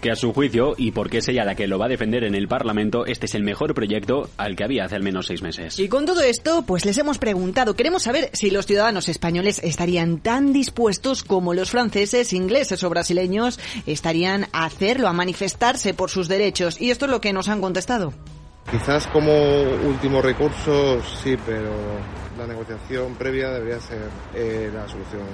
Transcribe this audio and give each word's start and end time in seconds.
Que 0.00 0.12
a 0.12 0.14
su 0.14 0.32
juicio, 0.32 0.74
y 0.76 0.92
porque 0.92 1.18
es 1.18 1.26
ella 1.26 1.44
la 1.44 1.56
que 1.56 1.66
lo 1.66 1.76
va 1.76 1.86
a 1.86 1.88
defender 1.88 2.22
en 2.22 2.36
el 2.36 2.46
Parlamento, 2.46 3.04
este 3.04 3.26
es 3.26 3.34
el 3.34 3.42
mejor 3.42 3.74
proyecto 3.74 4.30
al 4.36 4.54
que 4.54 4.62
había 4.62 4.84
hace 4.84 4.94
al 4.94 5.02
menos 5.02 5.26
seis 5.26 5.42
meses. 5.42 5.80
Y 5.80 5.88
con 5.88 6.06
todo 6.06 6.20
esto, 6.20 6.62
pues 6.62 6.84
les 6.84 6.96
hemos 6.98 7.18
preguntado, 7.18 7.74
queremos 7.74 8.04
saber 8.04 8.30
si 8.32 8.50
los 8.50 8.66
ciudadanos 8.66 9.08
españoles 9.08 9.60
estarían 9.64 10.18
tan 10.20 10.52
dispuestos 10.52 11.24
como 11.24 11.52
los 11.52 11.72
franceses, 11.72 12.32
ingleses 12.32 12.84
o 12.84 12.90
brasileños 12.90 13.58
estarían 13.86 14.46
a 14.52 14.66
hacerlo, 14.66 15.08
a 15.08 15.12
manifestarse 15.12 15.94
por 15.94 16.10
sus 16.10 16.28
derechos. 16.28 16.80
Y 16.80 16.92
esto 16.92 17.06
es 17.06 17.10
lo 17.10 17.20
que 17.20 17.32
nos 17.32 17.48
han 17.48 17.60
contestado. 17.60 18.14
Quizás 18.70 19.08
como 19.08 19.32
último 19.32 20.22
recurso 20.22 21.02
sí, 21.24 21.36
pero 21.44 21.72
la 22.38 22.46
negociación 22.46 23.16
previa 23.16 23.50
debería 23.50 23.80
ser 23.80 24.08
eh, 24.36 24.70
la 24.72 24.86
solución 24.86 25.24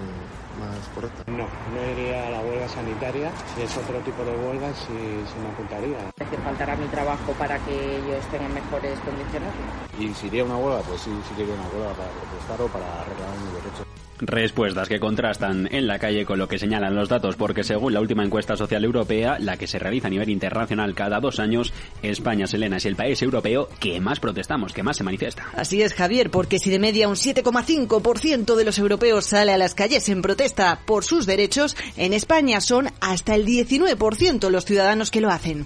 más 0.59 0.79
correcta. 0.95 1.23
No, 1.31 1.47
no 1.47 1.81
iría 1.93 2.27
a 2.27 2.31
la 2.31 2.41
huelga 2.41 2.69
sanitaria. 2.69 3.31
Si 3.55 3.63
es 3.63 3.77
otro 3.77 3.99
tipo 4.01 4.25
de 4.25 4.33
huelga, 4.37 4.73
sí, 4.75 4.97
sí 5.27 5.37
me 5.43 5.49
apuntaría. 5.49 5.99
¿Hace 6.19 6.37
faltará 6.39 6.77
mi 6.77 6.87
trabajo 6.87 7.33
para 7.39 7.59
que 7.61 7.97
ellos 7.99 8.25
en 8.33 8.55
mejores 8.55 8.99
condiciones? 9.01 9.51
Y 9.99 10.15
si 10.15 10.27
iría 10.27 10.43
a 10.43 10.47
una 10.47 10.57
huelga, 10.57 10.83
pues 10.83 11.01
sí, 11.03 11.11
sí 11.29 11.35
que 11.35 11.43
iría 11.43 11.55
a 11.55 11.59
una 11.61 11.69
huelga 11.69 11.95
para 11.95 12.11
protestar 12.11 12.61
o 12.63 12.69
para 12.69 13.05
reclamar 13.05 13.39
mi 13.39 13.53
derecho. 13.55 13.85
Respuestas 14.21 14.89
que 14.89 15.01
contrastan 15.01 15.69
en 15.73 15.87
la 15.87 15.99
calle 15.99 16.27
con 16.27 16.39
lo 16.39 16.47
que 16.47 16.59
señalan 16.59 16.95
los 16.95 17.09
datos, 17.09 17.37
porque 17.37 17.65
según 17.65 17.95
la 17.95 18.01
última 18.01 18.25
encuesta 18.25 18.57
social 18.57 18.85
europea, 18.85 19.39
la 19.39 19.57
que 19.57 19.67
se 19.67 19.79
realiza 19.79 20.09
a 20.09 20.11
nivel 20.11 20.29
internacional 20.29 20.95
cada 20.95 21.21
dos 21.21 21.41
años, 21.41 21.73
España, 22.03 22.47
Selena, 22.47 22.77
es 22.77 22.85
el 22.85 22.97
país 22.97 23.23
europeo 23.23 23.69
que 23.79 24.01
más 24.01 24.21
protestamos, 24.21 24.73
que 24.73 24.83
más 24.83 24.99
se 24.99 25.05
manifiesta. 25.05 25.47
Así 25.55 25.83
es, 25.83 25.95
Javier, 25.95 26.31
porque 26.31 26.59
si 26.59 26.71
de 26.71 26.79
media 26.79 27.09
un 27.09 27.17
7,5% 27.17 28.57
de 28.57 28.65
los 28.65 28.79
europeos 28.79 29.25
sale 29.27 29.53
a 29.53 29.59
las 29.59 29.75
calles 29.75 30.09
en 30.09 30.23
protesta 30.23 30.81
por 30.85 31.05
sus 31.05 31.27
derechos, 31.27 31.77
en 31.97 32.13
España 32.13 32.61
son 32.61 32.89
hasta 33.01 33.35
el 33.35 33.47
19% 33.47 34.51
los 34.51 34.65
ciudadanos 34.65 35.11
que 35.11 35.21
lo 35.21 35.31
hacen. 35.31 35.65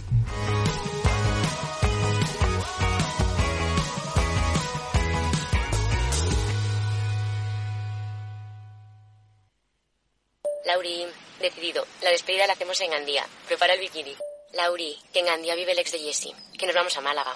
Lauri, 10.85 11.07
decidido. 11.41 11.87
La 12.03 12.11
despedida 12.11 12.47
la 12.47 12.53
hacemos 12.53 12.79
en 12.83 12.91
Gandía. 12.91 13.25
Prepara 13.47 13.73
el 13.73 13.81
bikini. 13.81 14.15
Lauri, 14.53 14.97
que 15.13 15.21
en 15.21 15.27
Gandía 15.27 15.55
vive 15.55 15.73
el 15.73 15.79
ex 15.79 15.93
de 15.93 15.99
Jessie. 15.99 16.35
Que 16.59 16.67
nos 16.67 16.75
vamos 16.75 16.95
a 16.97 17.01
Málaga. 17.01 17.35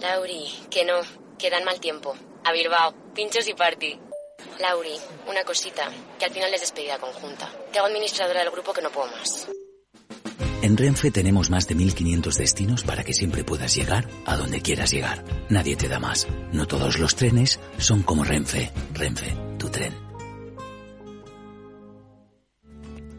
Lauri, 0.00 0.46
que 0.70 0.84
no. 0.84 1.00
Que 1.36 1.50
dan 1.50 1.64
mal 1.64 1.80
tiempo. 1.80 2.14
A 2.44 2.52
Bilbao. 2.52 2.94
Pinchos 3.12 3.48
y 3.48 3.54
party. 3.54 3.98
Lauri, 4.60 4.96
una 5.26 5.42
cosita. 5.42 5.90
Que 6.18 6.26
al 6.26 6.30
final 6.30 6.54
es 6.54 6.60
despedida 6.60 6.98
conjunta. 6.98 7.50
Te 7.72 7.78
hago 7.78 7.88
administradora 7.88 8.40
del 8.40 8.50
grupo 8.52 8.72
que 8.72 8.82
no 8.82 8.90
puedo 8.90 9.08
más. 9.08 9.48
En 10.62 10.76
Renfe 10.76 11.10
tenemos 11.10 11.50
más 11.50 11.66
de 11.66 11.74
1500 11.74 12.36
destinos 12.36 12.84
para 12.84 13.02
que 13.02 13.12
siempre 13.12 13.42
puedas 13.42 13.74
llegar 13.74 14.08
a 14.24 14.36
donde 14.36 14.62
quieras 14.62 14.92
llegar. 14.92 15.24
Nadie 15.50 15.74
te 15.74 15.88
da 15.88 15.98
más. 15.98 16.28
No 16.52 16.66
todos 16.66 16.98
los 16.98 17.16
trenes 17.16 17.58
son 17.78 18.02
como 18.04 18.22
Renfe. 18.22 18.70
Renfe, 18.94 19.36
tu 19.58 19.68
tren. 19.68 20.03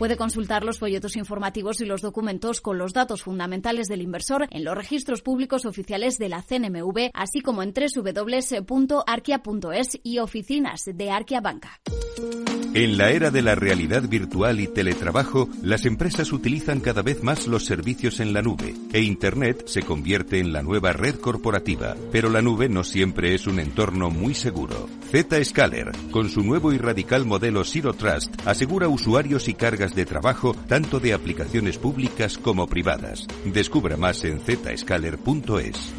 Puede 0.00 0.16
consultar 0.16 0.64
los 0.64 0.78
folletos 0.78 1.14
informativos 1.16 1.82
y 1.82 1.84
los 1.84 2.00
documentos 2.00 2.62
con 2.62 2.78
los 2.78 2.94
datos 2.94 3.22
fundamentales 3.22 3.86
del 3.86 4.00
inversor 4.00 4.48
en 4.50 4.64
los 4.64 4.74
registros 4.74 5.20
públicos 5.20 5.66
oficiales 5.66 6.16
de 6.16 6.30
la 6.30 6.40
CNMV, 6.40 7.10
así 7.12 7.42
como 7.42 7.62
en 7.62 7.74
www.arquia.es 7.74 8.70
y 10.02 10.20
oficinas 10.20 10.84
de 10.86 11.10
Arquia 11.10 11.42
Banca. 11.42 11.82
En 12.72 12.96
la 12.98 13.10
era 13.10 13.32
de 13.32 13.42
la 13.42 13.56
realidad 13.56 14.08
virtual 14.08 14.60
y 14.60 14.68
teletrabajo, 14.68 15.48
las 15.60 15.86
empresas 15.86 16.32
utilizan 16.32 16.78
cada 16.78 17.02
vez 17.02 17.20
más 17.24 17.48
los 17.48 17.64
servicios 17.64 18.20
en 18.20 18.32
la 18.32 18.42
nube 18.42 18.76
e 18.92 19.02
Internet 19.02 19.64
se 19.66 19.82
convierte 19.82 20.38
en 20.38 20.52
la 20.52 20.62
nueva 20.62 20.92
red 20.92 21.16
corporativa. 21.16 21.96
Pero 22.12 22.30
la 22.30 22.42
nube 22.42 22.68
no 22.68 22.84
siempre 22.84 23.34
es 23.34 23.48
un 23.48 23.58
entorno 23.58 24.10
muy 24.10 24.34
seguro. 24.34 24.88
Zscaler, 25.10 25.90
con 26.12 26.28
su 26.28 26.42
nuevo 26.42 26.72
y 26.72 26.78
radical 26.78 27.26
modelo 27.26 27.64
Zero 27.64 27.92
Trust, 27.92 28.32
asegura 28.46 28.86
usuarios 28.86 29.48
y 29.48 29.54
cargas 29.54 29.89
de 29.94 30.06
trabajo 30.06 30.54
tanto 30.68 31.00
de 31.00 31.14
aplicaciones 31.14 31.78
públicas 31.78 32.38
como 32.38 32.66
privadas. 32.66 33.26
Descubra 33.44 33.96
más 33.96 34.24
en 34.24 34.40
zscaler.es. 34.40 35.94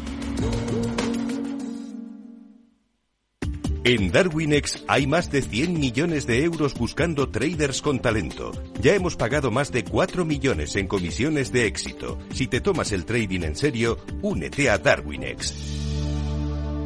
En 3.84 4.12
Darwinex 4.12 4.84
hay 4.86 5.08
más 5.08 5.32
de 5.32 5.42
100 5.42 5.72
millones 5.72 6.24
de 6.24 6.44
euros 6.44 6.74
buscando 6.74 7.30
traders 7.30 7.82
con 7.82 7.98
talento. 7.98 8.52
Ya 8.80 8.94
hemos 8.94 9.16
pagado 9.16 9.50
más 9.50 9.72
de 9.72 9.82
4 9.82 10.24
millones 10.24 10.76
en 10.76 10.86
comisiones 10.86 11.50
de 11.50 11.66
éxito. 11.66 12.16
Si 12.32 12.46
te 12.46 12.60
tomas 12.60 12.92
el 12.92 13.04
trading 13.04 13.42
en 13.42 13.56
serio, 13.56 13.98
únete 14.22 14.70
a 14.70 14.78
Darwinex. 14.78 15.82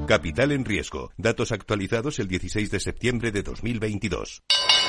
Capital 0.07 0.53
en 0.53 0.65
riesgo. 0.65 1.11
Datos 1.19 1.53
actualizados 1.53 2.19
el 2.19 2.29
16 2.29 2.71
de 2.71 2.81
septiembre 2.81 3.31
de 3.31 3.43
2022. 3.43 4.43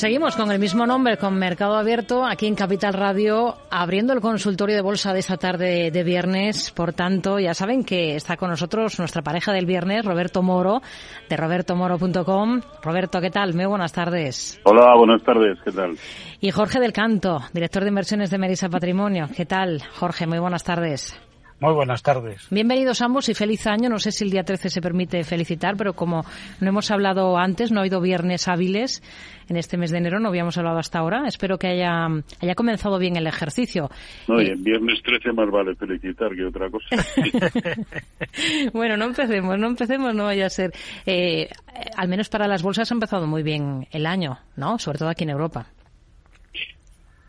Seguimos 0.00 0.34
con 0.34 0.50
el 0.50 0.58
mismo 0.58 0.86
nombre, 0.86 1.18
con 1.18 1.38
Mercado 1.38 1.76
Abierto, 1.76 2.24
aquí 2.24 2.46
en 2.46 2.54
Capital 2.54 2.94
Radio, 2.94 3.58
abriendo 3.70 4.14
el 4.14 4.22
consultorio 4.22 4.74
de 4.74 4.80
bolsa 4.80 5.12
de 5.12 5.18
esta 5.18 5.36
tarde 5.36 5.90
de 5.90 6.04
viernes. 6.04 6.70
Por 6.70 6.94
tanto, 6.94 7.38
ya 7.38 7.52
saben 7.52 7.84
que 7.84 8.16
está 8.16 8.38
con 8.38 8.48
nosotros 8.48 8.98
nuestra 8.98 9.20
pareja 9.20 9.52
del 9.52 9.66
viernes, 9.66 10.06
Roberto 10.06 10.40
Moro, 10.42 10.80
de 11.28 11.36
robertomoro.com. 11.36 12.62
Roberto, 12.82 13.20
¿qué 13.20 13.28
tal? 13.28 13.52
Muy 13.52 13.66
buenas 13.66 13.92
tardes. 13.92 14.58
Hola, 14.64 14.96
buenas 14.96 15.22
tardes, 15.22 15.58
¿qué 15.62 15.70
tal? 15.70 15.98
Y 16.40 16.50
Jorge 16.50 16.80
del 16.80 16.94
Canto, 16.94 17.42
director 17.52 17.82
de 17.82 17.90
inversiones 17.90 18.30
de 18.30 18.38
Merisa 18.38 18.70
Patrimonio. 18.70 19.28
¿Qué 19.36 19.44
tal, 19.44 19.82
Jorge? 19.98 20.26
Muy 20.26 20.38
buenas 20.38 20.64
tardes. 20.64 21.20
Muy 21.60 21.74
buenas 21.74 22.02
tardes. 22.02 22.48
Bienvenidos 22.50 23.02
ambos 23.02 23.28
y 23.28 23.34
feliz 23.34 23.66
año. 23.66 23.90
No 23.90 23.98
sé 23.98 24.12
si 24.12 24.24
el 24.24 24.30
día 24.30 24.44
13 24.44 24.70
se 24.70 24.80
permite 24.80 25.22
felicitar, 25.24 25.76
pero 25.76 25.92
como 25.92 26.24
no 26.58 26.68
hemos 26.68 26.90
hablado 26.90 27.36
antes, 27.36 27.70
no 27.70 27.80
ha 27.80 27.82
habido 27.82 28.00
viernes 28.00 28.48
hábiles 28.48 29.02
en 29.46 29.58
este 29.58 29.76
mes 29.76 29.90
de 29.90 29.98
enero, 29.98 30.20
no 30.20 30.28
habíamos 30.28 30.56
hablado 30.56 30.78
hasta 30.78 31.00
ahora. 31.00 31.24
Espero 31.26 31.58
que 31.58 31.66
haya, 31.66 32.06
haya 32.40 32.54
comenzado 32.54 32.98
bien 32.98 33.16
el 33.16 33.26
ejercicio. 33.26 33.90
No, 34.26 34.40
y 34.40 34.46
en 34.46 34.64
viernes 34.64 35.02
13 35.02 35.32
más 35.34 35.50
vale 35.50 35.74
felicitar 35.74 36.34
que 36.34 36.46
otra 36.46 36.70
cosa. 36.70 36.96
bueno, 38.72 38.96
no 38.96 39.04
empecemos, 39.04 39.58
no 39.58 39.66
empecemos, 39.66 40.14
no 40.14 40.24
vaya 40.24 40.46
a 40.46 40.50
ser. 40.50 40.72
Eh, 41.04 41.50
al 41.94 42.08
menos 42.08 42.30
para 42.30 42.48
las 42.48 42.62
bolsas 42.62 42.90
ha 42.90 42.94
empezado 42.94 43.26
muy 43.26 43.42
bien 43.42 43.86
el 43.92 44.06
año, 44.06 44.38
¿no? 44.56 44.78
Sobre 44.78 44.98
todo 44.98 45.10
aquí 45.10 45.24
en 45.24 45.30
Europa 45.30 45.66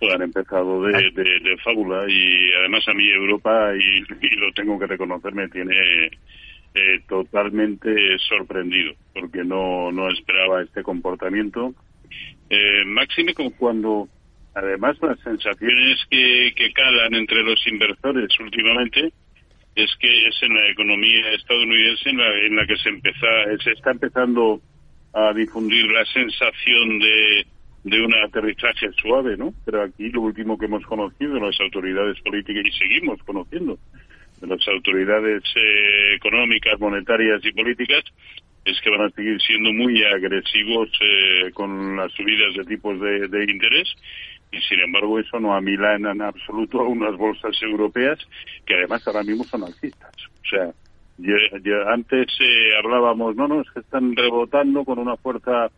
han 0.09 0.21
empezado 0.21 0.83
de, 0.83 1.11
de, 1.11 1.57
fábula 1.63 2.05
y 2.09 2.51
además 2.53 2.87
a 2.87 2.93
mí 2.93 3.07
Europa, 3.09 3.71
y, 3.75 4.35
lo 4.35 4.51
tengo 4.53 4.79
que 4.79 4.87
reconocer, 4.87 5.33
me 5.33 5.47
tiene 5.49 6.07
eh, 6.73 6.99
totalmente 7.07 8.17
sorprendido 8.19 8.93
porque 9.13 9.43
no, 9.43 9.91
no 9.91 10.09
esperaba 10.09 10.61
este 10.63 10.83
comportamiento. 10.83 11.73
Eh, 12.49 12.83
máxime 12.85 13.33
como 13.33 13.51
cuando 13.55 14.07
además 14.53 14.97
las 15.01 15.19
sensaciones 15.19 15.99
que, 16.09 16.53
que 16.55 16.73
calan 16.73 17.13
entre 17.13 17.43
los 17.43 17.65
inversores 17.67 18.27
últimamente 18.39 19.13
es 19.75 19.95
que 19.99 20.27
es 20.27 20.35
en 20.41 20.53
la 20.53 20.69
economía 20.69 21.31
estadounidense 21.31 22.09
en 22.09 22.17
la, 22.17 22.29
en 22.39 22.55
la 22.57 22.65
que 22.65 22.75
se, 22.77 22.89
empieza, 22.89 23.27
se 23.63 23.71
está 23.71 23.91
empezando 23.91 24.59
a 25.13 25.33
difundir 25.33 25.85
la 25.85 26.05
sensación 26.05 26.99
de 26.99 27.45
de 27.83 28.01
un 28.01 28.13
aterrizaje 28.15 28.91
suave, 29.01 29.37
¿no? 29.37 29.53
Pero 29.65 29.83
aquí 29.83 30.09
lo 30.09 30.21
último 30.21 30.57
que 30.57 30.65
hemos 30.65 30.85
conocido 30.85 31.35
de 31.35 31.41
las 31.41 31.59
autoridades 31.59 32.19
políticas 32.21 32.63
y 32.65 32.71
seguimos 32.77 33.21
conociendo 33.23 33.77
de 34.39 34.47
las 34.47 34.67
autoridades 34.67 35.43
eh, 35.55 36.15
económicas, 36.15 36.79
monetarias 36.79 37.41
y 37.43 37.51
políticas 37.51 38.03
es 38.65 38.79
que 38.81 38.91
van 38.91 39.07
a 39.07 39.09
seguir 39.09 39.41
siendo 39.41 39.73
muy 39.73 40.03
agresivos 40.03 40.89
eh, 41.01 41.51
con 41.53 41.97
las 41.97 42.11
subidas 42.13 42.53
de 42.55 42.65
tipos 42.65 42.99
de, 42.99 43.45
interés 43.49 43.89
y 44.51 44.59
sin 44.61 44.81
embargo 44.81 45.19
eso 45.19 45.39
no 45.39 45.55
amilana 45.55 46.11
en 46.11 46.21
absoluto 46.21 46.81
a 46.81 46.87
unas 46.87 47.15
bolsas 47.17 47.59
europeas 47.61 48.19
que 48.65 48.75
además 48.75 49.07
ahora 49.07 49.23
mismo 49.23 49.43
son 49.45 49.63
alcistas. 49.63 50.11
O 50.43 50.47
sea, 50.47 50.71
antes 51.87 52.27
eh, 52.39 52.75
hablábamos, 52.77 53.35
no, 53.35 53.47
no, 53.47 53.61
es 53.61 53.71
que 53.71 53.79
están 53.79 54.15
rebotando 54.15 54.83
con 54.83 54.99
una 54.99 55.15
fuerza 55.17 55.71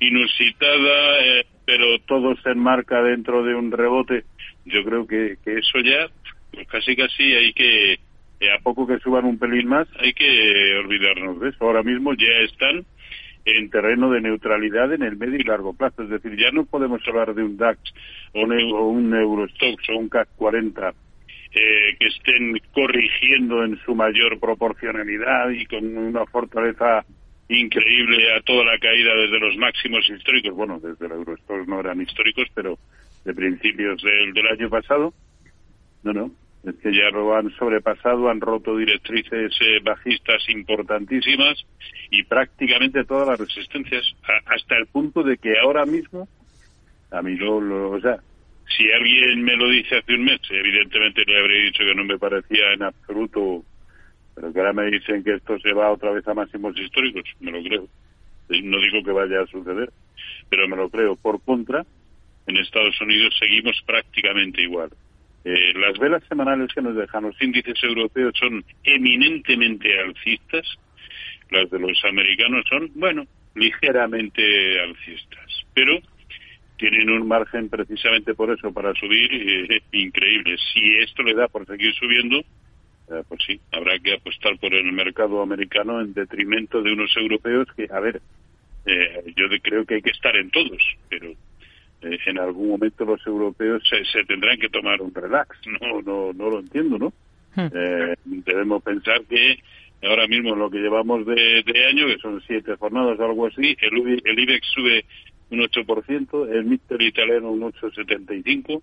inusitada, 0.00 1.20
eh, 1.24 1.46
pero 1.64 1.98
todo 2.06 2.36
se 2.42 2.50
enmarca 2.50 3.02
dentro 3.02 3.42
de 3.42 3.54
un 3.54 3.70
rebote. 3.70 4.24
Yo 4.64 4.84
creo 4.84 5.06
que, 5.06 5.36
que 5.44 5.58
eso 5.58 5.78
ya, 5.80 6.08
pues 6.52 6.66
casi 6.68 6.96
casi 6.96 7.22
hay 7.22 7.52
que, 7.52 7.92
eh, 8.40 8.52
a 8.52 8.58
poco 8.62 8.86
que 8.86 8.98
suban 8.98 9.24
un 9.24 9.38
pelín 9.38 9.68
más, 9.68 9.88
hay 9.98 10.12
que 10.12 10.74
olvidarnos 10.78 11.40
de 11.40 11.50
eso. 11.50 11.64
Ahora 11.64 11.82
mismo 11.82 12.14
ya 12.14 12.44
están 12.44 12.84
en 13.44 13.70
terreno 13.70 14.10
de 14.10 14.20
neutralidad 14.20 14.92
en 14.92 15.02
el 15.02 15.16
medio 15.16 15.36
y 15.36 15.44
largo 15.44 15.74
plazo. 15.74 16.02
Es 16.02 16.10
decir, 16.10 16.36
ya 16.36 16.50
no 16.50 16.66
podemos 16.66 17.00
hablar 17.06 17.34
de 17.34 17.42
un 17.42 17.56
DAX 17.56 17.80
o 18.34 18.42
un 18.42 19.14
Eurostox 19.14 19.88
o 19.90 19.98
un 19.98 20.08
CAC 20.08 20.28
40 20.36 20.92
eh, 21.54 21.96
que 21.98 22.06
estén 22.08 22.60
corrigiendo 22.72 23.64
en 23.64 23.78
su 23.84 23.94
mayor 23.94 24.38
proporcionalidad 24.38 25.48
y 25.48 25.64
con 25.64 25.96
una 25.96 26.26
fortaleza 26.26 27.06
increíble 27.48 28.34
a 28.34 28.40
toda 28.42 28.64
la 28.64 28.78
caída 28.78 29.14
desde 29.14 29.38
los 29.38 29.56
máximos 29.56 30.08
históricos, 30.08 30.54
bueno, 30.54 30.78
desde 30.80 31.06
el 31.06 31.12
Eurostock 31.12 31.66
no 31.66 31.80
eran 31.80 32.00
históricos, 32.00 32.46
pero 32.54 32.78
de 33.24 33.34
principios 33.34 34.02
del, 34.02 34.32
del 34.32 34.46
año 34.46 34.68
pasado. 34.68 35.14
No, 36.02 36.12
no, 36.12 36.30
es 36.64 36.74
que 36.76 36.94
ya 36.94 37.10
lo 37.10 37.34
han 37.34 37.50
sobrepasado, 37.56 38.28
han 38.28 38.40
roto 38.40 38.76
directrices 38.76 39.52
eh, 39.60 39.80
bajistas 39.82 40.48
importantísimas 40.48 41.64
y 42.10 42.22
prácticamente 42.24 43.04
todas 43.04 43.28
las 43.28 43.40
resistencias, 43.40 44.04
hasta 44.46 44.76
el 44.76 44.86
punto 44.86 45.22
de 45.22 45.38
que 45.38 45.58
ahora 45.58 45.86
mismo, 45.86 46.28
a 47.10 47.22
mí 47.22 47.36
lo, 47.36 47.60
lo, 47.60 47.90
o 47.92 48.00
sea, 48.00 48.18
si 48.76 48.90
alguien 48.92 49.42
me 49.42 49.56
lo 49.56 49.68
dice 49.68 49.96
hace 49.96 50.14
un 50.14 50.24
mes, 50.24 50.40
evidentemente 50.50 51.24
le 51.26 51.38
habría 51.38 51.64
dicho 51.64 51.84
que 51.84 51.94
no 51.94 52.04
me 52.04 52.18
parecía 52.18 52.72
en 52.74 52.82
absoluto 52.82 53.64
pero 54.38 54.52
que 54.52 54.60
ahora 54.60 54.72
me 54.72 54.86
dicen 54.86 55.24
que 55.24 55.34
esto 55.34 55.58
se 55.58 55.72
va 55.72 55.90
otra 55.90 56.12
vez 56.12 56.26
a 56.28 56.34
máximos 56.34 56.78
históricos, 56.78 57.24
me 57.40 57.50
lo 57.50 57.60
creo. 57.60 57.88
No 58.62 58.80
digo 58.80 59.02
que 59.04 59.10
vaya 59.10 59.42
a 59.42 59.46
suceder, 59.48 59.90
pero 60.48 60.68
me 60.68 60.76
lo 60.76 60.88
creo. 60.88 61.16
Por 61.16 61.42
contra, 61.42 61.84
en 62.46 62.56
Estados 62.56 63.00
Unidos 63.00 63.34
seguimos 63.36 63.82
prácticamente 63.84 64.62
igual. 64.62 64.90
Eh, 65.44 65.72
las 65.74 65.98
velas 65.98 66.22
semanales 66.28 66.72
que 66.72 66.80
nos 66.80 66.94
dejan 66.94 67.24
los 67.24 67.42
índices 67.42 67.82
europeos 67.82 68.32
son 68.38 68.64
eminentemente 68.84 69.98
alcistas, 69.98 70.66
las 71.50 71.68
de 71.68 71.80
los 71.80 72.00
americanos 72.04 72.64
son, 72.68 72.92
bueno, 72.94 73.26
ligeramente 73.56 74.80
alcistas, 74.80 75.66
pero 75.74 75.98
tienen 76.76 77.10
un 77.10 77.26
margen 77.26 77.68
precisamente 77.68 78.34
por 78.34 78.52
eso 78.52 78.72
para 78.72 78.94
subir 78.94 79.30
eh, 79.32 79.82
increíble. 79.90 80.56
Si 80.72 80.96
esto 80.98 81.24
le 81.24 81.34
da 81.34 81.48
por 81.48 81.66
seguir 81.66 81.92
subiendo, 81.94 82.44
eh, 83.10 83.22
pues 83.28 83.40
sí, 83.46 83.60
habrá 83.72 83.98
que 83.98 84.14
apostar 84.14 84.58
por 84.58 84.74
el 84.74 84.92
mercado 84.92 85.42
americano 85.42 86.00
en 86.00 86.12
detrimento 86.12 86.82
de 86.82 86.92
unos 86.92 87.16
europeos 87.16 87.66
que, 87.76 87.88
a 87.90 88.00
ver, 88.00 88.20
eh, 88.86 89.32
yo 89.36 89.46
creo 89.62 89.84
que 89.84 89.96
hay 89.96 90.02
que 90.02 90.10
estar 90.10 90.36
en 90.36 90.50
todos, 90.50 90.82
pero 91.08 91.30
eh, 92.02 92.18
en 92.26 92.38
algún 92.38 92.68
momento 92.68 93.04
los 93.04 93.26
europeos 93.26 93.82
se, 93.88 94.24
tendrán 94.24 94.58
que 94.58 94.68
tomar 94.68 95.00
un 95.00 95.14
relax. 95.14 95.56
No, 95.80 96.02
no, 96.02 96.32
no 96.32 96.50
lo 96.50 96.60
entiendo, 96.60 96.98
¿no? 96.98 97.12
Hmm. 97.54 97.68
debemos 98.44 98.82
pensar 98.82 99.24
que 99.24 99.58
ahora 100.02 100.28
mismo 100.28 100.54
lo 100.54 100.70
que 100.70 100.78
llevamos 100.78 101.26
de, 101.26 101.64
año, 101.88 102.06
que 102.06 102.18
son 102.18 102.40
siete 102.46 102.76
jornadas 102.76 103.18
o 103.18 103.24
algo 103.24 103.46
así, 103.46 103.76
el, 103.80 104.20
el 104.24 104.38
IBEX 104.38 104.66
sube 104.74 105.04
un 105.50 105.60
8%, 105.60 106.48
el 106.50 106.64
Mister 106.64 107.00
italiano 107.00 107.50
un 107.50 107.62
8,75%, 107.72 108.82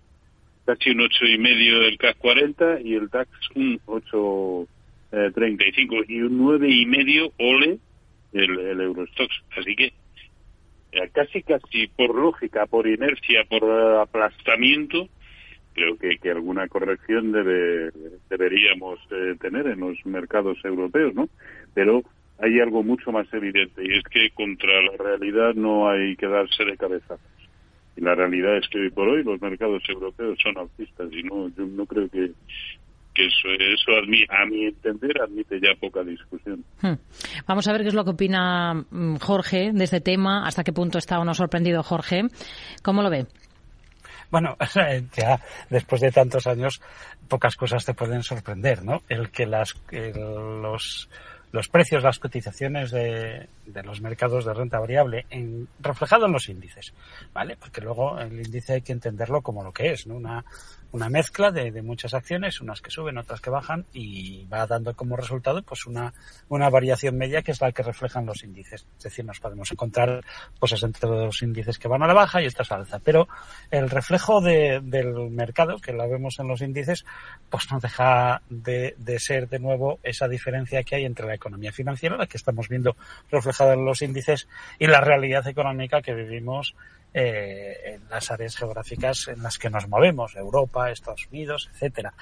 casi 0.66 0.90
un 0.90 1.00
ocho 1.00 1.24
y 1.24 1.38
medio 1.38 1.80
del 1.80 1.96
CAC 1.96 2.18
40 2.18 2.82
y 2.82 2.94
el 2.94 3.08
DAX 3.08 3.30
un 3.54 3.80
8,35 3.86 6.04
y 6.08 6.20
un 6.22 6.36
nueve 6.36 6.68
y 6.68 6.84
medio 6.84 7.32
ole 7.38 7.78
el, 8.32 8.58
el 8.58 8.80
Eurostox. 8.80 9.32
Así 9.56 9.76
que 9.76 9.92
eh, 10.92 11.10
casi 11.12 11.42
casi 11.42 11.88
por 11.88 12.14
lógica, 12.14 12.66
por 12.66 12.86
inercia, 12.86 13.44
por 13.48 13.64
aplastamiento, 14.00 15.08
creo 15.72 15.96
que, 15.98 16.18
que 16.18 16.30
alguna 16.30 16.68
corrección 16.68 17.32
debe, 17.32 17.90
deberíamos 18.28 19.00
eh, 19.10 19.34
tener 19.40 19.66
en 19.66 19.80
los 19.80 19.96
mercados 20.04 20.58
europeos, 20.64 21.14
¿no? 21.14 21.28
Pero 21.74 22.02
hay 22.38 22.60
algo 22.60 22.82
mucho 22.82 23.12
más 23.12 23.26
evidente 23.32 23.82
y 23.84 23.98
es 23.98 24.04
que 24.04 24.30
contra 24.30 24.82
la 24.82 24.96
realidad 24.98 25.54
no 25.54 25.88
hay 25.88 26.16
que 26.16 26.26
darse 26.26 26.64
de 26.64 26.76
cabeza. 26.76 27.16
Y 27.96 28.02
la 28.02 28.14
realidad 28.14 28.58
es 28.58 28.68
que 28.68 28.78
hoy 28.78 28.90
por 28.90 29.08
hoy 29.08 29.22
los 29.22 29.40
mercados 29.40 29.82
europeos 29.88 30.38
son 30.42 30.58
alcistas 30.58 31.08
y 31.12 31.22
no, 31.22 31.48
yo 31.56 31.64
no 31.64 31.86
creo 31.86 32.08
que, 32.08 32.32
que 33.14 33.26
eso, 33.26 33.48
eso 33.58 33.92
a, 33.98 34.06
mi, 34.06 34.22
a 34.28 34.44
mi 34.46 34.66
entender 34.66 35.20
admite 35.20 35.58
ya 35.60 35.74
poca 35.80 36.04
discusión. 36.04 36.62
Hmm. 36.82 36.94
Vamos 37.46 37.66
a 37.66 37.72
ver 37.72 37.82
qué 37.82 37.88
es 37.88 37.94
lo 37.94 38.04
que 38.04 38.10
opina 38.10 38.74
mm, 38.74 39.16
Jorge 39.16 39.72
de 39.72 39.84
este 39.84 40.00
tema, 40.00 40.46
hasta 40.46 40.62
qué 40.62 40.72
punto 40.72 40.98
está 40.98 41.18
o 41.18 41.24
no 41.24 41.34
sorprendido 41.34 41.82
Jorge. 41.82 42.24
¿Cómo 42.82 43.02
lo 43.02 43.10
ve? 43.10 43.26
Bueno, 44.30 44.56
ya 45.16 45.40
después 45.70 46.00
de 46.00 46.10
tantos 46.10 46.46
años, 46.46 46.80
pocas 47.28 47.56
cosas 47.56 47.84
te 47.84 47.94
pueden 47.94 48.22
sorprender, 48.22 48.84
¿no? 48.84 49.02
El 49.08 49.30
que 49.30 49.46
las, 49.46 49.74
los 49.90 51.08
los 51.52 51.68
precios, 51.68 52.02
las 52.02 52.18
cotizaciones 52.18 52.90
de, 52.90 53.48
de 53.66 53.82
los 53.82 54.00
mercados 54.00 54.44
de 54.44 54.54
renta 54.54 54.78
variable 54.78 55.26
en, 55.30 55.68
reflejado 55.80 56.26
en 56.26 56.32
los 56.32 56.48
índices, 56.48 56.92
¿vale? 57.32 57.56
Porque 57.56 57.80
luego 57.80 58.18
el 58.18 58.44
índice 58.44 58.74
hay 58.74 58.82
que 58.82 58.92
entenderlo 58.92 59.42
como 59.42 59.62
lo 59.62 59.72
que 59.72 59.92
es, 59.92 60.06
¿no? 60.06 60.16
Una, 60.16 60.44
una 60.92 61.08
mezcla 61.08 61.50
de, 61.50 61.70
de, 61.70 61.82
muchas 61.82 62.14
acciones, 62.14 62.60
unas 62.60 62.80
que 62.80 62.90
suben, 62.90 63.18
otras 63.18 63.40
que 63.40 63.50
bajan, 63.50 63.84
y 63.92 64.46
va 64.46 64.66
dando 64.66 64.94
como 64.94 65.16
resultado 65.16 65.62
pues 65.62 65.86
una, 65.86 66.14
una 66.48 66.70
variación 66.70 67.16
media 67.16 67.42
que 67.42 67.52
es 67.52 67.60
la 67.60 67.72
que 67.72 67.82
reflejan 67.82 68.26
los 68.26 68.42
índices. 68.42 68.86
Es 68.96 69.04
decir, 69.04 69.24
nos 69.24 69.40
podemos 69.40 69.70
encontrar 69.70 70.24
cosas 70.58 70.82
entre 70.82 71.08
los 71.08 71.42
índices 71.42 71.78
que 71.78 71.88
van 71.88 72.02
a 72.02 72.06
la 72.06 72.14
baja 72.14 72.42
y 72.42 72.46
estas 72.46 72.72
alza. 72.72 72.98
Pero 73.00 73.28
el 73.70 73.90
reflejo 73.90 74.40
de, 74.40 74.80
del 74.82 75.30
mercado, 75.30 75.78
que 75.78 75.92
la 75.92 76.06
vemos 76.06 76.38
en 76.38 76.48
los 76.48 76.62
índices, 76.62 77.04
pues 77.50 77.70
no 77.70 77.78
deja 77.80 78.42
de, 78.48 78.94
de 78.98 79.18
ser 79.18 79.48
de 79.48 79.58
nuevo 79.58 79.98
esa 80.02 80.28
diferencia 80.28 80.82
que 80.82 80.96
hay 80.96 81.04
entre 81.04 81.26
la 81.26 81.35
economía 81.36 81.72
financiera, 81.72 82.16
la 82.16 82.26
que 82.26 82.36
estamos 82.36 82.68
viendo 82.68 82.96
reflejada 83.30 83.74
en 83.74 83.84
los 83.84 84.02
índices, 84.02 84.48
y 84.78 84.86
la 84.86 85.00
realidad 85.00 85.46
económica 85.46 86.02
que 86.02 86.14
vivimos 86.14 86.74
eh, 87.14 87.94
en 87.94 88.08
las 88.10 88.30
áreas 88.30 88.56
geográficas 88.56 89.28
en 89.28 89.42
las 89.42 89.58
que 89.58 89.70
nos 89.70 89.88
movemos, 89.88 90.36
Europa, 90.36 90.90
Estados 90.90 91.26
Unidos, 91.30 91.70
etcétera. 91.72 92.12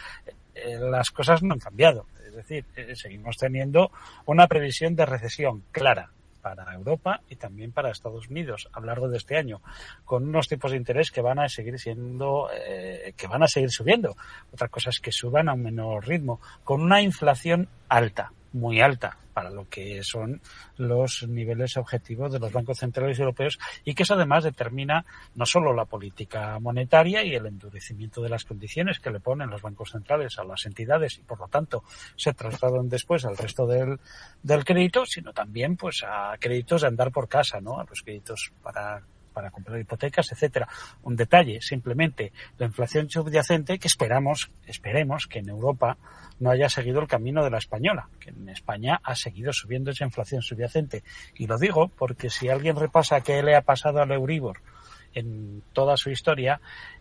Eh, 0.54 0.78
las 0.78 1.10
cosas 1.10 1.42
no 1.42 1.54
han 1.54 1.60
cambiado. 1.60 2.06
Es 2.26 2.34
decir, 2.34 2.64
eh, 2.76 2.94
seguimos 2.96 3.36
teniendo 3.36 3.90
una 4.26 4.46
previsión 4.46 4.94
de 4.94 5.06
recesión 5.06 5.64
clara 5.72 6.10
para 6.44 6.74
Europa 6.74 7.22
y 7.30 7.36
también 7.36 7.72
para 7.72 7.90
Estados 7.90 8.28
Unidos 8.28 8.68
a 8.74 8.80
lo 8.80 8.86
largo 8.86 9.08
de 9.08 9.16
este 9.16 9.38
año, 9.38 9.62
con 10.04 10.28
unos 10.28 10.46
tipos 10.46 10.72
de 10.72 10.76
interés 10.76 11.10
que 11.10 11.22
van 11.22 11.38
a 11.38 11.48
seguir 11.48 11.78
siendo, 11.78 12.50
eh, 12.52 13.14
que 13.16 13.26
van 13.26 13.42
a 13.42 13.48
seguir 13.48 13.70
subiendo. 13.70 14.14
Otra 14.52 14.68
cosa 14.68 14.90
es 14.90 15.00
que 15.00 15.10
suban 15.10 15.48
a 15.48 15.54
un 15.54 15.62
menor 15.62 16.06
ritmo, 16.06 16.40
con 16.62 16.82
una 16.82 17.00
inflación 17.00 17.68
alta, 17.88 18.32
muy 18.54 18.80
alta 18.80 19.18
para 19.34 19.50
lo 19.50 19.68
que 19.68 20.02
son 20.04 20.40
los 20.76 21.26
niveles 21.28 21.76
objetivos 21.76 22.32
de 22.32 22.38
los 22.38 22.52
bancos 22.52 22.78
centrales 22.78 23.18
europeos 23.18 23.58
y 23.84 23.94
que 23.94 24.04
eso 24.04 24.14
además 24.14 24.44
determina 24.44 25.04
no 25.34 25.44
solo 25.44 25.74
la 25.74 25.84
política 25.84 26.58
monetaria 26.60 27.24
y 27.24 27.34
el 27.34 27.46
endurecimiento 27.46 28.22
de 28.22 28.28
las 28.28 28.44
condiciones 28.44 29.00
que 29.00 29.10
le 29.10 29.18
ponen 29.18 29.50
los 29.50 29.60
bancos 29.60 29.90
centrales 29.90 30.38
a 30.38 30.44
las 30.44 30.64
entidades 30.66 31.18
y 31.18 31.22
por 31.22 31.40
lo 31.40 31.48
tanto 31.48 31.82
se 32.16 32.32
trasladan 32.32 32.88
después 32.88 33.24
al 33.24 33.36
resto 33.36 33.66
del, 33.66 33.98
del 34.42 34.64
crédito, 34.64 35.04
sino 35.04 35.32
también 35.32 35.76
pues 35.76 36.04
a 36.06 36.36
créditos 36.38 36.82
de 36.82 36.88
andar 36.88 37.10
por 37.10 37.28
casa, 37.28 37.60
¿no? 37.60 37.80
A 37.80 37.84
los 37.84 38.02
créditos 38.02 38.52
para 38.62 39.02
para 39.34 39.50
comprar 39.50 39.78
hipotecas, 39.78 40.32
etcétera. 40.32 40.68
Un 41.02 41.16
detalle, 41.16 41.60
simplemente 41.60 42.32
la 42.56 42.66
inflación 42.66 43.10
subyacente 43.10 43.78
que 43.78 43.88
esperamos, 43.88 44.50
esperemos 44.66 45.26
que 45.26 45.40
en 45.40 45.50
Europa 45.50 45.98
no 46.40 46.50
haya 46.50 46.68
seguido 46.68 47.00
el 47.00 47.08
camino 47.08 47.44
de 47.44 47.50
la 47.50 47.58
española, 47.58 48.08
que 48.20 48.30
en 48.30 48.48
España 48.48 49.00
ha 49.02 49.14
seguido 49.14 49.52
subiendo 49.52 49.90
esa 49.90 50.04
inflación 50.04 50.40
subyacente. 50.40 51.02
Y 51.34 51.46
lo 51.46 51.58
digo 51.58 51.88
porque 51.88 52.30
si 52.30 52.48
alguien 52.48 52.76
repasa 52.76 53.20
qué 53.20 53.42
le 53.42 53.56
ha 53.56 53.62
pasado 53.62 54.00
al 54.00 54.12
Euribor 54.12 54.60
en 55.14 55.62
toda 55.72 55.96
su 55.96 56.10
historia, 56.10 56.60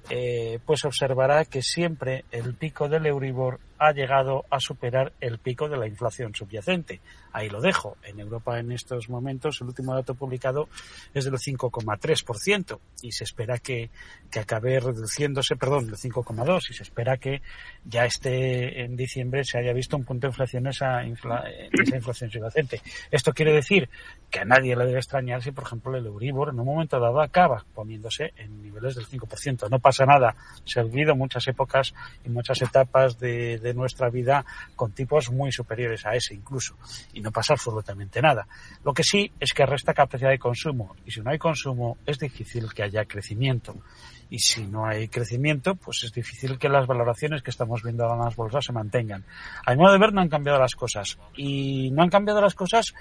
eh, 0.10 0.60
pues 0.66 0.84
observará 0.86 1.46
que 1.46 1.62
siempre 1.62 2.26
el 2.32 2.56
pico 2.56 2.90
del 2.90 3.06
Euribor 3.06 3.60
ha 3.80 3.92
llegado 3.92 4.46
a 4.50 4.60
superar 4.60 5.12
el 5.20 5.40
pico 5.40 5.68
de 5.68 5.76
la 5.76 5.88
inflación 5.88 6.34
subyacente. 6.34 7.02
Ahí 7.34 7.50
lo 7.50 7.60
dejo. 7.60 7.98
En 8.04 8.20
Europa 8.20 8.60
en 8.60 8.72
estos 8.72 9.10
momentos 9.10 9.60
el 9.60 9.68
último 9.68 9.94
dato 9.94 10.16
publicado 10.16 10.70
es 11.14 11.26
del 11.26 11.34
5,3% 11.34 12.80
y 13.02 13.12
se 13.12 13.26
espera 13.26 13.58
que, 13.58 13.90
que 14.32 14.40
acabe 14.40 14.80
reduciéndose, 14.80 15.58
perdón, 15.58 15.88
del 15.88 15.98
5,2 15.98 16.70
y 16.70 16.74
se 16.74 16.84
espera 16.84 17.18
que 17.18 17.42
ya 17.84 18.06
esté 18.06 18.84
en 18.84 18.96
diciembre 18.96 19.44
se 19.44 19.58
haya 19.58 19.74
visto 19.74 19.98
un 19.98 20.06
punto 20.06 20.28
de 20.28 20.32
inflación 20.32 20.68
esa, 20.68 21.04
infla, 21.04 21.44
esa 21.72 21.96
inflación 21.96 22.32
subyacente. 22.32 22.82
Esto 23.12 23.34
quiere 23.34 23.54
decir 23.54 23.90
que 24.30 24.40
a 24.40 24.46
nadie 24.46 24.76
le 24.76 24.86
debe 24.86 25.00
extrañar 25.00 25.42
si, 25.42 25.52
por 25.52 25.66
ejemplo, 25.66 25.98
el 25.98 26.06
Euribor 26.06 26.50
en 26.50 26.60
un 26.60 26.66
momento 26.66 27.00
dado 27.00 27.22
acaba 27.22 27.66
poniéndose 27.74 28.34
en 28.38 28.62
niveles 28.62 28.96
del 28.96 29.06
5%. 29.06 29.70
No 29.70 29.80
nada. 30.00 30.36
Se 30.66 30.80
ha 30.80 30.84
vivido 30.84 31.16
muchas 31.16 31.48
épocas 31.48 31.94
y 32.26 32.30
muchas 32.30 32.62
etapas 32.62 33.20
de, 33.20 33.60
de 33.60 33.74
nuestra 33.74 34.10
vida 34.10 34.46
con 34.76 34.92
tipos 34.92 35.32
muy 35.32 35.52
superiores 35.52 36.06
a 36.06 36.16
ese 36.16 36.34
incluso. 36.34 36.76
Y 37.14 37.22
no 37.22 37.32
pasa 37.32 37.54
absolutamente 37.54 38.22
nada. 38.22 38.48
Lo 38.84 38.94
que 38.94 39.04
sí 39.04 39.32
es 39.40 39.54
que 39.54 39.66
resta 39.66 39.94
capacidad 39.94 40.30
de 40.30 40.40
consumo. 40.40 40.96
Y 41.06 41.12
si 41.12 41.22
no 41.22 41.32
hay 41.32 41.38
consumo, 41.38 41.98
es 42.06 42.20
difícil 42.20 42.74
que 42.74 42.84
haya 42.84 43.06
crecimiento. 43.06 43.76
Y 44.30 44.40
si 44.40 44.66
no 44.66 44.86
hay 44.86 45.10
crecimiento, 45.10 45.76
pues 45.76 46.04
es 46.04 46.12
difícil 46.12 46.58
que 46.58 46.70
las 46.70 46.88
valoraciones 46.88 47.44
que 47.44 47.52
estamos 47.52 47.84
viendo 47.84 48.04
ahora 48.04 48.16
en 48.16 48.26
las 48.26 48.36
bolsas 48.36 48.66
se 48.66 48.74
mantengan. 48.74 49.26
A 49.66 49.72
mi 49.72 49.78
modo 49.78 49.94
de 49.94 50.00
ver, 50.00 50.14
no 50.14 50.22
han 50.22 50.30
cambiado 50.30 50.60
las 50.60 50.76
cosas. 50.76 51.20
Y 51.36 51.92
no 51.92 52.04
han 52.04 52.10
cambiado 52.10 52.42
las 52.42 52.56
cosas 52.56 52.94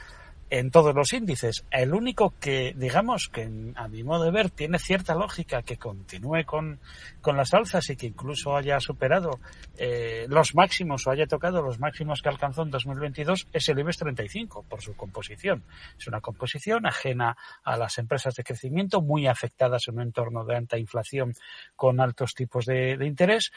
en 0.53 0.71
todos 0.71 0.95
los 0.95 1.15
índices. 1.15 1.65
El 1.71 1.95
único 1.95 2.35
que, 2.39 2.75
digamos, 2.77 3.31
que 3.31 3.49
a 3.75 3.89
mi 3.89 4.05
modo 4.05 4.25
de 4.25 4.31
ver 4.31 4.51
tiene 4.51 4.79
cierta 4.79 5.15
lógica 5.15 5.63
que 5.63 5.79
continúe 5.79 6.45
con, 6.45 6.79
con 7.23 7.39
las 7.39 7.55
alzas 7.55 7.89
y 7.89 7.97
que 7.97 8.09
incluso 8.09 8.55
haya 8.55 8.79
superado 8.79 9.41
eh, 9.79 10.27
los 10.29 10.55
máximos 10.55 11.07
o 11.07 11.11
haya 11.11 11.27
tocado 11.27 11.63
los 11.63 11.79
máximos 11.79 12.21
que 12.21 12.29
alcanzó 12.29 12.65
en 12.65 12.71
2022 12.71 13.49
es 13.51 13.69
el 13.71 13.79
IBEX 13.79 13.97
35 13.97 14.67
por 14.69 14.83
su 14.83 14.95
composición. 14.95 15.65
Es 15.99 16.07
una 16.07 16.21
composición 16.21 16.85
ajena 16.85 17.35
a 17.65 17.79
las 17.79 17.97
empresas 17.97 18.35
de 18.35 18.45
crecimiento, 18.45 19.01
muy 19.01 19.29
afectadas 19.29 19.89
en 19.89 19.95
un 19.95 20.03
entorno 20.03 20.45
de 20.45 20.57
alta 20.57 20.77
inflación 20.77 21.33
con 21.77 21.99
altos 21.99 22.35
tipos 22.35 22.67
de, 22.67 22.99
interés 23.01 23.53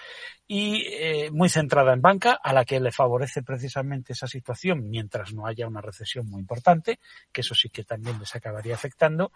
y 0.47 0.85
eh, 0.93 1.29
muy 1.29 1.49
centrada 1.49 1.91
en 1.91 2.01
banca, 2.01 2.39
a 2.41 2.53
la 2.53 2.63
que 2.63 2.79
le 2.79 2.93
favorece 2.93 3.43
precisamente 3.43 4.13
esa 4.13 4.27
situación 4.27 4.89
mientras 4.89 5.33
no 5.33 5.45
haya 5.45 5.67
una 5.67 5.81
recesión 5.81 6.29
muy 6.29 6.39
importante 6.39 6.84
que 7.31 7.41
eso 7.41 7.55
sí 7.55 7.69
que 7.69 7.83
también 7.83 8.19
les 8.19 8.35
acabaría 8.35 8.75
afectando. 8.75 9.31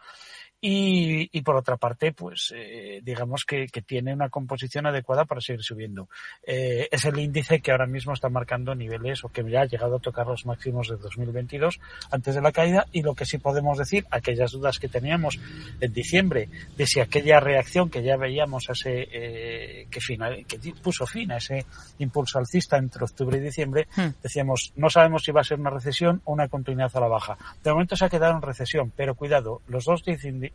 Y, 0.62 1.30
y 1.32 1.42
por 1.42 1.56
otra 1.56 1.78
parte, 1.78 2.12
pues 2.12 2.54
eh, 2.54 3.00
digamos 3.02 3.46
que, 3.46 3.68
que, 3.68 3.82
tiene 3.82 4.14
una 4.14 4.28
composición 4.28 4.86
adecuada 4.86 5.24
para 5.24 5.40
seguir 5.40 5.64
subiendo. 5.64 6.10
Eh, 6.46 6.90
es 6.92 7.06
el 7.06 7.18
índice 7.18 7.62
que 7.62 7.72
ahora 7.72 7.88
mismo 7.88 8.12
está 8.12 8.28
marcando 8.28 8.76
niveles 8.76 9.24
o 9.24 9.30
que 9.30 9.50
ya 9.50 9.62
ha 9.62 9.66
llegado 9.66 9.96
a 9.96 10.00
tocar 10.00 10.28
los 10.28 10.46
máximos 10.46 10.90
de 10.90 10.98
2022 10.98 11.80
antes 12.12 12.36
de 12.36 12.42
la 12.42 12.52
caída 12.52 12.86
y 12.92 13.04
lo 13.04 13.16
que 13.16 13.26
sí 13.26 13.38
podemos 13.38 13.78
decir, 13.78 14.06
aquellas 14.12 14.52
dudas 14.52 14.80
que 14.80 14.90
teníamos 14.90 15.40
en 15.80 15.94
diciembre 15.94 16.50
de 16.76 16.86
si 16.86 17.00
aquella 17.00 17.40
reacción 17.40 17.90
que 17.90 18.04
ya 18.04 18.18
veíamos 18.18 18.70
a 18.70 18.74
ese 18.74 19.08
eh, 19.14 19.88
que, 19.90 20.02
final, 20.02 20.46
que 20.46 20.60
puso 20.84 21.06
fin 21.06 21.32
a 21.32 21.38
ese 21.38 21.66
impulso 22.00 22.38
alcista 22.38 22.76
entre 22.78 23.06
octubre 23.06 23.38
y 23.38 23.42
diciembre, 23.42 23.88
hmm. 23.96 24.22
decíamos 24.22 24.74
no 24.76 24.90
sabemos 24.90 25.24
si 25.24 25.32
va 25.32 25.40
a 25.40 25.46
ser 25.46 25.58
una 25.58 25.70
recesión 25.70 26.22
o 26.26 26.34
una 26.34 26.50
continuidad 26.50 26.92
a 26.96 27.00
la 27.00 27.08
baja. 27.08 27.38
De 27.64 27.72
momento 27.72 27.96
se 27.96 28.04
ha 28.04 28.10
quedado 28.10 28.36
en 28.36 28.42
recesión, 28.42 28.92
pero 28.94 29.16
cuidado, 29.16 29.62
los 29.68 29.86
dos 29.86 30.04
índices 30.06 30.49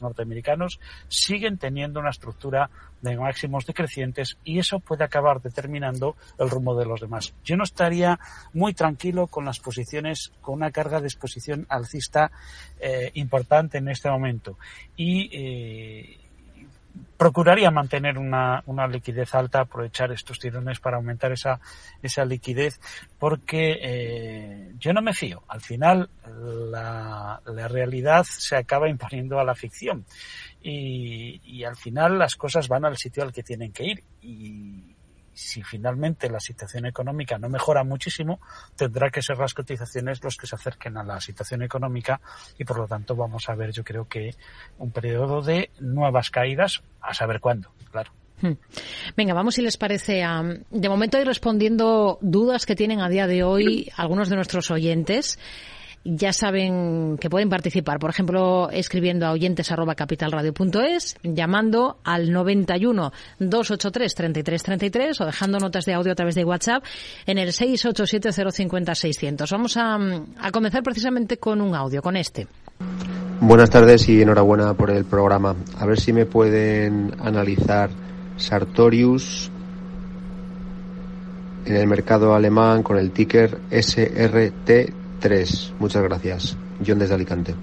norteamericanos 0.00 0.80
siguen 1.08 1.58
teniendo 1.58 2.00
una 2.00 2.10
estructura 2.10 2.70
de 3.02 3.16
máximos 3.16 3.66
decrecientes 3.66 4.36
y 4.44 4.58
eso 4.58 4.80
puede 4.80 5.04
acabar 5.04 5.40
determinando 5.40 6.16
el 6.38 6.50
rumbo 6.50 6.78
de 6.78 6.86
los 6.86 7.00
demás. 7.00 7.34
Yo 7.44 7.56
no 7.56 7.64
estaría 7.64 8.18
muy 8.52 8.74
tranquilo 8.74 9.26
con 9.26 9.44
las 9.44 9.58
posiciones, 9.58 10.32
con 10.40 10.54
una 10.54 10.70
carga 10.70 11.00
de 11.00 11.06
exposición 11.06 11.66
alcista 11.68 12.30
eh, 12.80 13.10
importante 13.14 13.78
en 13.78 13.88
este 13.88 14.10
momento. 14.10 14.58
Y 14.96 15.30
eh, 15.32 16.19
procuraría 17.16 17.70
mantener 17.70 18.18
una, 18.18 18.62
una, 18.66 18.86
liquidez 18.86 19.34
alta, 19.34 19.60
aprovechar 19.60 20.10
estos 20.12 20.38
tirones 20.38 20.80
para 20.80 20.96
aumentar 20.96 21.32
esa, 21.32 21.60
esa 22.02 22.24
liquidez, 22.24 22.80
porque 23.18 23.78
eh, 23.82 24.72
yo 24.78 24.92
no 24.92 25.02
me 25.02 25.12
fío. 25.12 25.42
Al 25.48 25.60
final, 25.60 26.08
la, 26.26 27.40
la, 27.44 27.68
realidad 27.68 28.24
se 28.24 28.56
acaba 28.56 28.88
imponiendo 28.88 29.38
a 29.38 29.44
la 29.44 29.54
ficción. 29.54 30.06
Y, 30.62 31.40
y, 31.44 31.64
al 31.64 31.76
final 31.76 32.18
las 32.18 32.36
cosas 32.36 32.68
van 32.68 32.84
al 32.84 32.96
sitio 32.96 33.22
al 33.22 33.32
que 33.32 33.42
tienen 33.42 33.72
que 33.72 33.84
ir. 33.84 34.04
Y, 34.22 34.96
si 35.40 35.62
finalmente 35.62 36.28
la 36.28 36.38
situación 36.38 36.86
económica 36.86 37.38
no 37.38 37.48
mejora 37.48 37.82
muchísimo, 37.82 38.40
tendrá 38.76 39.10
que 39.10 39.22
ser 39.22 39.38
las 39.38 39.54
cotizaciones 39.54 40.22
los 40.22 40.36
que 40.36 40.46
se 40.46 40.54
acerquen 40.54 40.96
a 40.98 41.04
la 41.04 41.20
situación 41.20 41.62
económica 41.62 42.20
y 42.58 42.64
por 42.64 42.78
lo 42.78 42.86
tanto 42.86 43.16
vamos 43.16 43.48
a 43.48 43.54
ver, 43.54 43.72
yo 43.72 43.82
creo 43.82 44.06
que 44.06 44.34
un 44.78 44.90
periodo 44.92 45.40
de 45.40 45.70
nuevas 45.80 46.30
caídas, 46.30 46.82
a 47.00 47.14
saber 47.14 47.40
cuándo, 47.40 47.72
claro. 47.90 48.12
Hmm. 48.42 48.52
Venga, 49.16 49.34
vamos 49.34 49.54
si 49.54 49.62
les 49.62 49.76
parece 49.76 50.22
de 50.70 50.88
momento 50.88 51.18
ir 51.18 51.26
respondiendo 51.26 52.18
dudas 52.20 52.64
que 52.64 52.76
tienen 52.76 53.00
a 53.00 53.08
día 53.08 53.26
de 53.26 53.42
hoy 53.42 53.90
algunos 53.96 54.28
de 54.28 54.36
nuestros 54.36 54.70
oyentes 54.70 55.38
ya 56.04 56.32
saben 56.32 57.18
que 57.18 57.28
pueden 57.28 57.50
participar, 57.50 57.98
por 57.98 58.10
ejemplo, 58.10 58.70
escribiendo 58.70 59.26
a 59.26 59.32
oyentes@capitalradio.es, 59.32 61.16
llamando 61.22 61.98
al 62.04 62.32
91 62.32 63.12
283 63.38 64.14
3333 64.14 65.20
o 65.20 65.26
dejando 65.26 65.58
notas 65.58 65.84
de 65.84 65.94
audio 65.94 66.12
a 66.12 66.14
través 66.14 66.34
de 66.34 66.44
WhatsApp 66.44 66.84
en 67.26 67.38
el 67.38 67.52
687 67.52 68.94
600. 68.94 69.50
Vamos 69.50 69.76
a, 69.76 69.96
a 70.38 70.50
comenzar 70.50 70.82
precisamente 70.82 71.36
con 71.36 71.60
un 71.60 71.74
audio, 71.74 72.00
con 72.00 72.16
este. 72.16 72.46
Buenas 73.40 73.70
tardes 73.70 74.08
y 74.08 74.22
enhorabuena 74.22 74.74
por 74.74 74.90
el 74.90 75.04
programa. 75.04 75.54
A 75.78 75.86
ver 75.86 76.00
si 76.00 76.12
me 76.12 76.26
pueden 76.26 77.14
analizar 77.20 77.90
Sartorius 78.36 79.50
en 81.66 81.76
el 81.76 81.86
mercado 81.86 82.34
alemán 82.34 82.82
con 82.82 82.96
el 82.96 83.10
ticker 83.12 83.58
SRT 83.70 84.99
3. 85.20 85.74
Muchas 85.78 86.02
gracias. 86.02 86.58
John 86.84 86.98
desde 86.98 87.14
Alicante. 87.14 87.54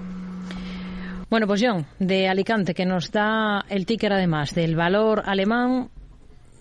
Bueno, 1.30 1.46
pues 1.46 1.62
John, 1.62 1.84
de 1.98 2.28
Alicante, 2.28 2.72
que 2.72 2.86
nos 2.86 3.12
da 3.12 3.64
el 3.68 3.84
ticker 3.84 4.12
además 4.12 4.54
del 4.54 4.76
valor 4.76 5.22
alemán 5.26 5.90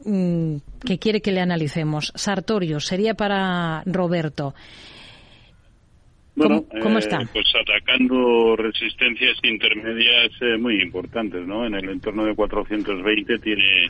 mm, 0.03 0.55
que 0.85 0.99
quiere 0.99 1.21
que 1.21 1.31
le 1.31 1.39
analicemos. 1.39 2.11
Sartorio, 2.15 2.79
sería 2.81 3.13
para 3.13 3.83
Roberto. 3.85 4.53
Bueno, 6.35 6.65
¿Cómo, 6.83 6.99
está? 6.99 7.21
Eh, 7.21 7.27
pues 7.33 7.47
atacando 7.59 8.55
resistencias 8.57 9.37
intermedias 9.41 10.29
eh, 10.41 10.57
muy 10.59 10.81
importantes, 10.81 11.47
¿no? 11.47 11.65
En 11.65 11.73
el 11.73 11.89
entorno 11.89 12.25
de 12.25 12.35
420 12.35 13.39
tiene 13.39 13.89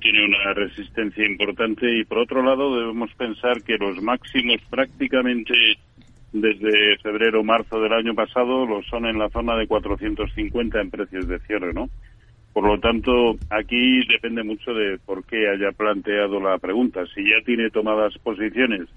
tiene 0.00 0.24
una 0.24 0.54
resistencia 0.54 1.26
importante 1.26 1.98
y 1.98 2.04
por 2.04 2.18
otro 2.18 2.42
lado 2.42 2.78
debemos 2.78 3.12
pensar 3.14 3.62
que 3.62 3.76
los 3.78 4.00
máximos 4.00 4.60
prácticamente 4.70 5.54
desde 6.32 6.98
febrero 6.98 7.42
marzo 7.42 7.80
del 7.80 7.92
año 7.92 8.14
pasado 8.14 8.66
lo 8.66 8.82
son 8.82 9.06
en 9.06 9.18
la 9.18 9.30
zona 9.30 9.56
de 9.56 9.66
450 9.66 10.80
en 10.80 10.90
precios 10.90 11.26
de 11.26 11.38
cierre, 11.40 11.72
¿no? 11.72 11.88
Por 12.52 12.64
lo 12.64 12.80
tanto, 12.80 13.36
aquí 13.50 14.00
depende 14.06 14.42
mucho 14.42 14.72
de 14.74 14.98
por 14.98 15.24
qué 15.24 15.48
haya 15.48 15.70
planteado 15.72 16.40
la 16.40 16.58
pregunta. 16.58 17.04
Si 17.14 17.22
ya 17.22 17.44
tiene 17.44 17.70
tomadas 17.70 18.16
posiciones 18.18 18.88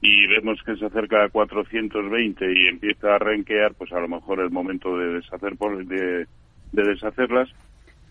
y 0.00 0.26
vemos 0.26 0.62
que 0.64 0.76
se 0.76 0.86
acerca 0.86 1.24
a 1.24 1.28
420 1.28 2.52
y 2.52 2.68
empieza 2.68 3.14
a 3.14 3.18
renquear, 3.18 3.74
pues 3.74 3.92
a 3.92 4.00
lo 4.00 4.08
mejor 4.08 4.40
es 4.40 4.50
momento 4.50 4.96
de 4.96 5.14
deshacer 5.14 5.56
de, 5.58 6.26
de 6.72 6.82
deshacerlas. 6.82 7.48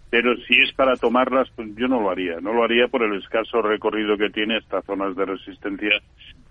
Pero 0.10 0.36
si 0.48 0.62
es 0.62 0.72
para 0.74 0.96
tomarlas, 0.96 1.50
pues 1.56 1.70
yo 1.76 1.88
no 1.88 2.00
lo 2.00 2.10
haría. 2.10 2.40
No 2.40 2.54
lo 2.54 2.64
haría 2.64 2.88
por 2.88 3.04
el 3.04 3.16
escaso 3.22 3.62
recorrido 3.62 4.18
que 4.18 4.30
tiene 4.30 4.58
estas 4.58 4.86
zonas 4.86 5.16
de 5.16 5.26
resistencia 5.26 6.02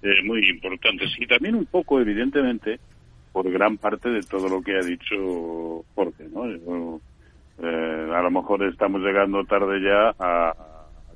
eh, 0.03 0.23
muy 0.25 0.49
importantes. 0.51 1.11
Y 1.19 1.27
también 1.27 1.55
un 1.55 1.67
poco, 1.67 2.01
evidentemente, 2.01 2.79
por 3.33 3.51
gran 3.51 3.79
parte 3.79 4.11
de 4.11 4.21
todo 4.23 4.49
lo 4.49 4.61
que 4.63 4.77
ha 4.77 4.83
dicho 4.83 5.85
Jorge, 5.95 6.29
¿no? 6.33 7.01
eh, 7.63 8.11
a 8.15 8.23
lo 8.23 8.31
mejor 8.31 8.65
estamos 8.65 9.01
llegando 9.01 9.45
tarde 9.45 9.81
ya 9.81 10.15
a, 10.19 10.55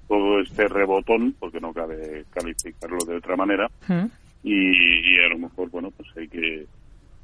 todo 0.07 0.41
este 0.41 0.67
rebotón, 0.69 1.35
porque 1.39 1.61
no 1.61 1.73
cabe 1.75 2.25
calificarlo 2.33 3.05
de 3.05 3.17
otra 3.17 3.37
manera, 3.37 3.69
Mm. 3.89 4.07
y, 4.43 5.15
y 5.15 5.19
a 5.19 5.29
lo 5.29 5.39
mejor, 5.39 5.69
bueno, 5.71 5.91
pues 5.91 6.09
hay 6.17 6.29
que 6.29 6.67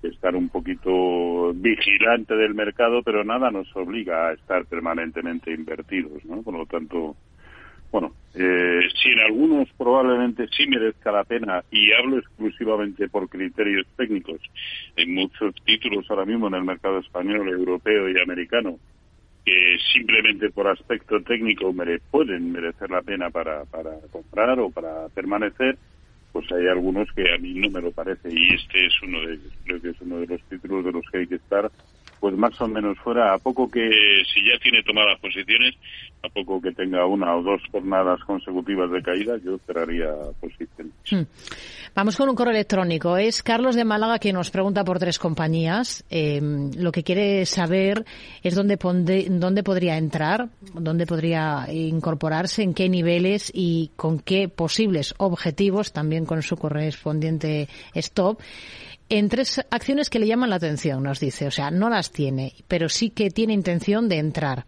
estar 0.08 0.34
un 0.36 0.48
poquito 0.48 1.52
vigilante 1.54 2.34
del 2.36 2.54
mercado, 2.54 3.02
pero 3.02 3.24
nada 3.24 3.50
nos 3.50 3.74
obliga 3.76 4.28
a 4.28 4.32
estar 4.32 4.66
permanentemente 4.66 5.52
invertidos, 5.52 6.24
¿no? 6.24 6.42
Por 6.42 6.54
lo 6.54 6.66
tanto, 6.66 7.16
bueno, 7.92 8.12
eh, 8.34 8.80
si 9.00 9.10
en 9.10 9.20
algunos 9.20 9.68
probablemente 9.78 10.48
sí 10.48 10.66
merezca 10.66 11.12
la 11.12 11.24
pena, 11.24 11.62
y 11.70 11.92
hablo 11.92 12.18
exclusivamente 12.18 13.08
por 13.08 13.28
criterios 13.28 13.86
técnicos, 13.96 14.40
en 14.96 15.14
muchos 15.14 15.54
títulos 15.64 16.04
ahora 16.10 16.24
mismo 16.24 16.48
en 16.48 16.54
el 16.54 16.64
mercado 16.64 16.98
español, 16.98 17.48
europeo 17.48 18.08
y 18.08 18.20
americano, 18.20 18.78
que 19.44 19.76
simplemente 19.92 20.50
por 20.50 20.66
aspecto 20.68 21.20
técnico 21.22 21.72
mere- 21.72 22.00
pueden 22.10 22.50
merecer 22.50 22.90
la 22.90 23.02
pena 23.02 23.30
para, 23.30 23.64
para 23.66 23.90
comprar 24.10 24.58
o 24.58 24.70
para 24.70 25.08
permanecer, 25.10 25.76
pues 26.34 26.50
hay 26.50 26.66
algunos 26.66 27.08
que 27.12 27.32
a 27.32 27.38
mí 27.38 27.54
no 27.54 27.70
me 27.70 27.80
lo 27.80 27.92
parece 27.92 28.28
y 28.28 28.54
este 28.54 28.86
es 28.86 29.02
uno 29.04 29.20
de 29.20 29.34
ellos. 29.34 29.52
Creo 29.64 29.80
que 29.80 29.90
es 29.90 30.00
uno 30.00 30.16
de 30.16 30.26
los 30.26 30.42
títulos 30.42 30.84
de 30.84 30.90
los 30.90 31.08
que 31.08 31.18
hay 31.18 31.26
que 31.28 31.36
estar 31.36 31.70
pues 32.24 32.38
más 32.38 32.58
o 32.58 32.66
menos 32.66 32.96
fuera, 33.00 33.34
a 33.34 33.38
poco 33.38 33.68
que 33.70 33.82
si 34.32 34.40
ya 34.48 34.58
tiene 34.62 34.82
tomadas 34.82 35.20
posiciones, 35.20 35.74
a 36.22 36.28
poco 36.30 36.58
que 36.58 36.72
tenga 36.72 37.04
una 37.04 37.36
o 37.36 37.42
dos 37.42 37.60
jornadas 37.70 38.18
consecutivas 38.24 38.90
de 38.90 39.02
caída, 39.02 39.36
yo 39.44 39.58
cerraría 39.66 40.06
posiciones. 40.40 40.94
Hmm. 41.10 41.24
Vamos 41.94 42.16
con 42.16 42.30
un 42.30 42.34
correo 42.34 42.54
electrónico. 42.54 43.18
Es 43.18 43.42
Carlos 43.42 43.76
de 43.76 43.84
Málaga 43.84 44.18
que 44.18 44.32
nos 44.32 44.50
pregunta 44.50 44.84
por 44.84 44.98
tres 44.98 45.18
compañías. 45.18 46.02
Eh, 46.08 46.40
lo 46.78 46.92
que 46.92 47.02
quiere 47.02 47.44
saber 47.44 48.06
es 48.42 48.54
dónde, 48.54 48.78
ponde- 48.78 49.26
dónde 49.28 49.62
podría 49.62 49.98
entrar, 49.98 50.48
dónde 50.72 51.04
podría 51.06 51.66
incorporarse, 51.70 52.62
en 52.62 52.72
qué 52.72 52.88
niveles 52.88 53.52
y 53.54 53.90
con 53.96 54.18
qué 54.18 54.48
posibles 54.48 55.14
objetivos, 55.18 55.92
también 55.92 56.24
con 56.24 56.40
su 56.42 56.56
correspondiente 56.56 57.68
stop. 57.92 58.40
En 59.08 59.28
tres 59.28 59.60
acciones 59.70 60.10
que 60.10 60.18
le 60.18 60.26
llaman 60.26 60.50
la 60.50 60.56
atención, 60.56 61.02
nos 61.02 61.20
dice. 61.20 61.46
O 61.46 61.50
sea, 61.50 61.70
no 61.70 61.90
las 61.90 62.10
tiene, 62.10 62.54
pero 62.68 62.88
sí 62.88 63.10
que 63.10 63.30
tiene 63.30 63.52
intención 63.52 64.08
de 64.08 64.18
entrar. 64.18 64.66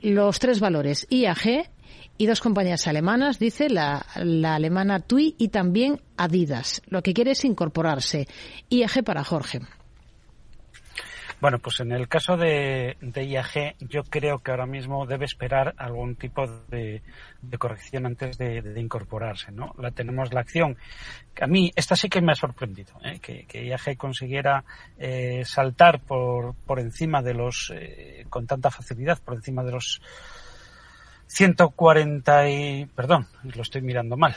Los 0.00 0.38
tres 0.38 0.60
valores, 0.60 1.06
IAG, 1.10 1.70
y 2.18 2.26
dos 2.26 2.40
compañías 2.40 2.86
alemanas, 2.86 3.38
dice 3.38 3.68
la, 3.68 4.06
la 4.16 4.54
alemana 4.54 5.00
TUI 5.00 5.34
y 5.38 5.48
también 5.48 6.00
Adidas. 6.16 6.80
Lo 6.86 7.02
que 7.02 7.12
quiere 7.12 7.32
es 7.32 7.44
incorporarse. 7.44 8.26
IAG 8.70 9.04
para 9.04 9.24
Jorge. 9.24 9.60
Bueno, 11.38 11.58
pues 11.58 11.80
en 11.80 11.92
el 11.92 12.08
caso 12.08 12.38
de, 12.38 12.96
de 13.00 13.24
IAG, 13.26 13.76
yo 13.80 14.04
creo 14.04 14.38
que 14.38 14.50
ahora 14.50 14.64
mismo 14.64 15.04
debe 15.04 15.26
esperar 15.26 15.74
algún 15.76 16.16
tipo 16.16 16.46
de, 16.68 17.02
de 17.42 17.58
corrección 17.58 18.06
antes 18.06 18.38
de, 18.38 18.62
de 18.62 18.80
incorporarse, 18.80 19.52
¿no? 19.52 19.74
La 19.78 19.90
tenemos 19.90 20.32
la 20.32 20.40
acción. 20.40 20.78
A 21.38 21.46
mí, 21.46 21.70
esta 21.76 21.94
sí 21.94 22.08
que 22.08 22.22
me 22.22 22.32
ha 22.32 22.34
sorprendido, 22.34 22.94
¿eh? 23.04 23.18
que, 23.20 23.66
IAG 23.66 23.98
consiguiera 23.98 24.64
eh, 24.96 25.42
saltar 25.44 26.00
por, 26.00 26.54
por 26.54 26.80
encima 26.80 27.20
de 27.20 27.34
los, 27.34 27.70
eh, 27.74 28.24
con 28.30 28.46
tanta 28.46 28.70
facilidad, 28.70 29.18
por 29.22 29.34
encima 29.34 29.62
de 29.62 29.72
los 29.72 30.00
140 31.26 32.48
y, 32.48 32.86
perdón, 32.86 33.26
lo 33.42 33.60
estoy 33.60 33.82
mirando 33.82 34.16
mal. 34.16 34.34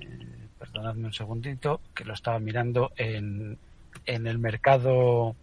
Eh, 0.00 0.48
perdonadme 0.58 1.06
un 1.06 1.14
segundito, 1.14 1.80
que 1.94 2.04
lo 2.04 2.12
estaba 2.12 2.38
mirando 2.38 2.92
en, 2.96 3.56
en 4.04 4.26
el 4.26 4.38
mercado 4.38 5.34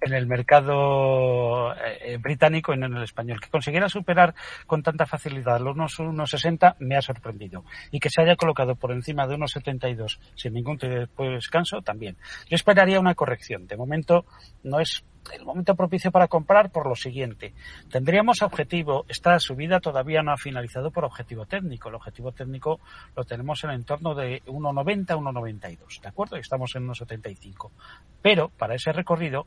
en 0.00 0.12
el 0.12 0.26
mercado 0.26 1.74
eh, 1.74 2.18
británico 2.20 2.72
y 2.72 2.78
no 2.78 2.86
en 2.86 2.96
el 2.96 3.02
español. 3.02 3.40
Que 3.40 3.50
consiguiera 3.50 3.88
superar 3.88 4.34
con 4.66 4.82
tanta 4.82 5.06
facilidad 5.06 5.60
los 5.60 5.74
unos, 5.74 5.98
unos 5.98 6.30
60 6.30 6.76
me 6.80 6.96
ha 6.96 7.02
sorprendido. 7.02 7.64
Y 7.90 8.00
que 8.00 8.10
se 8.10 8.22
haya 8.22 8.36
colocado 8.36 8.76
por 8.76 8.92
encima 8.92 9.26
de 9.26 9.34
unos 9.34 9.52
72 9.52 10.20
sin 10.34 10.54
ningún 10.54 10.78
descanso 10.78 11.82
también. 11.82 12.16
Yo 12.48 12.54
esperaría 12.54 13.00
una 13.00 13.14
corrección. 13.14 13.66
De 13.66 13.76
momento 13.76 14.24
no 14.62 14.80
es 14.80 15.04
el 15.32 15.44
momento 15.44 15.74
propicio 15.74 16.10
para 16.10 16.28
comprar 16.28 16.70
por 16.70 16.86
lo 16.86 16.94
siguiente. 16.94 17.52
Tendríamos 17.90 18.42
objetivo, 18.42 19.04
esta 19.08 19.38
subida 19.38 19.80
todavía 19.80 20.22
no 20.22 20.32
ha 20.32 20.36
finalizado 20.36 20.90
por 20.90 21.04
objetivo 21.04 21.46
técnico. 21.46 21.88
El 21.88 21.96
objetivo 21.96 22.32
técnico 22.32 22.80
lo 23.16 23.24
tenemos 23.24 23.62
en 23.64 23.70
el 23.70 23.76
entorno 23.76 24.14
de 24.14 24.42
1,90 24.44 25.10
a 25.10 25.16
1,92, 25.16 26.00
¿de 26.00 26.08
acuerdo? 26.08 26.36
Y 26.36 26.40
estamos 26.40 26.74
en 26.76 26.86
1,75. 26.86 27.70
Pero 28.22 28.48
para 28.48 28.74
ese 28.74 28.92
recorrido, 28.92 29.46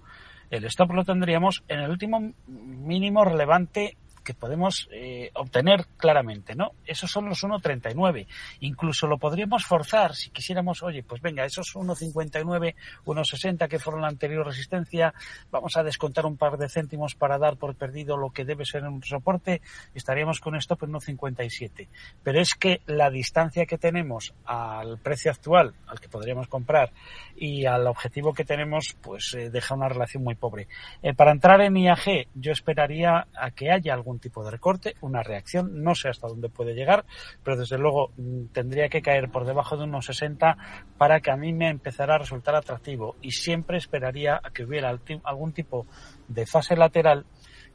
el 0.51 0.65
stop 0.65 0.91
lo 0.91 1.03
tendríamos 1.03 1.63
en 1.67 1.79
el 1.79 1.89
último 1.89 2.33
mínimo 2.47 3.23
relevante 3.23 3.97
que 4.23 4.33
podemos 4.33 4.87
eh, 4.91 5.31
obtener 5.33 5.85
claramente, 5.97 6.55
¿no? 6.55 6.71
Esos 6.85 7.11
son 7.11 7.27
los 7.27 7.43
1,39. 7.43 8.27
Incluso 8.59 9.07
lo 9.07 9.17
podríamos 9.17 9.65
forzar 9.65 10.15
si 10.15 10.29
quisiéramos, 10.29 10.83
oye, 10.83 11.03
pues 11.03 11.21
venga, 11.21 11.45
esos 11.45 11.75
1,59, 11.75 12.75
1,60 13.05 13.67
que 13.67 13.79
fueron 13.79 14.01
la 14.01 14.07
anterior 14.07 14.45
resistencia, 14.45 15.13
vamos 15.51 15.77
a 15.77 15.83
descontar 15.83 16.25
un 16.25 16.37
par 16.37 16.57
de 16.57 16.69
céntimos 16.69 17.15
para 17.15 17.37
dar 17.37 17.57
por 17.57 17.75
perdido 17.75 18.17
lo 18.17 18.29
que 18.29 18.45
debe 18.45 18.65
ser 18.65 18.83
un 18.83 19.03
soporte, 19.03 19.61
estaríamos 19.93 20.39
con 20.39 20.55
stop 20.55 20.83
en 20.83 20.93
1,57. 20.93 21.87
Pero 22.23 22.39
es 22.39 22.53
que 22.55 22.81
la 22.85 23.09
distancia 23.09 23.65
que 23.65 23.77
tenemos 23.77 24.33
al 24.45 24.99
precio 24.99 25.31
actual, 25.31 25.73
al 25.87 25.99
que 25.99 26.09
podríamos 26.09 26.47
comprar, 26.47 26.91
y 27.35 27.65
al 27.65 27.87
objetivo 27.87 28.33
que 28.33 28.45
tenemos, 28.45 28.95
pues 29.01 29.33
eh, 29.33 29.49
deja 29.49 29.75
una 29.75 29.89
relación 29.89 30.23
muy 30.23 30.35
pobre. 30.35 30.67
Eh, 31.01 31.13
para 31.13 31.31
entrar 31.31 31.61
en 31.61 31.77
IAG, 31.77 32.27
yo 32.35 32.51
esperaría 32.51 33.27
a 33.35 33.51
que 33.51 33.71
haya 33.71 33.93
algún 33.93 34.10
tipo 34.19 34.43
de 34.43 34.51
recorte, 34.51 34.95
una 35.01 35.23
reacción, 35.23 35.83
no 35.83 35.95
sé 35.95 36.09
hasta 36.09 36.27
dónde 36.27 36.49
puede 36.49 36.73
llegar, 36.73 37.05
pero 37.43 37.57
desde 37.57 37.77
luego 37.77 38.11
mm, 38.17 38.45
tendría 38.53 38.89
que 38.89 39.01
caer 39.01 39.29
por 39.29 39.45
debajo 39.45 39.77
de 39.77 39.83
unos 39.83 40.05
60 40.05 40.57
para 40.97 41.19
que 41.19 41.31
a 41.31 41.37
mí 41.37 41.53
me 41.53 41.69
empezara 41.69 42.15
a 42.15 42.19
resultar 42.19 42.55
atractivo 42.55 43.15
y 43.21 43.31
siempre 43.31 43.77
esperaría 43.77 44.39
a 44.43 44.51
que 44.51 44.63
hubiera 44.63 44.89
algún 45.23 45.53
tipo 45.53 45.85
de 46.27 46.45
fase 46.45 46.75
lateral 46.75 47.25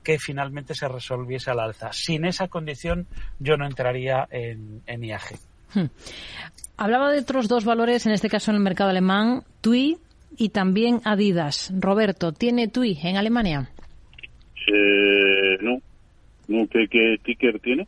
que 0.02 0.18
finalmente 0.18 0.74
se 0.74 0.86
resolviese 0.86 1.50
al 1.50 1.58
alza. 1.58 1.92
Sin 1.92 2.24
esa 2.24 2.46
condición 2.46 3.08
yo 3.40 3.56
no 3.56 3.66
entraría 3.66 4.28
en, 4.30 4.82
en 4.86 5.02
IAG. 5.02 5.22
Hmm. 5.74 5.86
Hablaba 6.76 7.10
de 7.10 7.18
otros 7.18 7.48
dos 7.48 7.64
valores, 7.64 8.06
en 8.06 8.12
este 8.12 8.28
caso 8.28 8.50
en 8.50 8.56
el 8.56 8.62
mercado 8.62 8.90
alemán, 8.90 9.42
TUI 9.62 9.98
y 10.36 10.50
también 10.50 11.00
Adidas. 11.04 11.72
Roberto, 11.76 12.32
¿tiene 12.32 12.68
TUI 12.68 12.98
en 13.02 13.16
Alemania? 13.16 13.70
Eh, 14.68 15.58
no. 15.60 15.78
No 16.48 16.66
¿qué, 16.68 16.86
¿Qué 16.88 17.16
ticker 17.22 17.60
tiene? 17.60 17.86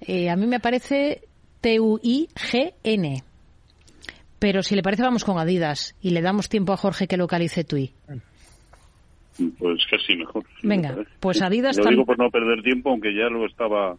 Eh, 0.00 0.28
a 0.30 0.36
mí 0.36 0.46
me 0.46 0.60
parece 0.60 1.22
T-U-I-G-N. 1.60 3.22
Pero 4.38 4.62
si 4.62 4.74
le 4.74 4.82
parece, 4.82 5.02
vamos 5.02 5.24
con 5.24 5.38
Adidas 5.38 5.94
y 6.02 6.10
le 6.10 6.20
damos 6.20 6.48
tiempo 6.48 6.72
a 6.72 6.76
Jorge 6.76 7.06
que 7.06 7.16
localice 7.16 7.62
TUI. 7.64 7.92
Pues 9.58 9.80
casi 9.90 10.16
mejor. 10.16 10.44
si 10.60 10.66
Venga, 10.66 10.92
me 10.92 11.04
pues 11.20 11.40
Adidas 11.40 11.76
Lo 11.78 11.84
tam- 11.84 11.90
digo 11.90 12.04
por 12.04 12.18
no 12.18 12.30
perder 12.30 12.62
tiempo, 12.62 12.90
aunque 12.90 13.14
ya 13.14 13.28
lo 13.28 13.46
estaba 13.46 13.94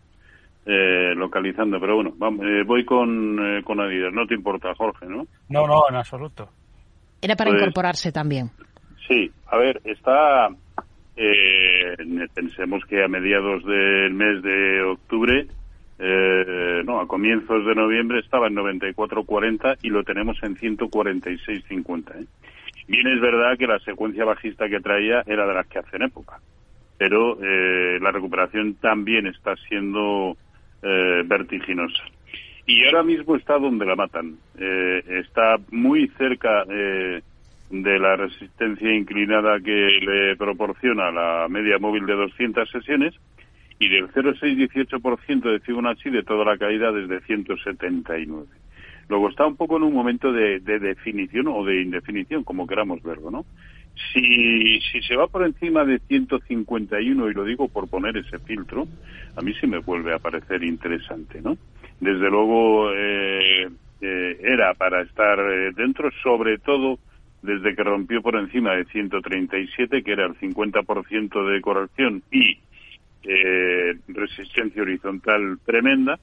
eh, 0.65 1.15
localizando. 1.15 1.79
Pero 1.79 1.95
bueno, 1.95 2.13
vamos, 2.17 2.45
eh, 2.45 2.63
voy 2.65 2.83
con, 2.85 3.39
eh, 3.39 3.63
con 3.63 3.79
Adidas. 3.79 4.13
No 4.13 4.27
te 4.27 4.35
importa, 4.35 4.73
Jorge, 4.75 5.05
¿no? 5.07 5.25
No, 5.49 5.65
no, 5.65 5.83
en 5.89 5.95
absoluto. 5.95 6.49
Era 7.21 7.35
para 7.37 7.51
Pues- 7.51 7.61
incorporarse 7.61 8.11
también. 8.11 8.51
Sí, 9.07 9.31
a 9.47 9.57
ver, 9.57 9.81
está. 9.85 10.49
Eh, 11.15 11.95
pensemos 12.33 12.83
que 12.85 13.03
a 13.03 13.07
mediados 13.07 13.63
del 13.65 14.13
mes 14.13 14.41
de 14.41 14.81
octubre, 14.81 15.47
eh, 15.99 16.81
no, 16.85 16.99
a 16.99 17.07
comienzos 17.07 17.65
de 17.65 17.75
noviembre 17.75 18.19
estaba 18.19 18.47
en 18.47 18.55
94.40 18.55 19.77
y 19.83 19.89
lo 19.89 20.03
tenemos 20.03 20.41
en 20.43 20.55
146.50. 20.55 22.21
¿eh? 22.21 22.25
Bien, 22.87 23.07
es 23.07 23.21
verdad 23.21 23.57
que 23.57 23.67
la 23.67 23.79
secuencia 23.79 24.25
bajista 24.25 24.67
que 24.67 24.79
traía 24.79 25.23
era 25.25 25.45
de 25.45 25.53
las 25.53 25.67
que 25.67 25.79
hacen 25.79 26.01
época, 26.01 26.39
pero 26.97 27.37
eh, 27.41 27.99
la 28.01 28.11
recuperación 28.11 28.75
también 28.75 29.27
está 29.27 29.55
siendo 29.67 30.35
eh, 30.81 31.23
vertiginosa. 31.25 32.03
y 32.65 32.85
ahora 32.85 33.03
mismo 33.03 33.35
está 33.35 33.57
donde 33.59 33.85
la 33.85 33.95
matan. 33.95 34.37
Está 34.57 35.57
muy 35.69 36.07
cerca 36.17 36.65
eh, 36.69 37.21
de 37.69 37.99
la 37.99 38.15
resistencia 38.15 38.93
inclinada 38.93 39.59
que 39.59 39.99
le 40.01 40.35
proporciona 40.35 41.11
la 41.11 41.47
media 41.49 41.79
móvil 41.79 42.05
de 42.05 42.13
200 42.13 42.69
sesiones 42.69 43.13
y 43.79 43.89
del 43.89 44.07
0,618% 44.09 45.51
de 45.51 45.59
Fibonacci 45.59 46.09
de 46.09 46.23
toda 46.23 46.45
la 46.45 46.57
caída 46.57 46.91
desde 46.91 47.21
179. 47.21 48.45
Luego 49.09 49.29
está 49.29 49.45
un 49.45 49.57
poco 49.57 49.77
en 49.77 49.83
un 49.83 49.93
momento 49.93 50.31
de, 50.31 50.59
de 50.59 50.79
definición 50.79 51.47
o 51.47 51.65
de 51.65 51.81
indefinición, 51.81 52.43
como 52.43 52.67
queramos 52.67 53.01
verlo, 53.03 53.31
¿no? 53.31 53.45
Si, 54.11 54.79
si 54.91 55.01
se 55.03 55.15
va 55.15 55.27
por 55.27 55.45
encima 55.45 55.85
de 55.85 55.99
151, 55.99 57.29
y 57.29 57.33
lo 57.33 57.43
digo 57.43 57.67
por 57.67 57.87
poner 57.89 58.17
ese 58.17 58.39
filtro, 58.39 58.87
a 59.35 59.41
mí 59.41 59.53
sí 59.59 59.67
me 59.67 59.79
vuelve 59.79 60.13
a 60.13 60.19
parecer 60.19 60.63
interesante, 60.63 61.41
¿no? 61.41 61.57
Desde 61.99 62.29
luego 62.29 62.91
eh, 62.91 63.69
eh, 64.01 64.37
era 64.41 64.73
para 64.73 65.01
estar 65.01 65.39
eh, 65.39 65.71
dentro, 65.75 66.09
sobre 66.23 66.57
todo 66.57 66.97
desde 67.43 67.75
que 67.75 67.83
rompió 67.83 68.21
por 68.21 68.35
encima 68.37 68.73
de 68.73 68.85
137, 68.85 70.01
que 70.01 70.11
era 70.11 70.25
el 70.25 70.33
50% 70.35 71.51
de 71.51 71.61
corrección 71.61 72.23
y 72.31 72.57
eh, 73.23 73.93
resistencia 74.07 74.81
horizontal 74.81 75.59
tremenda, 75.65 76.17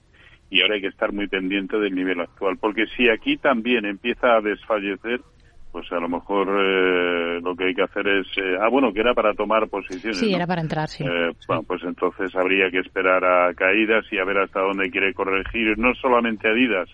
y 0.51 0.63
ahora 0.63 0.75
hay 0.75 0.81
que 0.81 0.89
estar 0.89 1.13
muy 1.13 1.29
pendiente 1.29 1.79
del 1.79 1.95
nivel 1.95 2.21
actual, 2.21 2.57
porque 2.59 2.87
si 2.97 3.09
aquí 3.09 3.37
también 3.37 3.85
empieza 3.85 4.35
a 4.35 4.41
desfallecer, 4.41 5.21
pues 5.71 5.91
a 5.93 6.01
lo 6.01 6.09
mejor 6.09 6.49
eh, 6.49 7.41
lo 7.43 7.55
que 7.55 7.65
hay 7.67 7.75
que 7.75 7.83
hacer 7.83 8.09
es 8.09 8.27
eh, 8.37 8.57
ah 8.61 8.69
bueno 8.69 8.93
que 8.93 9.01
era 9.01 9.15
para 9.15 9.35
tomar 9.35 9.69
posiciones 9.69 10.19
Sí, 10.19 10.31
¿no? 10.31 10.37
era 10.39 10.47
para 10.47 10.63
entrar, 10.63 10.89
sí. 10.89 11.05
Eh, 11.05 11.31
bueno 11.47 11.63
pues 11.63 11.83
entonces 11.85 12.35
habría 12.35 12.71
que 12.73 12.81
esperar 12.81 13.25
a 13.25 13.55
caídas 13.55 14.05
y 14.11 14.19
a 14.19 14.25
ver 14.25 14.39
hasta 14.39 14.61
dónde 14.61 14.91
quiere 14.91 15.15
corregir 15.15 15.79
no 15.79 15.95
solamente 15.95 16.49
Adidas 16.49 16.89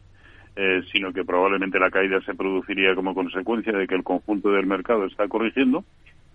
eh, 0.57 0.83
sino 0.91 1.13
que 1.13 1.25
probablemente 1.25 1.79
la 1.79 1.91
caída 1.91 2.21
se 2.23 2.35
produciría 2.35 2.95
como 2.95 3.15
consecuencia 3.15 3.73
de 3.73 3.87
que 3.87 3.95
el 3.95 4.03
conjunto 4.03 4.51
del 4.51 4.67
mercado 4.67 5.05
está 5.05 5.29
corrigiendo 5.29 5.85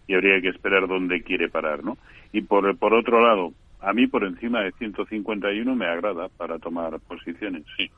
y 0.07 0.13
habría 0.13 0.39
que 0.41 0.49
esperar 0.49 0.87
dónde 0.87 1.21
quiere 1.23 1.49
parar 1.49 1.83
no 1.83 1.97
y 2.31 2.41
por 2.41 2.77
por 2.77 2.93
otro 2.93 3.19
lado 3.19 3.53
a 3.79 3.93
mí 3.93 4.07
por 4.07 4.23
encima 4.23 4.61
de 4.61 4.71
151 4.73 5.75
me 5.75 5.85
agrada 5.85 6.29
para 6.29 6.59
tomar 6.59 6.99
posiciones 7.01 7.63
sí 7.77 7.89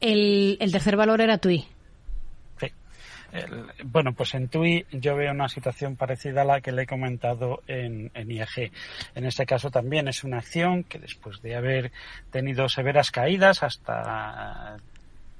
El, 0.00 0.56
el 0.60 0.72
tercer 0.72 0.96
valor 0.96 1.20
era 1.20 1.38
TUI. 1.38 1.64
El- 3.32 3.66
bueno, 3.84 4.12
pues 4.14 4.34
en 4.34 4.48
TUI 4.48 4.86
yo 4.90 5.14
veo 5.16 5.30
una 5.32 5.48
situación 5.48 5.96
parecida 5.96 6.42
a 6.42 6.44
la 6.44 6.60
que 6.60 6.72
le 6.72 6.82
he 6.82 6.86
comentado 6.86 7.62
en, 7.66 8.10
en 8.14 8.30
IAG. 8.30 8.70
En 9.14 9.24
este 9.26 9.46
caso 9.46 9.70
también 9.70 10.08
es 10.08 10.24
una 10.24 10.38
acción 10.38 10.84
que 10.84 10.98
después 10.98 11.40
de 11.42 11.56
haber 11.56 11.92
tenido 12.30 12.68
severas 12.68 13.10
caídas 13.10 13.62
hasta 13.62 14.76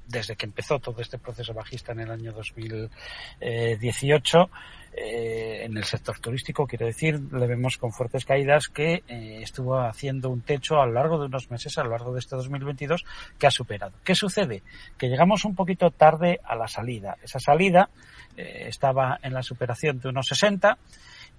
desde 0.07 0.35
que 0.35 0.45
empezó 0.47 0.79
todo 0.79 1.01
este 1.01 1.19
proceso 1.19 1.53
bajista 1.53 1.91
en 1.91 1.99
el 1.99 2.09
año 2.11 2.31
2018, 2.33 4.49
eh, 4.93 5.65
en 5.65 5.77
el 5.77 5.83
sector 5.83 6.19
turístico, 6.19 6.65
quiero 6.67 6.85
decir, 6.85 7.19
le 7.31 7.47
vemos 7.47 7.77
con 7.77 7.91
fuertes 7.91 8.25
caídas 8.25 8.67
que 8.67 9.03
eh, 9.07 9.39
estuvo 9.41 9.79
haciendo 9.79 10.29
un 10.29 10.41
techo 10.41 10.81
a 10.81 10.85
lo 10.85 10.93
largo 10.93 11.19
de 11.19 11.25
unos 11.25 11.49
meses, 11.51 11.77
a 11.77 11.83
lo 11.83 11.91
largo 11.91 12.13
de 12.13 12.19
este 12.19 12.35
2022, 12.35 13.05
que 13.37 13.47
ha 13.47 13.51
superado. 13.51 13.93
¿Qué 14.03 14.15
sucede? 14.15 14.63
Que 14.97 15.07
llegamos 15.07 15.45
un 15.45 15.55
poquito 15.55 15.91
tarde 15.91 16.39
a 16.43 16.55
la 16.55 16.67
salida. 16.67 17.17
Esa 17.23 17.39
salida 17.39 17.89
eh, 18.37 18.65
estaba 18.67 19.19
en 19.21 19.33
la 19.33 19.43
superación 19.43 19.99
de 19.99 20.09
unos 20.09 20.27
60 20.27 20.77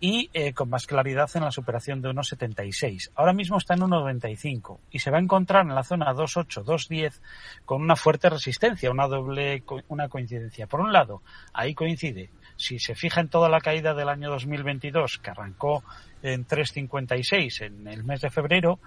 y 0.01 0.31
eh, 0.33 0.55
con 0.55 0.71
más 0.71 0.87
claridad 0.87 1.31
en 1.35 1.45
la 1.45 1.51
superación 1.51 2.01
de 2.01 2.09
1,76. 2.09 3.11
Ahora 3.15 3.35
mismo 3.35 3.59
está 3.59 3.75
en 3.75 3.81
1,95 3.81 4.79
y 4.91 4.99
se 4.99 5.11
va 5.11 5.19
a 5.19 5.21
encontrar 5.21 5.67
en 5.67 5.75
la 5.75 5.85
zona 5.85 6.13
2,8, 6.13 6.65
2,10 6.65 7.21
con 7.67 7.83
una 7.83 7.97
fuerte 7.97 8.31
resistencia, 8.31 8.91
una 8.91 9.07
doble 9.07 9.63
una 9.89 10.09
coincidencia. 10.09 10.67
Por 10.67 10.81
un 10.81 10.93
lado, 10.93 11.23
ahí 11.53 11.75
coincide. 11.75 12.31
Si 12.61 12.79
se 12.79 12.95
fija 12.95 13.23
en 13.23 13.29
toda 13.29 13.49
la 13.49 13.63
caída 13.63 13.95
del 13.95 14.11
año 14.11 14.29
2022, 14.29 15.19
que 15.21 15.31
arrancó 15.31 15.83
en 16.23 16.47
3,56 16.47 17.67
en 17.67 17.89
el 17.89 18.05
mes 18.05 18.21
de 18.21 18.31
febrero, 18.31 18.79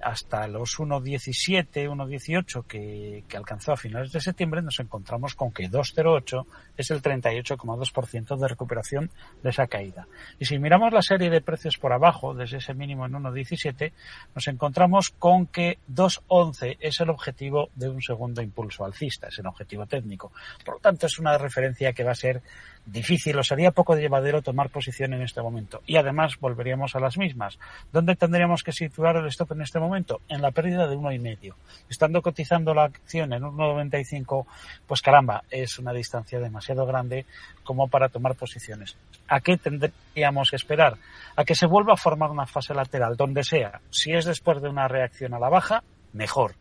hasta 0.00 0.46
los 0.48 0.78
1,17, 0.78 1.88
1,18 1.88 2.64
que, 2.66 3.24
que 3.28 3.36
alcanzó 3.36 3.72
a 3.72 3.76
finales 3.76 4.12
de 4.12 4.20
septiembre, 4.20 4.62
nos 4.62 4.80
encontramos 4.80 5.34
con 5.34 5.52
que 5.52 5.70
2,08 5.70 6.44
es 6.76 6.90
el 6.90 7.02
38,2% 7.02 8.36
de 8.36 8.48
recuperación 8.48 9.10
de 9.42 9.50
esa 9.50 9.66
caída. 9.66 10.06
Y 10.38 10.44
si 10.44 10.58
miramos 10.58 10.92
la 10.92 11.02
serie 11.02 11.30
de 11.30 11.40
precios 11.40 11.78
por 11.78 11.92
abajo, 11.92 12.34
desde 12.34 12.58
ese 12.58 12.74
mínimo 12.74 13.06
en 13.06 13.12
1,17, 13.12 13.92
nos 14.34 14.48
encontramos 14.48 15.10
con 15.10 15.46
que 15.46 15.78
2,11 15.90 16.78
es 16.80 17.00
el 17.00 17.10
objetivo 17.10 17.70
de 17.74 17.88
un 17.88 18.02
segundo 18.02 18.42
impulso 18.42 18.84
alcista, 18.84 19.28
es 19.28 19.38
el 19.38 19.46
objetivo 19.46 19.86
técnico. 19.86 20.32
Por 20.64 20.74
lo 20.74 20.80
tanto, 20.80 21.06
es 21.06 21.18
una 21.18 21.38
referencia 21.38 21.92
que 21.92 22.04
va 22.04 22.12
a 22.12 22.16
ser 22.16 22.42
difícil 22.84 23.38
o 23.38 23.44
sería 23.44 23.70
poco 23.70 23.94
llevadero 23.94 24.42
tomar 24.42 24.70
posición 24.70 25.14
en 25.14 25.22
este 25.22 25.40
momento. 25.40 25.82
Y 25.86 25.96
además 25.96 26.38
volveríamos 26.40 26.81
a 26.94 27.00
las 27.00 27.16
mismas. 27.16 27.58
¿Dónde 27.92 28.16
tendríamos 28.16 28.62
que 28.62 28.72
situar 28.72 29.16
el 29.16 29.26
stop 29.26 29.52
en 29.52 29.62
este 29.62 29.78
momento? 29.78 30.20
En 30.28 30.42
la 30.42 30.50
pérdida 30.50 30.86
de 30.86 30.96
uno 30.96 31.12
y 31.12 31.18
medio. 31.18 31.56
Estando 31.88 32.22
cotizando 32.22 32.74
la 32.74 32.84
acción 32.84 33.32
en 33.32 33.42
1,95, 33.42 34.46
pues 34.86 35.00
caramba, 35.00 35.44
es 35.50 35.78
una 35.78 35.92
distancia 35.92 36.40
demasiado 36.40 36.84
grande 36.86 37.26
como 37.64 37.88
para 37.88 38.08
tomar 38.08 38.34
posiciones. 38.34 38.96
¿A 39.28 39.40
qué 39.40 39.56
tendríamos 39.56 40.50
que 40.50 40.56
esperar? 40.56 40.96
A 41.36 41.44
que 41.44 41.54
se 41.54 41.66
vuelva 41.66 41.94
a 41.94 41.96
formar 41.96 42.30
una 42.30 42.46
fase 42.46 42.74
lateral, 42.74 43.16
donde 43.16 43.44
sea. 43.44 43.80
Si 43.90 44.12
es 44.12 44.24
después 44.24 44.60
de 44.60 44.68
una 44.68 44.88
reacción 44.88 45.34
a 45.34 45.38
la 45.38 45.48
baja, 45.48 45.82
mejor. 46.12 46.54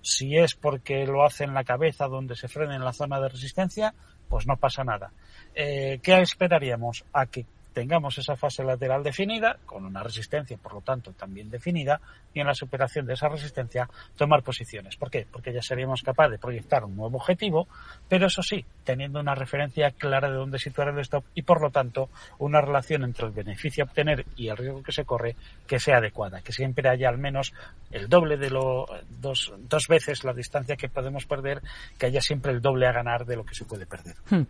Si 0.00 0.36
es 0.36 0.54
porque 0.54 1.06
lo 1.06 1.24
hace 1.24 1.44
en 1.44 1.54
la 1.54 1.64
cabeza 1.64 2.06
donde 2.06 2.36
se 2.36 2.48
frene 2.48 2.76
en 2.76 2.84
la 2.84 2.92
zona 2.92 3.20
de 3.20 3.28
resistencia, 3.28 3.94
pues 4.28 4.46
no 4.46 4.56
pasa 4.56 4.84
nada. 4.84 5.10
Eh, 5.54 5.98
¿Qué 6.02 6.20
esperaríamos? 6.20 7.04
A 7.12 7.26
que 7.26 7.46
tengamos 7.78 8.18
esa 8.18 8.34
fase 8.34 8.64
lateral 8.64 9.04
definida, 9.04 9.56
con 9.64 9.84
una 9.84 10.02
resistencia, 10.02 10.56
por 10.56 10.74
lo 10.74 10.80
tanto, 10.80 11.12
también 11.12 11.48
definida, 11.48 12.00
y 12.34 12.40
en 12.40 12.48
la 12.48 12.54
superación 12.54 13.06
de 13.06 13.14
esa 13.14 13.28
resistencia 13.28 13.88
tomar 14.16 14.42
posiciones. 14.42 14.96
¿Por 14.96 15.12
qué? 15.12 15.28
Porque 15.30 15.52
ya 15.52 15.62
seríamos 15.62 16.02
capaces 16.02 16.32
de 16.32 16.38
proyectar 16.40 16.82
un 16.82 16.96
nuevo 16.96 17.18
objetivo, 17.18 17.68
pero 18.08 18.26
eso 18.26 18.42
sí, 18.42 18.64
teniendo 18.82 19.20
una 19.20 19.36
referencia 19.36 19.92
clara 19.92 20.28
de 20.28 20.34
dónde 20.34 20.58
situar 20.58 20.88
el 20.88 20.98
stop 20.98 21.24
y, 21.36 21.42
por 21.42 21.62
lo 21.62 21.70
tanto, 21.70 22.10
una 22.38 22.60
relación 22.60 23.04
entre 23.04 23.26
el 23.26 23.32
beneficio 23.32 23.84
a 23.84 23.86
obtener 23.86 24.26
y 24.34 24.48
el 24.48 24.56
riesgo 24.56 24.82
que 24.82 24.90
se 24.90 25.04
corre 25.04 25.36
que 25.68 25.78
sea 25.78 25.98
adecuada, 25.98 26.40
que 26.40 26.52
siempre 26.52 26.88
haya 26.88 27.08
al 27.08 27.18
menos 27.18 27.52
el 27.92 28.08
doble 28.08 28.38
de 28.38 28.50
lo, 28.50 28.86
dos, 29.08 29.52
dos 29.56 29.86
veces 29.86 30.24
la 30.24 30.32
distancia 30.32 30.74
que 30.74 30.88
podemos 30.88 31.26
perder, 31.26 31.62
que 31.96 32.06
haya 32.06 32.20
siempre 32.20 32.50
el 32.50 32.60
doble 32.60 32.88
a 32.88 32.92
ganar 32.92 33.24
de 33.24 33.36
lo 33.36 33.44
que 33.44 33.54
se 33.54 33.64
puede 33.66 33.86
perder. 33.86 34.16
Hmm. 34.28 34.46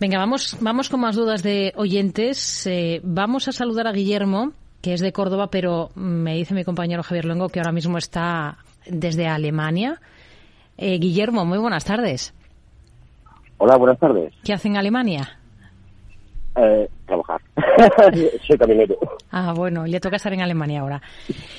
Venga, 0.00 0.18
vamos, 0.18 0.56
vamos 0.60 0.88
con 0.88 1.00
más 1.00 1.16
dudas 1.16 1.42
de 1.42 1.72
oyentes. 1.74 2.68
Eh, 2.68 3.00
vamos 3.02 3.48
a 3.48 3.52
saludar 3.52 3.88
a 3.88 3.92
Guillermo, 3.92 4.52
que 4.80 4.92
es 4.92 5.00
de 5.00 5.12
Córdoba, 5.12 5.48
pero 5.50 5.90
me 5.96 6.36
dice 6.36 6.54
mi 6.54 6.62
compañero 6.62 7.02
Javier 7.02 7.24
Luengo 7.24 7.48
que 7.48 7.58
ahora 7.58 7.72
mismo 7.72 7.98
está 7.98 8.58
desde 8.86 9.26
Alemania. 9.26 10.00
Eh, 10.76 10.98
Guillermo, 11.00 11.44
muy 11.44 11.58
buenas 11.58 11.84
tardes. 11.84 12.32
Hola, 13.56 13.76
buenas 13.76 13.98
tardes. 13.98 14.32
¿Qué 14.44 14.52
hace 14.52 14.68
en 14.68 14.76
Alemania? 14.76 15.36
Eh, 16.54 16.88
trabajar. 17.04 17.40
Soy 18.46 18.56
camionero. 18.56 18.96
Ah, 19.30 19.52
bueno, 19.54 19.84
le 19.86 20.00
toca 20.00 20.16
estar 20.16 20.32
en 20.32 20.40
Alemania 20.40 20.80
ahora. 20.80 21.02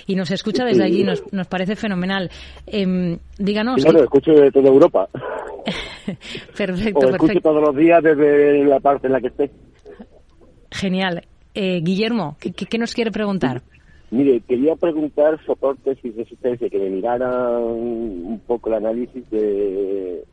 Y 0.08 0.16
nos 0.16 0.32
escucha 0.32 0.66
desde 0.66 0.84
allí, 0.84 1.04
nos, 1.04 1.22
nos 1.32 1.48
parece 1.48 1.76
fenomenal. 1.76 2.30
Em, 2.66 3.18
díganos. 3.38 3.84
Claro, 3.84 4.04
escucho 4.04 4.32
de 4.32 4.52
toda 4.52 4.70
Europa. 4.70 5.08
Perfecto, 6.58 7.00
o 7.00 7.10
escucho 7.10 7.18
perfecto. 7.28 7.50
todos 7.50 7.62
los 7.68 7.76
días 7.76 8.02
desde 8.02 8.64
la 8.66 8.80
parte 8.80 9.08
en 9.08 9.14
la 9.14 9.22
que 9.22 9.28
esté. 9.28 9.52
Genial. 10.72 11.24
Eh, 11.54 11.82
Guillermo, 11.84 12.38
¿qué, 12.40 12.52
qué- 12.54 12.66
qué 12.66 12.78
nos 12.78 12.94
quiere 12.94 13.12
preguntar? 13.12 13.62
Mire, 14.12 14.42
quería 14.48 14.76
preguntar 14.76 15.40
soportes 15.46 15.98
y 16.04 16.12
resistencia, 16.12 16.70
que 16.70 16.80
me 16.80 16.90
miraran 16.90 17.62
un 17.62 18.42
poco 18.48 18.70
el 18.70 18.76
análisis 18.76 19.30
de 19.30 20.24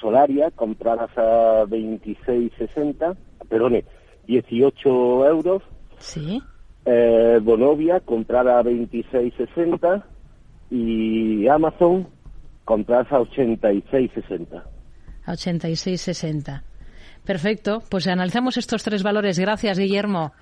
Solaria, 0.00 0.50
compradas 0.52 1.10
a 1.16 1.64
26,60, 1.66 3.16
perdone, 3.48 3.84
18 4.28 5.26
euros. 5.26 5.62
Sí. 5.98 6.42
Eh, 6.84 7.38
Bonovia, 7.42 8.00
comprada 8.00 8.58
a 8.58 8.62
26,60 8.62 10.02
y 10.70 11.48
Amazon, 11.48 12.06
compradas 12.64 13.10
a 13.12 13.20
86,60. 13.20 14.62
A 15.24 15.32
86,60. 15.32 16.62
Perfecto. 17.24 17.82
Pues 17.90 18.06
analizamos 18.06 18.56
estos 18.56 18.84
tres 18.84 19.02
valores. 19.02 19.38
Gracias, 19.38 19.78
Guillermo. 19.78 20.32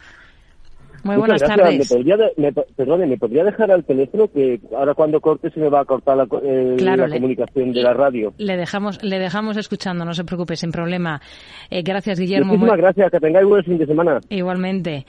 Muy 1.02 1.16
buenas 1.16 1.42
Muchas 1.42 1.56
gracias. 1.58 1.88
tardes. 1.88 1.90
¿Me 2.06 2.14
podría, 2.16 2.30
me 2.36 2.52
perdone, 2.76 3.06
¿me 3.06 3.18
podría 3.18 3.44
dejar 3.44 3.70
al 3.70 3.84
teléfono? 3.84 4.28
Que 4.28 4.58
ahora 4.74 4.94
cuando 4.94 5.20
corte 5.20 5.50
se 5.50 5.60
me 5.60 5.68
va 5.68 5.80
a 5.80 5.84
cortar 5.84 6.16
la, 6.16 6.24
eh, 6.42 6.76
Claro, 6.78 7.02
la 7.02 7.08
le- 7.08 7.16
comunicación 7.16 7.72
de 7.72 7.82
la 7.82 7.92
radio. 7.92 8.32
Le 8.38 8.56
dejamos, 8.56 9.02
le 9.02 9.18
dejamos 9.18 9.56
escuchando, 9.58 10.04
no 10.06 10.14
se 10.14 10.24
preocupe, 10.24 10.56
sin 10.56 10.70
problema. 10.72 11.20
Eh, 11.68 11.82
gracias, 11.82 12.18
Guillermo. 12.18 12.52
Muchísimas 12.52 12.72
Muy- 12.76 12.80
gracias, 12.82 13.10
que 13.10 13.20
tengáis 13.20 13.46
buen 13.46 13.64
fin 13.64 13.76
de 13.78 13.86
semana. 13.86 14.20
Igualmente. 14.30 15.04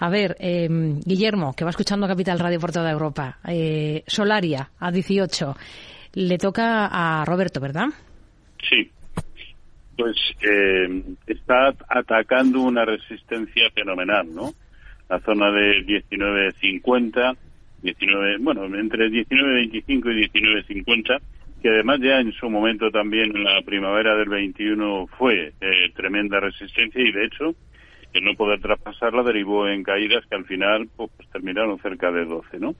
A 0.00 0.08
ver, 0.08 0.34
eh, 0.40 0.66
Guillermo, 1.04 1.54
que 1.54 1.64
va 1.64 1.70
escuchando 1.70 2.08
Capital 2.08 2.38
Radio 2.38 2.58
por 2.58 2.72
toda 2.72 2.90
Europa. 2.90 3.38
Eh, 3.46 4.02
Solaria, 4.06 4.70
a 4.78 4.90
18. 4.90 5.54
Le 6.14 6.38
toca 6.38 6.86
a 6.86 7.24
Roberto, 7.26 7.60
¿verdad? 7.60 7.88
Sí. 8.66 8.90
Pues 9.96 10.16
eh, 10.40 11.02
está 11.26 11.74
atacando 11.86 12.62
una 12.62 12.86
resistencia 12.86 13.70
fenomenal, 13.74 14.34
¿no? 14.34 14.54
La 15.10 15.20
zona 15.20 15.50
de 15.50 15.84
19.50, 15.84 17.36
19, 17.82 18.38
bueno, 18.40 18.64
entre 18.74 19.10
19.25 19.10 19.84
y 19.84 20.74
19.50, 20.74 21.20
que 21.62 21.68
además 21.68 22.00
ya 22.00 22.20
en 22.20 22.32
su 22.32 22.48
momento 22.48 22.90
también 22.90 23.36
en 23.36 23.44
la 23.44 23.60
primavera 23.60 24.16
del 24.16 24.30
21 24.30 25.08
fue 25.18 25.52
eh, 25.60 25.92
tremenda 25.94 26.40
resistencia 26.40 27.02
y 27.02 27.12
de 27.12 27.24
hecho 27.26 27.54
el 28.12 28.24
no 28.24 28.34
poder 28.34 28.60
traspasarla 28.60 29.22
derivó 29.22 29.68
en 29.68 29.82
caídas 29.82 30.24
que 30.26 30.36
al 30.36 30.44
final 30.44 30.88
pues, 30.96 31.10
terminaron 31.32 31.78
cerca 31.80 32.10
de 32.10 32.24
12, 32.24 32.58
¿no? 32.58 32.74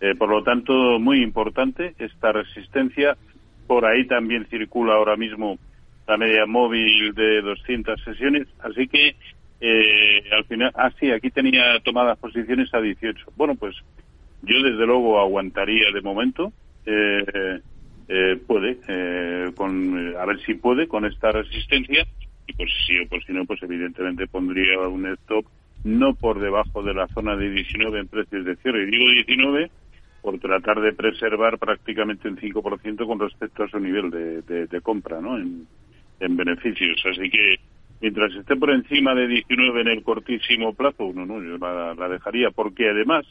Eh, 0.00 0.14
por 0.14 0.28
lo 0.28 0.42
tanto, 0.42 0.98
muy 0.98 1.22
importante 1.22 1.94
esta 1.98 2.32
resistencia. 2.32 3.16
Por 3.66 3.84
ahí 3.84 4.06
también 4.06 4.46
circula 4.46 4.94
ahora 4.94 5.16
mismo 5.16 5.58
la 6.06 6.16
media 6.16 6.46
móvil 6.46 7.14
de 7.14 7.42
200 7.42 8.00
sesiones, 8.04 8.46
así 8.60 8.86
que 8.86 9.16
eh, 9.60 10.22
al 10.32 10.44
final, 10.44 10.70
ah 10.74 10.90
sí, 11.00 11.10
aquí 11.10 11.30
tenía 11.30 11.80
tomadas 11.80 12.18
posiciones 12.18 12.72
a 12.74 12.80
18. 12.80 13.32
Bueno, 13.36 13.54
pues 13.54 13.74
yo 14.42 14.62
desde 14.62 14.86
luego 14.86 15.18
aguantaría 15.18 15.90
de 15.92 16.02
momento. 16.02 16.52
Eh, 16.84 17.60
eh, 18.08 18.38
puede, 18.46 18.78
eh, 18.86 19.50
con, 19.56 20.14
a 20.16 20.24
ver 20.26 20.40
si 20.42 20.54
puede 20.54 20.86
con 20.86 21.04
esta 21.04 21.32
resistencia 21.32 22.06
y 22.46 22.52
pues 22.54 22.70
si 22.86 22.98
o 22.98 23.08
por 23.08 23.24
si 23.24 23.32
no, 23.32 23.44
pues 23.44 23.62
evidentemente 23.62 24.26
pondría 24.26 24.78
un 24.80 25.06
stop 25.06 25.46
no 25.84 26.14
por 26.14 26.40
debajo 26.40 26.82
de 26.82 26.94
la 26.94 27.06
zona 27.08 27.36
de 27.36 27.50
19 27.50 28.00
en 28.00 28.08
precios 28.08 28.44
de 28.44 28.56
cierre. 28.56 28.82
Y 28.82 28.90
digo 28.90 29.10
19 29.10 29.70
por 30.22 30.38
tratar 30.40 30.80
de 30.80 30.92
preservar 30.92 31.58
prácticamente 31.58 32.28
un 32.28 32.36
5% 32.36 33.06
con 33.06 33.20
respecto 33.20 33.62
a 33.62 33.68
su 33.68 33.78
nivel 33.78 34.10
de, 34.10 34.66
de, 34.66 34.80
compra, 34.80 35.20
¿no? 35.20 35.38
En, 35.38 35.66
en 36.18 36.36
beneficios. 36.36 37.00
Así 37.06 37.30
que 37.30 37.56
mientras 38.00 38.34
esté 38.34 38.56
por 38.56 38.70
encima 38.70 39.14
de 39.14 39.26
19 39.28 39.80
en 39.82 39.88
el 39.88 40.02
cortísimo 40.02 40.74
plazo, 40.74 41.12
no, 41.14 41.26
no, 41.26 41.42
yo 41.42 41.58
la, 41.58 42.08
dejaría, 42.08 42.50
porque 42.50 42.90
además, 42.90 43.24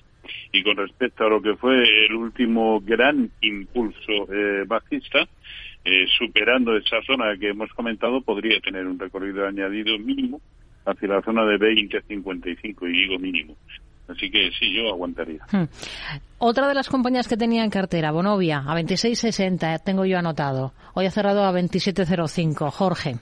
y 0.52 0.64
con 0.64 0.78
respecto 0.78 1.26
a 1.26 1.30
lo 1.30 1.42
que 1.42 1.56
fue 1.56 1.84
el 2.06 2.14
último 2.14 2.80
gran 2.82 3.30
impulso 3.42 4.32
eh, 4.32 4.64
bajista, 4.66 5.28
eh, 5.86 6.06
superando 6.18 6.76
esa 6.76 7.02
zona 7.06 7.38
que 7.40 7.50
hemos 7.50 7.72
comentado, 7.74 8.20
podría 8.22 8.60
tener 8.60 8.88
un 8.88 8.98
recorrido 8.98 9.48
añadido 9.48 9.98
mínimo 10.00 10.42
hacia 10.86 11.08
la 11.08 11.22
zona 11.22 11.46
de 11.46 11.58
20-55, 11.58 12.90
y 12.90 12.92
digo 12.92 13.20
mínimo. 13.20 13.56
Así 14.08 14.30
que 14.30 14.52
sí, 14.60 14.74
yo 14.74 14.90
aguantaría. 14.90 15.46
Hmm. 15.52 15.66
Otra 16.38 16.68
de 16.68 16.74
las 16.74 16.90
compañías 16.90 17.28
que 17.28 17.38
tenía 17.38 17.64
en 17.64 17.70
cartera, 17.70 18.12
Bonovia, 18.12 18.64
a 18.66 18.80
26.60, 18.80 19.82
tengo 19.84 20.06
yo 20.06 20.18
anotado. 20.18 20.74
Hoy 20.94 21.06
ha 21.06 21.12
cerrado 21.12 21.44
a 21.44 21.52
27.05. 21.52 22.72
Jorge. 22.72 23.16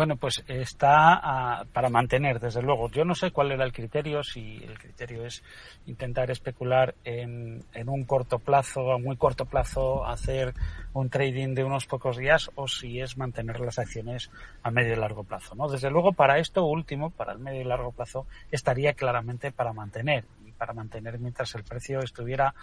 Bueno, 0.00 0.16
pues 0.16 0.42
está 0.48 1.66
para 1.74 1.90
mantener, 1.90 2.40
desde 2.40 2.62
luego. 2.62 2.88
Yo 2.88 3.04
no 3.04 3.14
sé 3.14 3.32
cuál 3.32 3.52
era 3.52 3.66
el 3.66 3.72
criterio, 3.74 4.22
si 4.22 4.56
el 4.64 4.78
criterio 4.78 5.26
es 5.26 5.42
intentar 5.84 6.30
especular 6.30 6.94
en, 7.04 7.62
un 7.86 8.04
corto 8.04 8.38
plazo, 8.38 8.92
a 8.92 8.98
muy 8.98 9.18
corto 9.18 9.44
plazo, 9.44 10.06
hacer 10.06 10.54
un 10.94 11.10
trading 11.10 11.54
de 11.54 11.64
unos 11.64 11.84
pocos 11.84 12.16
días 12.16 12.50
o 12.54 12.66
si 12.66 12.98
es 12.98 13.18
mantener 13.18 13.60
las 13.60 13.78
acciones 13.78 14.30
a 14.62 14.70
medio 14.70 14.94
y 14.94 14.96
largo 14.96 15.22
plazo. 15.22 15.54
¿no? 15.54 15.68
Desde 15.68 15.90
luego, 15.90 16.14
para 16.14 16.38
esto 16.38 16.64
último, 16.64 17.10
para 17.10 17.34
el 17.34 17.38
medio 17.38 17.60
y 17.60 17.64
largo 17.64 17.92
plazo, 17.92 18.26
estaría 18.50 18.94
claramente 18.94 19.52
para 19.52 19.74
mantener. 19.74 20.24
Y 20.46 20.52
para 20.52 20.72
mantener 20.72 21.18
mientras 21.18 21.54
el 21.56 21.64
precio 21.64 22.00
estuviera 22.00 22.54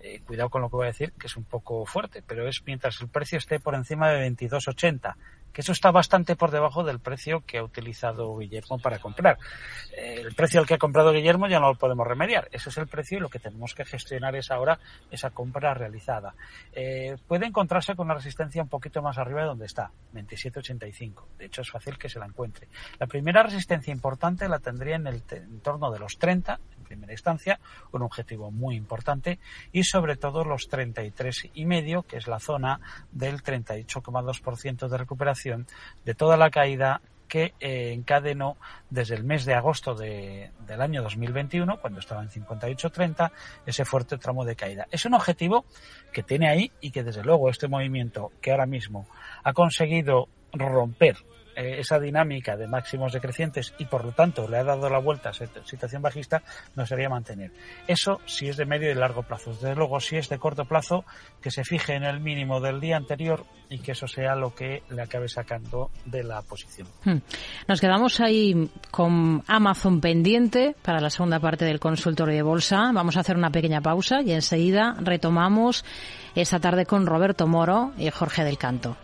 eh, 0.00 0.20
cuidado 0.26 0.50
con 0.50 0.62
lo 0.62 0.68
que 0.68 0.76
voy 0.76 0.86
a 0.86 0.88
decir, 0.88 1.12
que 1.12 1.28
es 1.28 1.36
un 1.36 1.44
poco 1.44 1.86
fuerte, 1.86 2.24
pero 2.26 2.48
es 2.48 2.60
mientras 2.66 3.00
el 3.00 3.06
precio 3.06 3.38
esté 3.38 3.60
por 3.60 3.76
encima 3.76 4.10
de 4.10 4.28
22.80 4.28 5.14
que 5.52 5.60
eso 5.60 5.72
está 5.72 5.90
bastante 5.90 6.36
por 6.36 6.50
debajo 6.50 6.84
del 6.84 7.00
precio 7.00 7.42
que 7.46 7.58
ha 7.58 7.64
utilizado 7.64 8.36
Guillermo 8.36 8.78
para 8.78 8.98
comprar. 8.98 9.38
Eh, 9.96 10.20
el 10.20 10.34
precio 10.34 10.60
al 10.60 10.66
que 10.66 10.74
ha 10.74 10.78
comprado 10.78 11.12
Guillermo 11.12 11.48
ya 11.48 11.60
no 11.60 11.68
lo 11.68 11.74
podemos 11.74 12.06
remediar. 12.06 12.48
Ese 12.52 12.70
es 12.70 12.78
el 12.78 12.86
precio 12.86 13.18
y 13.18 13.20
lo 13.20 13.28
que 13.28 13.38
tenemos 13.38 13.74
que 13.74 13.84
gestionar 13.84 14.34
es 14.36 14.50
ahora 14.50 14.78
esa 15.10 15.30
compra 15.30 15.74
realizada. 15.74 16.34
Eh, 16.72 17.16
puede 17.26 17.46
encontrarse 17.46 17.94
con 17.94 18.06
una 18.06 18.14
resistencia 18.14 18.62
un 18.62 18.68
poquito 18.68 19.02
más 19.02 19.18
arriba 19.18 19.42
de 19.42 19.46
donde 19.48 19.66
está, 19.66 19.90
27.85. 20.14 21.36
De 21.38 21.46
hecho, 21.46 21.62
es 21.62 21.70
fácil 21.70 21.98
que 21.98 22.08
se 22.08 22.18
la 22.18 22.26
encuentre. 22.26 22.68
La 22.98 23.06
primera 23.06 23.42
resistencia 23.42 23.92
importante 23.92 24.48
la 24.48 24.58
tendría 24.58 24.96
en 24.96 25.06
el 25.06 25.22
entorno 25.30 25.90
de 25.90 25.98
los 25.98 26.18
30, 26.18 26.58
en 26.78 26.81
primera 26.92 27.12
instancia, 27.12 27.58
un 27.92 28.02
objetivo 28.02 28.50
muy 28.50 28.76
importante, 28.76 29.38
y 29.72 29.84
sobre 29.84 30.16
todo 30.16 30.44
los 30.44 30.68
33 30.68 31.50
y 31.54 31.64
medio, 31.64 32.02
que 32.02 32.18
es 32.18 32.26
la 32.26 32.38
zona 32.38 32.80
del 33.10 33.42
38,2% 33.42 34.88
de 34.88 34.98
recuperación 34.98 35.66
de 36.04 36.14
toda 36.14 36.36
la 36.36 36.50
caída 36.50 37.00
que 37.28 37.54
eh, 37.60 37.94
encadenó 37.94 38.58
desde 38.90 39.14
el 39.14 39.24
mes 39.24 39.46
de 39.46 39.54
agosto 39.54 39.94
del 39.94 40.50
año 40.68 41.02
2021, 41.02 41.80
cuando 41.80 42.00
estaba 42.00 42.22
en 42.22 42.28
58.30, 42.28 43.32
ese 43.64 43.86
fuerte 43.86 44.18
tramo 44.18 44.44
de 44.44 44.54
caída. 44.54 44.86
Es 44.90 45.06
un 45.06 45.14
objetivo 45.14 45.64
que 46.12 46.22
tiene 46.22 46.50
ahí 46.50 46.70
y 46.82 46.90
que 46.90 47.02
desde 47.02 47.24
luego 47.24 47.48
este 47.48 47.68
movimiento 47.68 48.32
que 48.42 48.50
ahora 48.50 48.66
mismo 48.66 49.08
ha 49.44 49.54
conseguido 49.54 50.28
romper 50.52 51.16
eh, 51.56 51.76
esa 51.78 51.98
dinámica 51.98 52.56
de 52.56 52.66
máximos 52.66 53.12
decrecientes 53.12 53.74
y 53.78 53.84
por 53.86 54.04
lo 54.04 54.12
tanto 54.12 54.48
le 54.48 54.58
ha 54.58 54.64
dado 54.64 54.88
la 54.88 54.98
vuelta 54.98 55.30
a 55.30 55.32
situación 55.32 56.02
bajista, 56.02 56.42
no 56.76 56.86
sería 56.86 57.08
mantener. 57.08 57.50
Eso 57.86 58.20
si 58.26 58.48
es 58.48 58.56
de 58.56 58.66
medio 58.66 58.90
y 58.90 58.94
largo 58.94 59.22
plazo. 59.22 59.52
Desde 59.52 59.74
luego, 59.74 60.00
si 60.00 60.16
es 60.16 60.28
de 60.28 60.38
corto 60.38 60.64
plazo, 60.64 61.04
que 61.40 61.50
se 61.50 61.64
fije 61.64 61.94
en 61.94 62.04
el 62.04 62.20
mínimo 62.20 62.60
del 62.60 62.80
día 62.80 62.96
anterior 62.96 63.44
y 63.68 63.78
que 63.78 63.92
eso 63.92 64.06
sea 64.06 64.34
lo 64.34 64.54
que 64.54 64.82
le 64.90 65.02
acabe 65.02 65.28
sacando 65.28 65.90
de 66.04 66.22
la 66.22 66.42
posición. 66.42 66.88
Hmm. 67.04 67.18
Nos 67.68 67.80
quedamos 67.80 68.20
ahí 68.20 68.70
con 68.90 69.42
Amazon 69.46 70.00
pendiente 70.00 70.74
para 70.82 71.00
la 71.00 71.10
segunda 71.10 71.40
parte 71.40 71.64
del 71.64 71.80
consultorio 71.80 72.34
de 72.34 72.42
bolsa. 72.42 72.90
Vamos 72.92 73.16
a 73.16 73.20
hacer 73.20 73.36
una 73.36 73.50
pequeña 73.50 73.80
pausa 73.80 74.20
y 74.22 74.32
enseguida 74.32 74.94
retomamos 75.00 75.84
esta 76.34 76.60
tarde 76.60 76.86
con 76.86 77.06
Roberto 77.06 77.46
Moro 77.46 77.92
y 77.96 78.10
Jorge 78.10 78.44
del 78.44 78.58
Canto. 78.58 78.96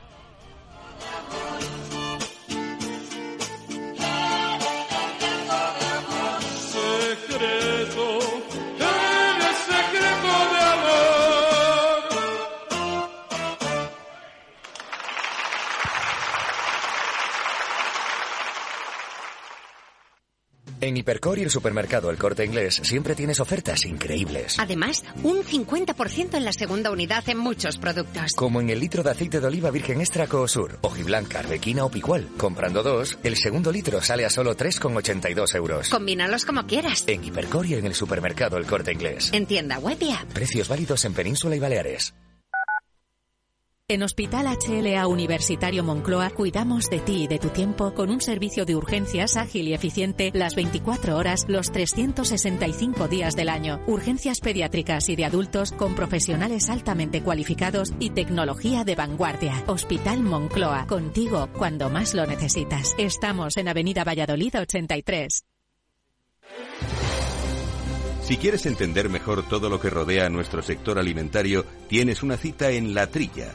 En 20.88 20.96
Hipercor 20.96 21.38
y 21.38 21.42
el 21.42 21.50
supermercado 21.50 22.10
El 22.10 22.16
Corte 22.16 22.46
Inglés 22.46 22.80
siempre 22.82 23.14
tienes 23.14 23.40
ofertas 23.40 23.84
increíbles. 23.84 24.58
Además, 24.58 25.04
un 25.22 25.42
50% 25.42 26.34
en 26.34 26.44
la 26.46 26.52
segunda 26.54 26.90
unidad 26.90 27.28
en 27.28 27.36
muchos 27.36 27.76
productos. 27.76 28.32
Como 28.34 28.62
en 28.62 28.70
el 28.70 28.80
litro 28.80 29.02
de 29.02 29.10
aceite 29.10 29.38
de 29.38 29.46
oliva 29.46 29.70
virgen 29.70 30.00
extra 30.00 30.26
Coosur, 30.26 30.78
hojiblanca, 30.80 31.40
arbequina 31.40 31.84
o 31.84 31.90
picual. 31.90 32.26
Comprando 32.38 32.82
dos, 32.82 33.18
el 33.22 33.36
segundo 33.36 33.70
litro 33.70 34.00
sale 34.00 34.24
a 34.24 34.30
solo 34.30 34.56
3,82 34.56 35.54
euros. 35.56 35.90
Combínalos 35.90 36.46
como 36.46 36.66
quieras. 36.66 37.04
En 37.06 37.22
Hipercor 37.22 37.66
y 37.66 37.74
en 37.74 37.84
el 37.84 37.94
supermercado 37.94 38.56
El 38.56 38.64
Corte 38.64 38.92
Inglés. 38.92 39.30
En 39.34 39.44
tienda 39.44 39.78
web 39.78 39.98
y 40.00 40.10
app. 40.12 40.32
Precios 40.32 40.68
válidos 40.68 41.04
en 41.04 41.12
Península 41.12 41.54
y 41.54 41.58
Baleares. 41.58 42.14
En 43.90 44.02
Hospital 44.02 44.44
HLA 44.44 45.06
Universitario 45.06 45.82
Moncloa 45.82 46.28
cuidamos 46.28 46.90
de 46.90 47.00
ti 47.00 47.22
y 47.22 47.26
de 47.26 47.38
tu 47.38 47.48
tiempo 47.48 47.94
con 47.94 48.10
un 48.10 48.20
servicio 48.20 48.66
de 48.66 48.76
urgencias 48.76 49.38
ágil 49.38 49.66
y 49.66 49.72
eficiente 49.72 50.30
las 50.34 50.54
24 50.54 51.16
horas, 51.16 51.46
los 51.48 51.72
365 51.72 53.08
días 53.08 53.34
del 53.34 53.48
año. 53.48 53.80
Urgencias 53.86 54.40
pediátricas 54.40 55.08
y 55.08 55.16
de 55.16 55.24
adultos 55.24 55.72
con 55.72 55.94
profesionales 55.94 56.68
altamente 56.68 57.22
cualificados 57.22 57.94
y 57.98 58.10
tecnología 58.10 58.84
de 58.84 58.94
vanguardia. 58.94 59.64
Hospital 59.66 60.20
Moncloa, 60.22 60.86
contigo 60.86 61.48
cuando 61.56 61.88
más 61.88 62.12
lo 62.12 62.26
necesitas. 62.26 62.94
Estamos 62.98 63.56
en 63.56 63.68
Avenida 63.68 64.04
Valladolid 64.04 64.54
83. 64.54 65.46
Si 68.20 68.36
quieres 68.36 68.66
entender 68.66 69.08
mejor 69.08 69.48
todo 69.48 69.70
lo 69.70 69.80
que 69.80 69.88
rodea 69.88 70.26
a 70.26 70.28
nuestro 70.28 70.60
sector 70.60 70.98
alimentario, 70.98 71.64
tienes 71.88 72.22
una 72.22 72.36
cita 72.36 72.70
en 72.70 72.92
La 72.92 73.06
Trilla 73.06 73.54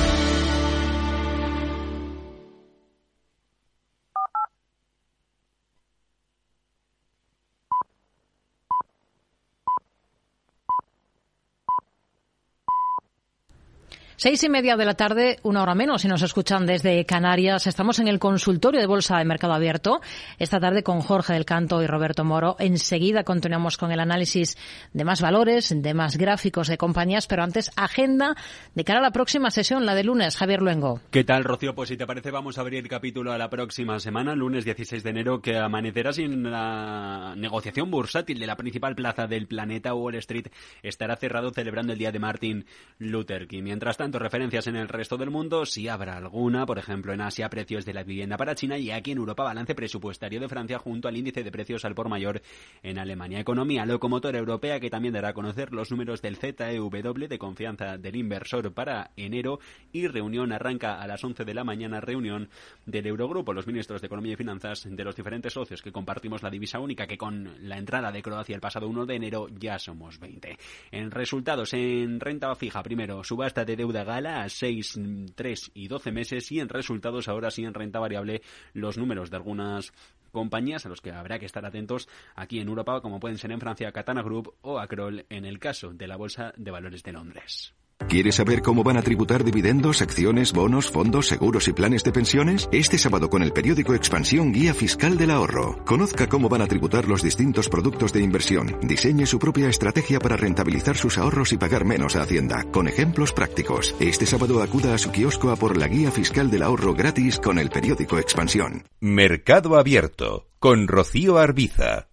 Seis 14.23 14.43
y 14.43 14.49
media 14.49 14.77
de 14.77 14.85
la 14.85 14.93
tarde, 14.93 15.39
una 15.41 15.63
hora 15.63 15.73
menos, 15.73 16.03
si 16.03 16.07
nos 16.07 16.21
escuchan 16.21 16.67
desde 16.67 17.07
Canarias. 17.07 17.65
Estamos 17.65 17.97
en 17.97 18.07
el 18.07 18.19
consultorio 18.19 18.79
de 18.79 18.85
Bolsa 18.85 19.17
de 19.17 19.25
Mercado 19.25 19.53
Abierto. 19.53 19.99
Esta 20.37 20.59
tarde 20.59 20.83
con 20.83 21.01
Jorge 21.01 21.33
del 21.33 21.43
Canto 21.43 21.81
y 21.81 21.87
Roberto 21.87 22.23
Moro. 22.23 22.55
Enseguida 22.59 23.23
continuamos 23.23 23.77
con 23.77 23.91
el 23.91 23.99
análisis 23.99 24.59
de 24.93 25.03
más 25.05 25.21
valores, 25.21 25.73
de 25.75 25.93
más 25.95 26.17
gráficos 26.17 26.67
de 26.67 26.77
compañías, 26.77 27.25
pero 27.25 27.41
antes, 27.41 27.71
agenda 27.75 28.35
de 28.75 28.83
cara 28.83 28.99
a 28.99 29.01
la 29.01 29.09
próxima 29.09 29.49
sesión, 29.49 29.87
la 29.87 29.95
de 29.95 30.03
lunes. 30.03 30.37
Javier 30.37 30.61
Luengo. 30.61 31.01
¿Qué 31.09 31.23
tal, 31.23 31.43
Rocío? 31.43 31.73
Pues 31.73 31.89
si 31.89 31.97
te 31.97 32.05
parece, 32.05 32.29
vamos 32.29 32.59
a 32.59 32.61
abrir 32.61 32.87
capítulo 32.87 33.31
a 33.31 33.39
la 33.39 33.49
próxima 33.49 33.99
semana, 33.99 34.35
lunes 34.35 34.65
16 34.65 35.01
de 35.01 35.09
enero, 35.09 35.41
que 35.41 35.57
amanecerá 35.57 36.13
sin 36.13 36.43
la 36.43 37.33
negociación 37.35 37.89
bursátil 37.89 38.37
de 38.37 38.45
la 38.45 38.55
principal 38.55 38.93
plaza 38.93 39.25
del 39.25 39.47
planeta, 39.47 39.95
Wall 39.95 40.13
Street, 40.13 40.49
estará 40.83 41.15
cerrado 41.15 41.49
celebrando 41.49 41.93
el 41.93 41.97
día 41.97 42.11
de 42.11 42.19
Martin 42.19 42.65
Luther 42.99 43.47
King. 43.47 43.63
Mientras 43.63 43.97
tanto, 43.97 44.10
referencias 44.19 44.67
en 44.67 44.75
el 44.75 44.87
resto 44.87 45.17
del 45.17 45.29
mundo, 45.29 45.65
si 45.65 45.87
habrá 45.87 46.17
alguna, 46.17 46.65
por 46.65 46.79
ejemplo 46.79 47.13
en 47.13 47.21
Asia, 47.21 47.49
precios 47.49 47.85
de 47.85 47.93
la 47.93 48.03
vivienda 48.03 48.37
para 48.37 48.55
China 48.55 48.77
y 48.77 48.91
aquí 48.91 49.11
en 49.11 49.19
Europa, 49.19 49.43
balance 49.43 49.75
presupuestario 49.75 50.39
de 50.39 50.49
Francia 50.49 50.79
junto 50.79 51.07
al 51.07 51.17
índice 51.17 51.43
de 51.43 51.51
precios 51.51 51.85
al 51.85 51.95
por 51.95 52.09
mayor 52.09 52.41
en 52.83 52.99
Alemania. 52.99 53.39
Economía 53.39 53.85
locomotora 53.85 54.39
europea 54.39 54.79
que 54.79 54.89
también 54.89 55.13
dará 55.13 55.29
a 55.29 55.33
conocer 55.33 55.71
los 55.71 55.91
números 55.91 56.21
del 56.21 56.37
ZEW 56.37 56.89
de 57.27 57.39
confianza 57.39 57.97
del 57.97 58.15
inversor 58.15 58.73
para 58.73 59.11
enero 59.15 59.59
y 59.91 60.07
reunión 60.07 60.51
arranca 60.51 61.01
a 61.01 61.07
las 61.07 61.23
11 61.23 61.45
de 61.45 61.53
la 61.53 61.63
mañana, 61.63 62.01
reunión 62.01 62.49
del 62.85 63.07
Eurogrupo, 63.07 63.53
los 63.53 63.67
ministros 63.67 64.01
de 64.01 64.07
Economía 64.07 64.33
y 64.33 64.37
Finanzas 64.37 64.87
de 64.89 65.03
los 65.03 65.15
diferentes 65.15 65.53
socios 65.53 65.81
que 65.81 65.91
compartimos 65.91 66.43
la 66.43 66.49
divisa 66.49 66.79
única 66.79 67.07
que 67.07 67.17
con 67.17 67.67
la 67.67 67.77
entrada 67.77 68.11
de 68.11 68.21
Croacia 68.21 68.55
el 68.55 68.61
pasado 68.61 68.87
1 68.87 69.05
de 69.05 69.15
enero 69.15 69.47
ya 69.49 69.79
somos 69.79 70.19
20. 70.19 70.57
En 70.91 71.11
resultados, 71.11 71.73
en 71.73 72.19
renta 72.19 72.53
fija, 72.55 72.83
primero, 72.83 73.23
subasta 73.23 73.65
de 73.65 73.75
deuda 73.75 74.00
gala 74.03 74.43
a 74.43 74.49
6, 74.49 74.99
3 75.35 75.71
y 75.73 75.87
12 75.87 76.11
meses 76.11 76.51
y 76.51 76.59
en 76.59 76.69
resultados 76.69 77.27
ahora 77.27 77.51
sí 77.51 77.63
en 77.63 77.73
renta 77.73 77.99
variable 77.99 78.41
los 78.73 78.97
números 78.97 79.29
de 79.29 79.37
algunas 79.37 79.93
compañías 80.31 80.85
a 80.85 80.89
los 80.89 81.01
que 81.01 81.11
habrá 81.11 81.39
que 81.39 81.45
estar 81.45 81.65
atentos 81.65 82.07
aquí 82.35 82.59
en 82.59 82.67
Europa, 82.67 83.01
como 83.01 83.19
pueden 83.19 83.37
ser 83.37 83.51
en 83.51 83.59
Francia 83.59 83.91
Catana 83.91 84.23
Group 84.23 84.55
o 84.61 84.79
Acrol 84.79 85.25
en 85.29 85.45
el 85.45 85.59
caso 85.59 85.93
de 85.93 86.07
la 86.07 86.15
Bolsa 86.17 86.53
de 86.57 86.71
Valores 86.71 87.03
de 87.03 87.11
Londres. 87.11 87.75
¿Quieres 88.09 88.35
saber 88.35 88.61
cómo 88.61 88.83
van 88.83 88.97
a 88.97 89.01
tributar 89.01 89.43
dividendos, 89.43 90.01
acciones, 90.01 90.53
bonos, 90.53 90.89
fondos, 90.89 91.27
seguros 91.27 91.67
y 91.67 91.73
planes 91.73 92.03
de 92.03 92.11
pensiones? 92.11 92.67
Este 92.71 92.97
sábado 92.97 93.29
con 93.29 93.43
el 93.43 93.53
periódico 93.53 93.93
Expansión 93.93 94.51
Guía 94.51 94.73
Fiscal 94.73 95.17
del 95.17 95.31
Ahorro. 95.31 95.83
Conozca 95.85 96.27
cómo 96.27 96.49
van 96.49 96.61
a 96.61 96.67
tributar 96.67 97.07
los 97.07 97.21
distintos 97.21 97.69
productos 97.69 98.13
de 98.13 98.21
inversión. 98.21 98.77
Diseñe 98.81 99.25
su 99.25 99.39
propia 99.39 99.69
estrategia 99.69 100.19
para 100.19 100.37
rentabilizar 100.37 100.97
sus 100.97 101.17
ahorros 101.17 101.53
y 101.53 101.57
pagar 101.57 101.85
menos 101.85 102.15
a 102.15 102.23
Hacienda, 102.23 102.63
con 102.71 102.87
ejemplos 102.87 103.33
prácticos. 103.33 103.95
Este 103.99 104.25
sábado 104.25 104.61
acuda 104.61 104.93
a 104.93 104.97
su 104.97 105.11
kiosco 105.11 105.49
a 105.49 105.55
por 105.55 105.77
la 105.77 105.87
Guía 105.87 106.11
Fiscal 106.11 106.51
del 106.51 106.63
Ahorro 106.63 106.93
gratis 106.93 107.39
con 107.39 107.59
el 107.59 107.69
periódico 107.69 108.19
Expansión. 108.19 108.83
Mercado 108.99 109.77
Abierto 109.77 110.47
con 110.61 110.87
Rocío 110.87 111.39
Arbiza. 111.39 112.10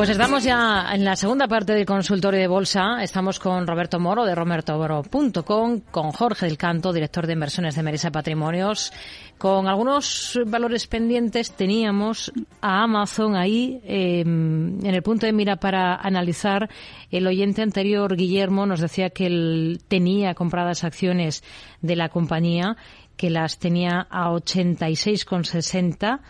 Pues 0.00 0.08
estamos 0.08 0.42
ya 0.44 0.94
en 0.94 1.04
la 1.04 1.14
segunda 1.14 1.46
parte 1.46 1.74
del 1.74 1.84
consultorio 1.84 2.40
de 2.40 2.46
bolsa. 2.46 3.02
Estamos 3.02 3.38
con 3.38 3.66
Roberto 3.66 4.00
Moro 4.00 4.24
de 4.24 4.34
robertoboro.com, 4.34 5.80
con 5.90 6.12
Jorge 6.12 6.46
del 6.46 6.56
Canto, 6.56 6.90
director 6.94 7.26
de 7.26 7.34
inversiones 7.34 7.74
de 7.74 7.82
Merisa 7.82 8.10
Patrimonios. 8.10 8.94
Con 9.36 9.68
algunos 9.68 10.40
valores 10.46 10.86
pendientes 10.86 11.52
teníamos 11.52 12.32
a 12.62 12.84
Amazon 12.84 13.36
ahí 13.36 13.78
eh, 13.84 14.20
en 14.22 14.80
el 14.86 15.02
punto 15.02 15.26
de 15.26 15.34
mira 15.34 15.56
para 15.56 15.96
analizar. 15.96 16.70
El 17.10 17.26
oyente 17.26 17.60
anterior, 17.60 18.16
Guillermo, 18.16 18.64
nos 18.64 18.80
decía 18.80 19.10
que 19.10 19.26
él 19.26 19.82
tenía 19.86 20.32
compradas 20.32 20.82
acciones 20.82 21.44
de 21.82 21.96
la 21.96 22.08
compañía, 22.08 22.78
que 23.18 23.28
las 23.28 23.58
tenía 23.58 24.06
a 24.08 24.30
86,60 24.30 26.08
Em, 26.10 26.20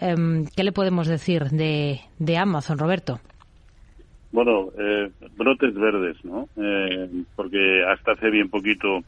¿Qué 0.00 0.64
le 0.64 0.72
podemos 0.72 1.06
decir 1.06 1.44
de, 1.50 2.00
de 2.18 2.38
Amazon, 2.38 2.78
Roberto? 2.78 3.20
Bueno, 4.32 4.70
eh, 4.78 5.10
brotes 5.36 5.74
verdes, 5.74 6.24
¿no? 6.24 6.48
Eh, 6.56 7.10
porque 7.36 7.82
hasta 7.84 8.12
hace 8.12 8.30
bien 8.30 8.48
poquito 8.48 9.00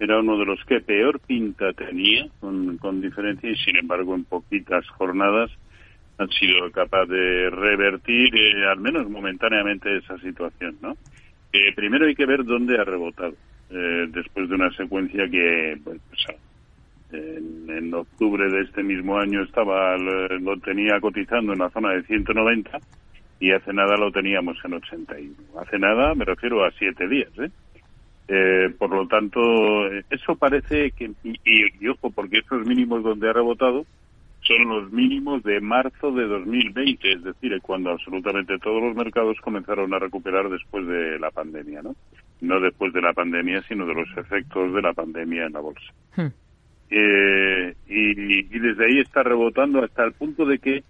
era 0.00 0.18
uno 0.18 0.38
de 0.38 0.46
los 0.46 0.64
que 0.64 0.80
peor 0.80 1.20
pinta 1.20 1.72
tenía, 1.74 2.26
con, 2.40 2.78
con 2.78 3.00
diferencia, 3.00 3.50
y 3.50 3.56
sin 3.56 3.76
embargo 3.76 4.14
en 4.14 4.24
poquitas 4.24 4.88
jornadas 4.88 5.50
han 6.18 6.30
sido 6.30 6.70
capaz 6.72 7.06
de 7.06 7.50
revertir, 7.50 8.34
eh, 8.34 8.66
al 8.66 8.80
menos 8.80 9.08
momentáneamente, 9.08 9.98
esa 9.98 10.18
situación, 10.18 10.76
¿no? 10.80 10.96
primero 11.74 12.06
hay 12.06 12.14
que 12.14 12.26
ver 12.26 12.44
dónde 12.44 12.80
ha 12.80 12.84
rebotado, 12.84 13.34
después 13.68 14.48
de 14.48 14.54
una 14.54 14.70
secuencia 14.76 15.28
que, 15.28 15.76
pues, 15.82 16.00
en, 17.12 17.92
octubre 17.92 18.48
de 18.48 18.62
este 18.62 18.82
mismo 18.82 19.18
año 19.18 19.42
estaba 19.42 19.96
lo 19.96 20.56
tenía 20.60 21.00
cotizando 21.00 21.52
en 21.52 21.58
la 21.58 21.70
zona 21.70 21.90
de 21.90 22.02
190 22.04 22.78
y 23.40 23.52
hace 23.52 23.72
nada 23.72 23.96
lo 23.96 24.12
teníamos 24.12 24.58
en 24.64 24.74
81. 24.74 25.34
Hace 25.58 25.78
nada 25.78 26.14
me 26.14 26.24
refiero 26.24 26.64
a 26.64 26.70
siete 26.72 27.08
días, 27.08 27.30
¿eh? 27.38 27.50
eh 28.28 28.74
por 28.78 28.90
lo 28.90 29.08
tanto, 29.08 29.40
eso 30.10 30.36
parece 30.36 30.92
que, 30.92 31.10
y, 31.24 31.88
ojo, 31.88 32.10
porque 32.10 32.38
esos 32.38 32.66
mínimos 32.66 33.02
donde 33.02 33.30
ha 33.30 33.32
rebotado 33.32 33.86
son 34.42 34.68
los 34.68 34.92
mínimos 34.92 35.42
de 35.42 35.60
marzo 35.60 36.12
de 36.12 36.26
2020, 36.26 37.12
es 37.12 37.24
decir, 37.24 37.58
cuando 37.62 37.90
absolutamente 37.90 38.58
todos 38.58 38.82
los 38.82 38.94
mercados 38.94 39.38
comenzaron 39.40 39.92
a 39.94 39.98
recuperar 39.98 40.48
después 40.48 40.86
de 40.86 41.18
la 41.18 41.30
pandemia, 41.30 41.82
¿no? 41.82 41.94
No 42.40 42.58
después 42.60 42.92
de 42.92 43.02
la 43.02 43.12
pandemia, 43.12 43.62
sino 43.68 43.86
de 43.86 43.94
los 43.94 44.08
efectos 44.16 44.72
de 44.72 44.82
la 44.82 44.92
pandemia 44.94 45.44
en 45.44 45.52
la 45.52 45.60
bolsa. 45.60 45.92
Hmm. 46.16 46.28
Eh, 46.90 47.74
y, 47.88 48.42
desde 48.58 48.86
ahí 48.86 48.98
está 48.98 49.22
rebotando 49.22 49.82
hasta 49.82 50.04
el 50.04 50.12
punto 50.12 50.44
de 50.44 50.58
que 50.58 50.84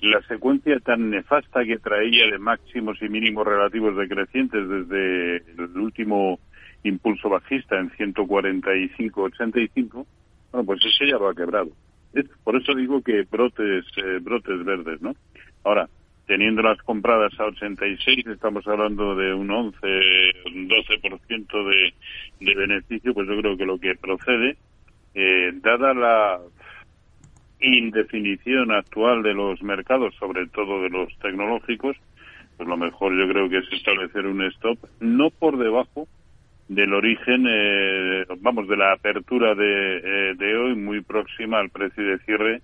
la 0.00 0.22
secuencia 0.22 0.80
tan 0.80 1.10
nefasta 1.10 1.64
que 1.64 1.78
traía 1.78 2.30
de 2.30 2.38
máximos 2.38 3.00
y 3.02 3.08
mínimos 3.08 3.46
relativos 3.46 3.96
decrecientes 3.96 4.68
desde 4.68 5.36
el 5.36 5.76
último 5.76 6.40
impulso 6.84 7.28
bajista 7.28 7.78
en 7.78 7.90
145-85, 7.90 10.06
bueno, 10.52 10.66
pues 10.66 10.84
eso 10.84 11.04
ya 11.04 11.18
lo 11.18 11.28
ha 11.28 11.34
quebrado. 11.34 11.70
por 12.44 12.56
eso 12.56 12.74
digo 12.74 13.02
que 13.02 13.26
brotes, 13.30 13.84
eh, 13.96 14.18
brotes 14.22 14.64
verdes, 14.64 15.02
¿no? 15.02 15.14
Ahora, 15.64 15.88
teniendo 16.26 16.62
las 16.62 16.80
compradas 16.82 17.32
a 17.38 17.44
86, 17.46 18.26
estamos 18.28 18.66
hablando 18.66 19.14
de 19.16 19.34
un 19.34 19.50
11, 19.50 19.76
un 20.46 20.68
12% 20.68 21.68
de, 21.68 21.92
de 22.40 22.54
beneficio, 22.54 23.12
pues 23.12 23.28
yo 23.28 23.38
creo 23.40 23.56
que 23.56 23.66
lo 23.66 23.78
que 23.78 23.96
procede 23.96 24.56
eh, 25.14 25.52
dada 25.54 25.94
la 25.94 26.40
indefinición 27.60 28.72
actual 28.72 29.22
de 29.22 29.34
los 29.34 29.62
mercados, 29.62 30.14
sobre 30.16 30.46
todo 30.48 30.82
de 30.82 30.90
los 30.90 31.16
tecnológicos, 31.18 31.96
pues 32.56 32.68
lo 32.68 32.76
mejor 32.76 33.16
yo 33.18 33.28
creo 33.28 33.48
que 33.48 33.58
es 33.58 33.72
establecer 33.72 34.26
un 34.26 34.42
stop 34.42 34.78
no 35.00 35.30
por 35.30 35.58
debajo 35.58 36.06
del 36.68 36.92
origen, 36.94 37.46
eh, 37.48 38.24
vamos, 38.38 38.68
de 38.68 38.76
la 38.76 38.92
apertura 38.92 39.54
de, 39.54 39.96
eh, 39.96 40.34
de, 40.36 40.56
hoy, 40.56 40.76
muy 40.76 41.00
próxima 41.00 41.58
al 41.58 41.70
precio 41.70 42.04
de 42.04 42.18
cierre 42.20 42.62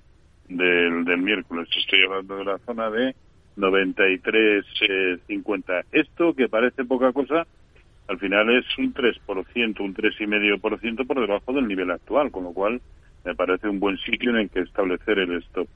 del, 0.49 1.05
del 1.05 1.19
miércoles. 1.19 1.69
Estoy 1.77 2.05
hablando 2.05 2.37
de 2.37 2.45
la 2.45 2.59
zona 2.59 2.89
de 2.91 3.17
93.50. 3.57 5.87
Esto, 5.91 6.35
que 6.35 6.49
parece 6.49 6.85
poca 6.85 7.13
cosa, 7.13 7.49
al 8.09 8.19
final 8.19 8.51
es 8.57 8.65
un 8.79 8.95
3%, 8.95 9.81
un 9.81 9.95
3,5% 9.95 11.07
por 11.07 11.21
debajo 11.21 11.53
del 11.53 11.67
nivel 11.67 11.91
actual, 11.91 12.31
con 12.31 12.45
lo 12.45 12.53
cual 12.53 12.81
me 13.25 13.35
parece 13.35 13.69
un 13.69 13.81
buen 13.81 13.99
sitio 13.99 14.31
en 14.31 14.37
el 14.37 14.51
que 14.51 14.61
establecer 14.61 15.19
el 15.19 15.39
stop. 15.43 15.69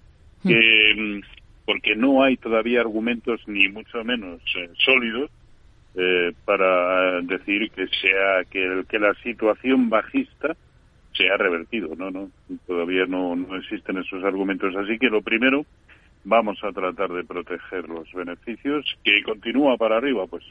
Mm, 0.43 1.21
porque 1.67 1.95
no 1.97 2.23
hay 2.23 2.37
todavía 2.37 2.81
argumentos 2.81 3.41
ni 3.47 3.69
mucho 3.69 4.03
menos 4.05 4.41
eh, 4.57 4.71
sólidos 4.79 5.31
eh, 5.97 6.33
para 6.45 7.21
decir 7.21 7.71
que 7.73 7.87
sea 7.89 8.45
que, 8.49 8.85
que 8.89 8.99
la 8.99 9.13
situación 9.23 9.91
bajista 9.91 10.57
se 11.13 11.29
ha 11.29 11.37
revertido, 11.37 11.95
no, 11.97 12.11
no, 12.11 12.31
todavía 12.67 13.05
no, 13.07 13.35
no 13.35 13.57
existen 13.57 13.99
esos 13.99 14.23
argumentos. 14.25 14.75
Así 14.77 14.99
que 14.99 15.09
lo 15.09 15.21
primero, 15.21 15.67
vamos 16.25 16.63
a 16.63 16.73
tratar 16.73 17.11
de 17.11 17.25
proteger 17.25 17.89
los 17.89 18.11
beneficios. 18.13 18.87
Que 19.05 19.23
continúa 19.23 19.77
para 19.77 19.97
arriba, 19.97 20.27
pues 20.27 20.45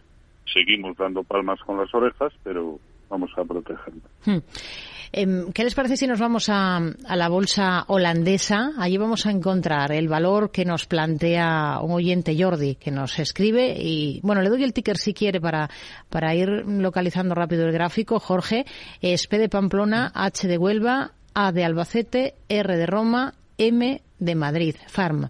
seguimos 0.54 0.98
dando 0.98 1.24
palmas 1.24 1.60
con 1.62 1.78
las 1.78 1.94
orejas, 1.94 2.34
pero 2.44 2.80
vamos 3.10 3.32
a 3.38 3.44
protegernos. 3.44 4.04
Hmm. 4.26 4.38
Em, 5.12 5.52
¿Qué 5.54 5.64
les 5.64 5.74
parece 5.74 5.98
si 5.98 6.06
nos 6.06 6.20
vamos 6.20 6.50
a, 6.50 6.80
la 6.80 7.30
bolsa 7.30 7.84
holandesa? 7.88 8.74
Allí 8.78 8.98
vamos 8.98 9.26
a 9.26 9.32
encontrar 9.32 9.92
el 9.92 10.08
valor 10.08 10.52
que 10.52 10.66
nos 10.66 10.86
plantea 10.86 11.80
un 11.82 11.92
oyente 11.92 12.36
Jordi, 12.38 12.76
que 12.76 12.92
nos 12.92 13.18
escribe 13.18 13.76
y, 13.80 14.20
bueno, 14.22 14.44
le 14.44 14.50
doy 14.50 14.64
el 14.64 14.74
ticker 14.74 14.98
si 14.98 15.16
quiere 15.16 15.42
para, 15.42 15.70
para 16.10 16.36
ir 16.36 16.48
localizando 16.68 17.34
rápido 17.34 17.66
el 17.66 17.72
gráfico. 17.72 18.20
Jorge, 18.20 18.66
es 19.02 19.26
P 19.26 19.40
de 19.40 19.50
Pamplona, 19.50 20.12
H 20.14 20.48
de 20.48 20.58
Huelva, 20.60 21.14
A 21.34 21.52
de 21.52 21.66
Albacete, 21.66 22.36
R 22.48 22.78
de 22.78 22.86
Roma, 22.86 23.34
M 23.58 24.02
de 24.20 24.36
Madrid, 24.36 24.76
Farm. 24.88 25.30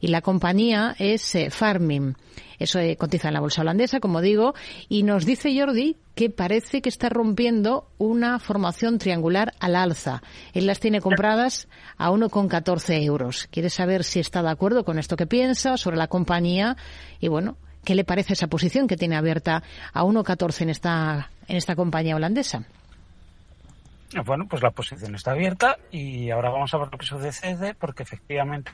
Y 0.00 0.08
la 0.08 0.22
compañía 0.22 0.96
es 0.98 1.34
eh, 1.34 1.50
Farming. 1.50 2.16
Eso 2.58 2.78
eh, 2.78 2.96
cotiza 2.96 3.28
en 3.28 3.34
la 3.34 3.40
bolsa 3.40 3.62
holandesa, 3.62 4.00
como 4.00 4.20
digo, 4.20 4.54
y 4.88 5.02
nos 5.02 5.24
dice 5.24 5.58
Jordi 5.58 5.96
que 6.14 6.28
parece 6.28 6.82
que 6.82 6.88
está 6.88 7.08
rompiendo 7.08 7.88
una 7.96 8.38
formación 8.38 8.98
triangular 8.98 9.54
al 9.60 9.76
alza. 9.76 10.22
Él 10.52 10.66
las 10.66 10.80
tiene 10.80 11.00
compradas 11.00 11.68
a 11.96 12.10
1,14 12.10 13.02
euros. 13.02 13.48
Quiere 13.50 13.70
saber 13.70 14.04
si 14.04 14.20
está 14.20 14.42
de 14.42 14.50
acuerdo 14.50 14.84
con 14.84 14.98
esto 14.98 15.16
que 15.16 15.26
piensa 15.26 15.76
sobre 15.78 15.96
la 15.96 16.08
compañía 16.08 16.76
y, 17.20 17.28
bueno, 17.28 17.56
qué 17.84 17.94
le 17.94 18.04
parece 18.04 18.34
esa 18.34 18.48
posición 18.48 18.86
que 18.86 18.96
tiene 18.96 19.16
abierta 19.16 19.62
a 19.92 20.04
1,14 20.04 20.62
en 20.62 20.70
esta, 20.70 21.30
en 21.48 21.56
esta 21.56 21.76
compañía 21.76 22.16
holandesa. 22.16 22.66
Bueno, 24.24 24.48
pues 24.48 24.60
la 24.60 24.72
posición 24.72 25.14
está 25.14 25.30
abierta 25.30 25.76
y 25.92 26.30
ahora 26.30 26.50
vamos 26.50 26.74
a 26.74 26.78
ver 26.78 26.88
lo 26.90 26.98
que 26.98 27.06
sucede 27.06 27.74
porque 27.74 28.02
efectivamente 28.02 28.72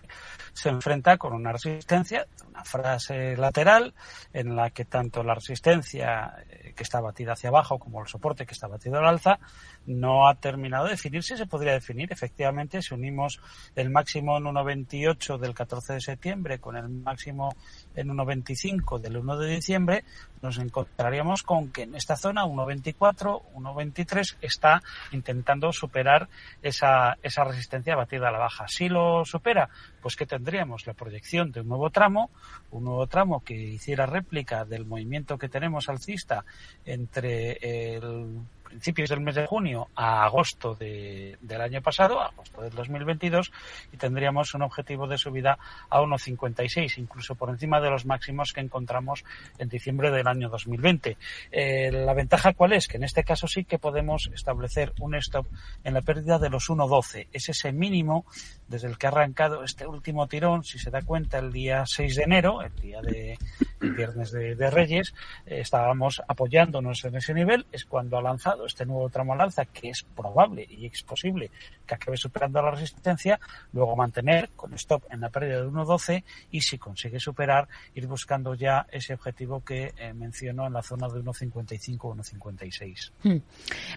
se 0.54 0.70
enfrenta 0.70 1.18
con 1.18 1.34
una 1.34 1.52
resistencia, 1.52 2.26
una 2.48 2.64
frase 2.64 3.36
lateral 3.36 3.92
en 4.32 4.56
la 4.56 4.70
que 4.70 4.86
tanto 4.86 5.22
la 5.22 5.34
resistencia 5.34 6.32
eh, 6.48 6.72
que 6.74 6.82
está 6.82 7.02
batida 7.02 7.34
hacia 7.34 7.50
abajo 7.50 7.78
como 7.78 8.00
el 8.00 8.08
soporte 8.08 8.46
que 8.46 8.54
está 8.54 8.66
batido 8.66 8.98
al 8.98 9.06
alza 9.06 9.38
no 9.84 10.26
ha 10.26 10.36
terminado 10.36 10.86
de 10.86 10.92
definirse, 10.92 11.36
se 11.36 11.44
podría 11.44 11.72
definir. 11.72 12.10
Efectivamente, 12.10 12.80
si 12.80 12.94
unimos 12.94 13.38
el 13.74 13.90
máximo 13.90 14.38
en 14.38 14.44
1.28 14.44 15.38
del 15.38 15.54
14 15.54 15.92
de 15.94 16.00
septiembre 16.00 16.58
con 16.60 16.76
el 16.76 16.88
máximo 16.88 17.54
en 17.94 18.08
1.25 18.08 18.98
del 19.00 19.18
1 19.18 19.36
de 19.36 19.54
diciembre, 19.54 20.04
nos 20.42 20.58
encontraríamos 20.58 21.42
con 21.42 21.70
que 21.72 21.82
en 21.82 21.94
esta 21.94 22.16
zona 22.16 22.44
1.24, 22.44 23.42
1.23 23.54 24.36
está 24.40 24.82
intentando 25.12 25.72
superar 25.72 26.28
esa, 26.62 27.16
esa 27.22 27.44
resistencia 27.44 27.96
batida 27.96 28.28
a 28.28 28.32
la 28.32 28.38
baja. 28.38 28.68
Si 28.68 28.88
lo 28.88 29.24
supera, 29.24 29.68
pues 30.00 30.16
que 30.16 30.26
tendríamos 30.26 30.86
la 30.86 30.94
proyección 30.94 31.52
de 31.52 31.60
un 31.60 31.68
nuevo 31.68 31.90
tramo, 31.90 32.30
un 32.70 32.84
nuevo 32.84 33.06
tramo 33.06 33.42
que 33.44 33.54
hiciera 33.54 34.06
réplica 34.06 34.64
del 34.64 34.86
movimiento 34.86 35.38
que 35.38 35.48
tenemos 35.48 35.88
alcista 35.88 36.44
entre 36.84 37.96
el 37.96 38.40
principios 38.68 39.08
del 39.08 39.20
mes 39.20 39.34
de 39.34 39.46
junio 39.46 39.88
a 39.94 40.24
agosto 40.24 40.74
de, 40.74 41.38
del 41.40 41.60
año 41.60 41.80
pasado, 41.80 42.20
agosto 42.20 42.62
del 42.62 42.72
2022, 42.72 43.52
y 43.92 43.96
tendríamos 43.96 44.54
un 44.54 44.62
objetivo 44.62 45.06
de 45.06 45.18
subida 45.18 45.58
a 45.88 46.00
1,56, 46.00 46.98
incluso 46.98 47.34
por 47.34 47.50
encima 47.50 47.80
de 47.80 47.90
los 47.90 48.06
máximos 48.06 48.52
que 48.52 48.60
encontramos 48.60 49.24
en 49.58 49.68
diciembre 49.68 50.10
del 50.10 50.26
año 50.26 50.48
2020. 50.48 51.16
Eh, 51.50 51.90
la 51.92 52.14
ventaja 52.14 52.52
cuál 52.52 52.72
es? 52.72 52.88
Que 52.88 52.96
en 52.96 53.04
este 53.04 53.24
caso 53.24 53.46
sí 53.46 53.64
que 53.64 53.78
podemos 53.78 54.30
establecer 54.34 54.92
un 55.00 55.14
stop 55.14 55.46
en 55.84 55.94
la 55.94 56.02
pérdida 56.02 56.38
de 56.38 56.50
los 56.50 56.68
1,12. 56.68 57.28
Es 57.32 57.48
ese 57.48 57.72
mínimo 57.72 58.26
desde 58.68 58.88
el 58.88 58.98
que 58.98 59.06
ha 59.06 59.10
arrancado 59.10 59.62
este 59.62 59.86
último 59.86 60.26
tirón, 60.26 60.64
si 60.64 60.78
se 60.78 60.90
da 60.90 61.02
cuenta, 61.02 61.38
el 61.38 61.52
día 61.52 61.84
6 61.86 62.16
de 62.16 62.22
enero, 62.22 62.62
el 62.62 62.74
día 62.76 63.00
de 63.00 63.38
viernes 63.80 64.32
de, 64.32 64.70
Reyes, 64.70 65.14
eh, 65.46 65.60
estábamos 65.60 66.22
apoyándonos 66.26 67.04
en 67.04 67.16
ese 67.16 67.34
nivel, 67.34 67.66
es 67.72 67.84
cuando 67.84 68.18
ha 68.18 68.22
lanzado 68.22 68.55
este 68.64 68.86
nuevo 68.86 69.10
tramo 69.10 69.34
al 69.34 69.42
alza, 69.42 69.66
que 69.66 69.90
es 69.90 70.02
probable 70.02 70.66
y 70.68 70.86
es 70.86 71.02
posible 71.02 71.50
que 71.86 71.94
acabe 71.94 72.16
superando 72.16 72.62
la 72.62 72.70
resistencia, 72.70 73.38
luego 73.72 73.96
mantener 73.96 74.50
con 74.56 74.72
stop 74.74 75.04
en 75.10 75.20
la 75.20 75.28
pérdida 75.28 75.60
de 75.60 75.68
1.12 75.68 76.24
y 76.50 76.60
si 76.60 76.78
consigue 76.78 77.20
superar, 77.20 77.68
ir 77.94 78.06
buscando 78.06 78.54
ya 78.54 78.86
ese 78.90 79.14
objetivo 79.14 79.62
que 79.64 79.92
eh, 79.96 80.12
mencionó 80.14 80.66
en 80.66 80.72
la 80.72 80.82
zona 80.82 81.08
de 81.08 81.22
1.55 81.22 81.98
o 82.00 82.14
1.56. 82.14 83.12
Hmm. 83.22 83.42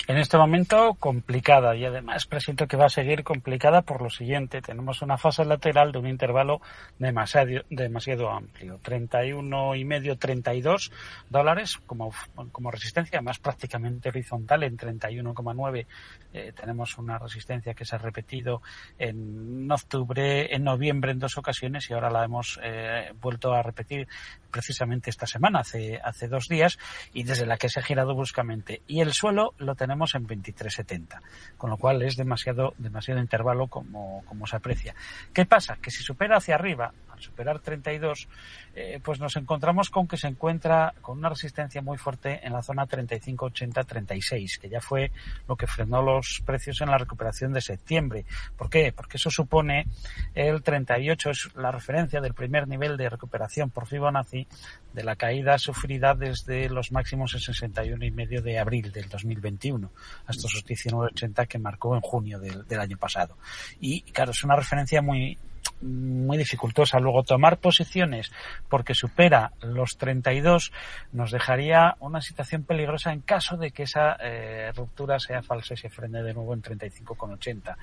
En 0.08 0.18
este 0.18 0.38
momento 0.38 0.95
complicada 0.95 1.76
y 1.76 1.86
además 1.86 2.26
presiento 2.26 2.68
que 2.68 2.78
va 2.78 2.86
a 2.86 2.89
seguir 2.89 3.24
complicada 3.24 3.82
por 3.82 4.02
lo 4.02 4.10
siguiente. 4.10 4.62
Tenemos 4.62 5.02
una 5.02 5.18
fase 5.18 5.45
lateral 5.45 5.91
de 5.91 6.00
un 6.00 6.08
intervalo 6.08 6.62
demasiado, 6.97 7.64
demasiado 7.70 8.30
amplio. 8.30 8.80
31 8.82 9.76
y 9.76 9.86
medio, 9.86 10.18
32 10.18 10.91
dólares 11.30 11.78
como, 11.86 12.12
como 12.52 12.72
resistencia, 12.72 13.22
más 13.22 13.39
prácticamente 13.39 14.10
horizontal 14.10 14.64
en 14.64 14.78
31,9. 14.78 15.86
Eh, 16.34 16.54
tenemos 16.60 16.97
una 16.97 17.18
resistencia 17.18 17.74
que 17.74 17.86
se 17.86 17.95
ha 17.95 18.00
repetido 18.00 18.62
en 18.97 19.72
octubre, 19.72 20.56
en 20.56 20.64
noviembre 20.64 21.12
en 21.12 21.20
dos 21.20 21.38
ocasiones 21.38 21.89
y 21.89 21.93
ahora 21.93 22.10
la 22.10 22.24
hemos 22.24 22.60
eh, 22.64 23.12
vuelto 23.20 23.54
a 23.54 23.62
repetir 23.62 24.08
precisamente 24.52 25.10
esta 25.10 25.28
semana, 25.28 25.60
hace, 25.60 26.00
hace 26.04 26.28
dos 26.28 26.47
días, 26.47 26.80
y 27.14 27.24
desde 27.24 27.45
la 27.45 27.58
que 27.58 27.70
se 27.70 27.80
ha 27.80 27.84
girado 27.84 28.16
bruscamente. 28.16 28.82
Y 28.88 29.02
el 29.02 29.14
suelo 29.14 29.54
lo 29.58 29.76
tenemos 29.76 29.88
tenemos 29.89 30.13
en 30.13 30.27
23.70, 30.27 31.19
con 31.57 31.71
lo 31.71 31.77
cual 31.77 32.03
es 32.03 32.15
demasiado, 32.15 32.75
demasiado 32.77 33.19
intervalo 33.19 33.65
como, 33.65 34.23
como 34.25 34.45
se 34.45 34.55
aprecia. 34.55 34.93
¿Qué 35.33 35.47
pasa? 35.47 35.79
Que 35.81 35.89
si 35.89 36.03
supera 36.03 36.37
hacia 36.37 36.53
arriba, 36.53 36.93
al 37.11 37.19
superar 37.19 37.59
32, 37.59 38.27
eh, 38.75 38.99
pues 39.03 39.19
nos 39.19 39.35
encontramos 39.35 39.89
con 39.89 40.07
que 40.07 40.15
se 40.15 40.27
encuentra 40.27 40.93
con 41.01 41.17
una 41.17 41.29
resistencia 41.29 41.81
muy 41.81 41.97
fuerte 41.97 42.39
en 42.45 42.53
la 42.53 42.61
zona 42.61 42.85
35-80-36, 42.87 44.59
que 44.59 44.69
ya 44.69 44.79
fue 44.79 45.11
lo 45.47 45.55
que 45.55 45.65
frenó 45.65 46.03
los 46.03 46.43
precios 46.45 46.81
en 46.81 46.91
la 46.91 46.99
recuperación 46.99 47.51
de 47.51 47.61
septiembre. 47.61 48.25
¿Por 48.55 48.69
qué? 48.69 48.93
Porque 48.95 49.17
eso 49.17 49.31
supone 49.31 49.87
el 50.35 50.61
38, 50.61 51.29
es 51.31 51.55
la 51.55 51.71
referencia 51.71 52.21
del 52.21 52.35
primer 52.35 52.67
nivel 52.67 52.95
de 52.95 53.09
recuperación 53.09 53.71
por 53.71 53.87
Fibonacci 53.87 54.47
de 54.93 55.03
la 55.03 55.15
caída 55.15 55.57
sufrida 55.57 56.13
desde 56.13 56.69
los 56.69 56.91
máximos 56.91 57.33
en 57.33 57.39
61 57.39 58.05
y 58.05 58.11
medio 58.11 58.41
de 58.43 58.59
abril 58.59 58.91
del 58.91 59.09
2021 59.09 59.78
hasta 60.25 60.47
esos 60.47 60.65
19,80 60.65 61.47
que 61.47 61.59
marcó 61.59 61.95
en 61.95 62.01
junio 62.01 62.39
del, 62.39 62.67
del 62.67 62.80
año 62.80 62.97
pasado. 62.97 63.38
Y 63.80 64.01
claro, 64.01 64.32
es 64.32 64.43
una 64.43 64.55
referencia 64.55 65.01
muy, 65.01 65.38
muy 65.82 66.38
dificultosa. 66.38 66.99
Luego, 66.99 67.23
tomar 67.23 67.57
posiciones 67.57 68.32
porque 68.67 68.93
supera 68.93 69.53
los 69.61 69.97
32 69.97 70.71
nos 71.13 71.32
dejaría 71.32 71.95
una 71.99 72.21
situación 72.21 72.63
peligrosa 72.63 73.11
en 73.11 73.21
caso 73.21 73.57
de 73.57 73.71
que 73.71 73.84
esa 73.84 74.17
eh, 74.19 74.71
ruptura 74.75 75.19
sea 75.19 75.41
falsa 75.41 75.73
y 75.73 75.77
se 75.77 75.89
frene 75.89 76.23
de 76.23 76.34
nuevo 76.34 76.53
en 76.53 76.61
35,80. 76.61 77.75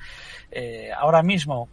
Eh, 0.50 0.90
ahora 0.96 1.22
mismo, 1.22 1.68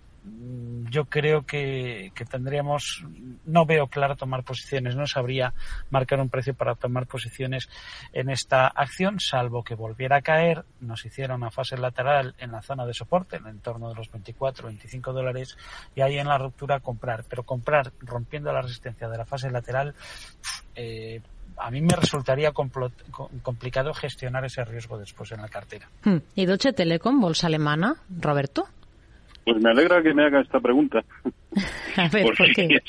yo 0.90 1.06
creo 1.06 1.46
que, 1.46 2.12
tendríamos, 2.30 3.04
no 3.46 3.66
veo 3.66 3.88
claro 3.88 4.16
tomar 4.16 4.44
posiciones, 4.44 4.96
no 4.96 5.08
sabría 5.08 5.54
marcar 5.90 6.20
un 6.20 6.30
precio 6.30 6.54
para 6.54 6.76
tomar 6.76 7.08
posiciones 7.08 7.68
en 8.14 8.30
esta 8.30 8.68
acción, 8.68 9.20
salvo 9.20 9.64
que 9.64 9.76
volviera 9.76 10.18
a 10.18 10.22
caer, 10.22 10.66
nos 10.80 11.06
hiciera 11.06 11.36
una 11.36 11.52
fase 11.52 11.78
lateral 11.78 12.36
en 12.38 12.52
la 12.52 12.62
zona 12.62 12.86
de 12.86 12.94
soporte, 12.94 13.38
en 13.38 13.46
el 13.48 13.52
entorno 13.54 13.90
de 13.90 13.96
los 13.96 14.12
24, 14.12 14.68
25 14.68 15.14
dólares, 15.14 15.58
y 15.96 16.02
ahí 16.02 16.18
en 16.18 16.28
la 16.28 16.38
ruptura 16.38 16.80
comprar. 16.80 17.26
Pero 17.28 17.44
comprar 17.44 17.92
rompiendo 18.00 18.54
la 18.54 18.62
resistencia 18.62 19.10
de 19.10 19.18
la 19.18 19.26
fase 19.26 19.50
lateral, 19.50 19.96
eh, 20.76 21.22
a 21.58 21.72
mí 21.72 21.82
me 21.82 21.96
resultaría 21.96 22.52
complicado 22.52 23.94
gestionar 23.94 24.46
ese 24.46 24.64
riesgo 24.64 24.98
después 24.98 25.32
en 25.32 25.42
la 25.42 25.50
cartera. 25.50 25.90
Hmm. 26.04 26.18
¿Y 26.36 26.46
Deutsche 26.46 26.74
Telekom, 26.74 27.20
bolsa 27.20 27.48
alemana, 27.48 27.96
Roberto? 28.20 28.68
Pues 29.46 29.62
me 29.62 29.70
alegra 29.70 30.02
que 30.02 30.14
me 30.14 30.24
haga 30.24 30.42
esta 30.42 30.60
pregunta. 30.60 31.04
A 31.98 32.08
ver, 32.10 32.26
¿por 32.26 32.52
qué? 32.54 32.80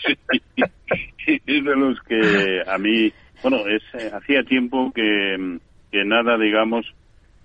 Es, 1.27 1.65
de 1.65 1.75
los 1.75 1.99
que 2.03 2.63
a 2.67 2.77
mí, 2.77 3.11
bueno, 3.43 3.67
es 3.67 3.83
eh, 3.95 4.11
hacía 4.13 4.45
tiempo 4.45 4.93
que, 4.95 5.59
que 5.91 6.05
nada, 6.05 6.37
digamos, 6.37 6.87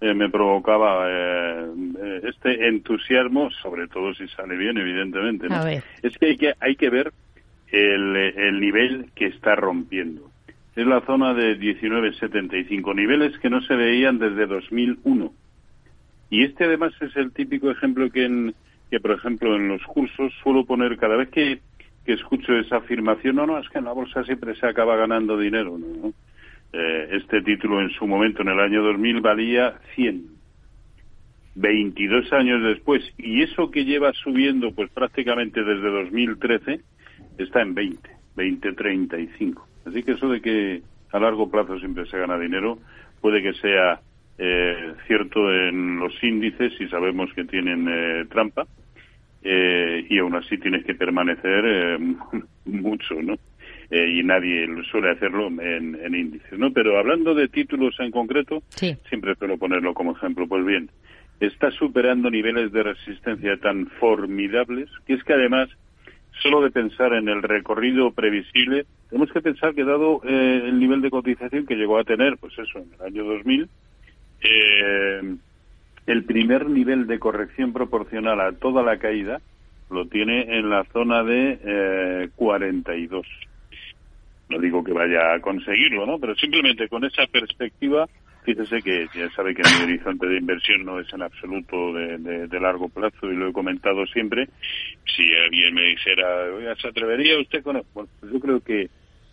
eh, 0.02 0.14
me 0.14 0.30
provocaba 0.30 1.06
eh, 1.08 2.22
este 2.24 2.68
entusiasmo, 2.68 3.50
sobre 3.62 3.88
todo 3.88 4.14
si 4.14 4.28
sale 4.28 4.58
bien, 4.58 4.78
evidentemente. 4.78 5.48
¿no? 5.48 5.66
Es 5.66 6.18
que 6.18 6.26
hay 6.28 6.38
que 6.38 6.54
hay 6.60 6.76
que 6.76 6.90
ver 6.90 7.14
el, 7.72 8.16
el 8.16 8.60
nivel 8.60 9.12
que 9.16 9.28
está 9.28 9.56
rompiendo. 9.56 10.30
Es 10.76 10.86
la 10.86 11.02
zona 11.02 11.34
de 11.34 11.58
19.75, 11.58 12.96
niveles 12.96 13.38
que 13.40 13.50
no 13.50 13.62
se 13.62 13.76
veían 13.76 14.20
desde 14.20 14.46
2001. 14.46 15.34
Y 16.30 16.44
este 16.44 16.66
además 16.66 16.94
es 17.02 17.16
el 17.16 17.32
típico 17.32 17.72
ejemplo 17.72 18.10
que 18.10 18.26
en, 18.26 18.56
que, 18.90 19.00
por 19.00 19.12
ejemplo, 19.12 19.56
en 19.56 19.68
los 19.68 19.84
cursos 19.84 20.34
suelo 20.44 20.66
poner 20.66 20.98
cada 20.98 21.16
vez 21.16 21.30
que, 21.30 21.60
que 22.06 22.14
escucho 22.14 22.54
esa 22.56 22.78
afirmación, 22.78 23.36
no, 23.36 23.46
no, 23.46 23.60
es 23.60 23.70
que 23.70 23.80
en 23.80 23.86
la 23.86 23.94
bolsa 23.94 24.24
siempre 24.24 24.56
se 24.56 24.66
acaba 24.66 24.96
ganando 24.96 25.38
dinero. 25.38 25.78
¿no? 25.78 26.14
Eh, 26.74 27.10
este 27.12 27.42
título 27.42 27.82
en 27.82 27.90
su 27.92 28.08
momento, 28.08 28.42
en 28.42 28.50
el 28.50 28.60
año 28.60 28.84
2000, 28.84 29.22
valía 29.22 29.80
100. 29.96 30.40
22 31.56 32.32
años 32.32 32.64
después, 32.64 33.04
y 33.18 33.42
eso 33.42 33.70
que 33.70 33.84
lleva 33.84 34.14
subiendo 34.14 34.72
pues 34.72 34.90
prácticamente 34.92 35.62
desde 35.62 35.90
2013, 35.90 36.80
está 37.38 37.62
en 37.62 37.74
20, 37.74 38.10
20, 38.36 38.74
35. 38.74 39.68
Así 39.86 40.04
que 40.04 40.14
eso 40.14 40.30
de 40.30 40.42
que 40.42 40.82
a 41.12 41.20
largo 41.20 41.50
plazo 41.50 41.78
siempre 41.80 42.06
se 42.06 42.18
gana 42.18 42.38
dinero, 42.38 42.80
puede 43.20 43.42
que 43.42 43.54
sea 43.54 44.00
eh, 44.38 44.94
cierto 45.08 45.52
en 45.52 46.00
los 46.00 46.14
índices 46.24 46.72
y 46.80 46.88
sabemos 46.88 47.34
que 47.34 47.44
tienen 47.44 47.88
eh, 47.90 48.26
trampa 48.30 48.66
eh, 49.44 50.06
y 50.10 50.18
aún 50.20 50.36
así 50.36 50.58
tienes 50.58 50.86
que 50.86 50.96
permanecer 50.96 51.66
eh, 51.66 51.98
mucho, 52.66 53.16
¿no? 53.22 53.36
y 53.92 54.22
nadie 54.22 54.68
suele 54.92 55.10
hacerlo 55.10 55.48
en, 55.48 55.96
en, 55.96 56.14
índices, 56.14 56.60
¿no? 56.60 56.72
Pero 56.72 57.00
hablando 57.00 57.34
de 57.34 57.48
títulos 57.48 57.96
en 58.00 58.12
concreto, 58.12 58.62
siempre 59.10 59.34
suelo 59.34 59.58
ponerlo 59.58 59.96
como 59.96 60.12
ejemplo. 60.12 60.48
Pues 60.48 60.64
bien, 60.64 60.92
está 61.40 61.72
superando 61.72 62.30
niveles 62.30 62.72
de 62.72 62.84
resistencia 62.84 63.58
tan 63.58 63.88
formidables 64.00 64.92
que 65.08 65.14
es 65.16 65.24
que 65.24 65.34
además 65.34 65.70
solo 66.42 66.62
de 66.62 66.72
pensar 66.72 67.14
en 67.14 67.30
el 67.30 67.42
recorrido 67.42 68.12
previsible, 68.12 68.86
tenemos 69.10 69.32
que 69.32 69.42
pensar 69.42 69.74
que 69.74 69.84
dado 69.84 70.22
el 70.24 70.80
nivel 70.80 71.02
de 71.02 71.10
cotización 71.10 71.66
que 71.66 71.76
llegó 71.76 71.98
a 71.98 72.04
tener, 72.04 72.38
pues 72.38 72.54
eso, 72.54 72.80
en 72.80 72.94
el 72.94 73.02
año 73.02 73.24
2000, 73.26 73.70
eh, 74.42 75.36
el 76.06 76.24
primer 76.26 76.70
nivel 76.70 77.08
de 77.08 77.20
corrección 77.20 77.74
proporcional 77.74 78.40
a 78.42 78.52
toda 78.54 78.84
la 78.84 78.98
caída 78.98 79.42
lo 79.90 80.06
tiene 80.06 80.58
en 80.58 80.70
la 80.70 80.84
zona 80.86 81.24
de 81.24 81.60
eh, 81.64 82.30
42. 82.36 83.26
No 84.50 84.60
digo 84.60 84.84
que 84.84 84.94
vaya 84.94 85.34
a 85.34 85.40
conseguirlo, 85.42 86.06
¿no? 86.06 86.20
Pero 86.20 86.36
simplemente 86.36 86.88
con 86.88 87.06
esa 87.06 87.26
perspectiva, 87.28 88.08
fíjese 88.44 88.82
que 88.82 89.08
ya 89.14 89.30
sabe 89.32 89.54
que 89.54 89.64
mi 89.64 89.84
horizonte 89.84 90.28
de 90.28 90.38
inversión 90.38 90.86
no 90.86 91.00
es 91.00 91.12
en 91.14 91.22
absoluto 91.22 91.94
de, 91.94 92.60
largo 92.60 92.90
plazo 92.90 93.32
y 93.32 93.36
lo 93.36 93.50
he 93.50 93.54
comentado 93.54 94.06
siempre. 94.08 94.48
Si 95.16 95.24
alguien 95.36 95.74
me 95.74 95.84
dijera, 95.84 96.54
oiga, 96.56 96.76
¿se 96.76 96.88
atrevería 96.88 97.40
usted 97.40 97.64
con 97.64 97.82
Bueno, 97.94 98.10
pues 98.20 98.32
yo 98.34 98.40
creo 98.40 98.60
que 98.62 98.90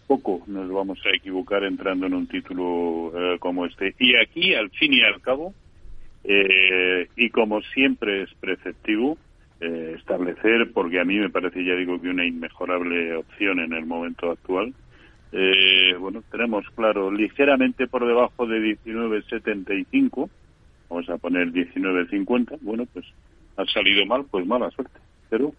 poco 0.06 0.42
nos 0.46 0.70
vamos 0.70 0.98
a 1.04 1.16
equivocar 1.16 1.64
entrando 1.64 2.06
en 2.06 2.14
un 2.14 2.26
título 2.26 3.12
eh, 3.14 3.38
como 3.38 3.66
este. 3.66 3.94
Y 3.98 4.16
aquí, 4.16 4.54
al 4.54 4.70
fin 4.70 4.92
y 4.92 5.02
al 5.02 5.20
cabo, 5.20 5.54
eh, 6.28 7.08
y 7.16 7.30
como 7.30 7.62
siempre 7.62 8.22
es 8.22 8.34
preceptivo, 8.34 9.16
eh, 9.60 9.94
establecer, 9.96 10.72
porque 10.72 11.00
a 11.00 11.04
mí 11.04 11.18
me 11.18 11.30
parece, 11.30 11.64
ya 11.64 11.74
digo, 11.74 12.00
que 12.00 12.08
una 12.08 12.26
inmejorable 12.26 13.14
opción 13.16 13.60
en 13.60 13.72
el 13.72 13.86
momento 13.86 14.30
actual, 14.30 14.74
bueno, 15.98 16.22
tenemos, 16.30 16.64
claro, 16.74 17.10
ligeramente 17.10 17.86
por 17.88 18.06
debajo 18.06 18.46
de 18.46 18.78
19.75, 18.84 20.30
vamos 20.88 21.08
a 21.10 21.18
poner 21.18 21.52
19.50, 21.52 22.58
bueno, 22.62 22.86
pues 22.90 23.04
ha 23.58 23.66
salido 23.66 24.06
mal, 24.06 24.24
pues 24.30 24.46
mala 24.46 24.70
suerte. 24.70 24.98
Pero 25.28 25.52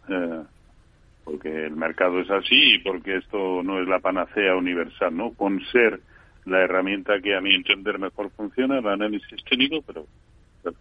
porque 1.28 1.65
el 1.65 1.76
mercado 1.76 2.22
es 2.22 2.32
así 2.32 2.76
y 2.76 2.80
porque 2.80 3.18
esto 3.18 3.61
no 3.61 3.82
es 3.82 3.88
la 3.88 3.99
panacea 3.99 4.55
universal, 4.55 5.15
¿no? 5.15 5.34
Con 5.34 5.61
ser 5.74 5.99
la 6.45 6.61
herramienta 6.61 7.20
que 7.20 7.36
a 7.36 7.41
mi 7.41 7.53
entender 7.53 7.99
mejor 7.99 8.32
funciona, 8.32 8.80
el 8.80 8.88
análisis 8.88 9.43
técnico, 9.43 9.84
pero 9.86 10.05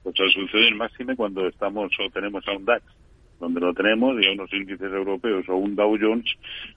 cosas 0.03 0.32
suceden 0.32 0.76
máxime 0.76 1.16
cuando 1.16 1.47
estamos 1.47 1.93
o 1.99 2.11
tenemos 2.11 2.47
a 2.49 2.53
un 2.53 2.64
DAX 2.64 2.84
donde 3.39 3.61
lo 3.61 3.74
tenemos 3.74 4.16
y 4.20 4.26
a 4.26 4.32
unos 4.32 4.53
índices 4.53 4.93
europeos 4.93 5.49
o 5.49 5.57
un 5.57 5.76
Dow 5.76 5.97
Jones 6.01 6.26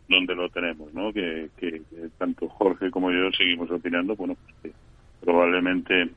donde 0.07 0.35
lo 0.35 0.49
tenemos, 0.49 0.93
¿no? 0.93 1.13
Que, 1.13 1.49
que, 1.57 1.81
tanto 2.17 2.47
Jorge 2.49 2.91
como 2.91 3.11
yo 3.11 3.31
seguimos 3.31 3.71
opinando, 3.71 4.15
bueno, 4.15 4.35
pues 4.35 4.55
que 4.73 4.79
probablemente 5.21 6.09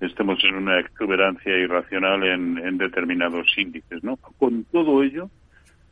estemos 0.00 0.42
en 0.44 0.54
una 0.54 0.78
exuberancia 0.78 1.56
irracional 1.56 2.22
en, 2.24 2.58
en 2.58 2.78
determinados 2.78 3.46
índices, 3.56 4.04
¿no? 4.04 4.16
Con 4.16 4.64
todo 4.64 5.02
ello, 5.02 5.30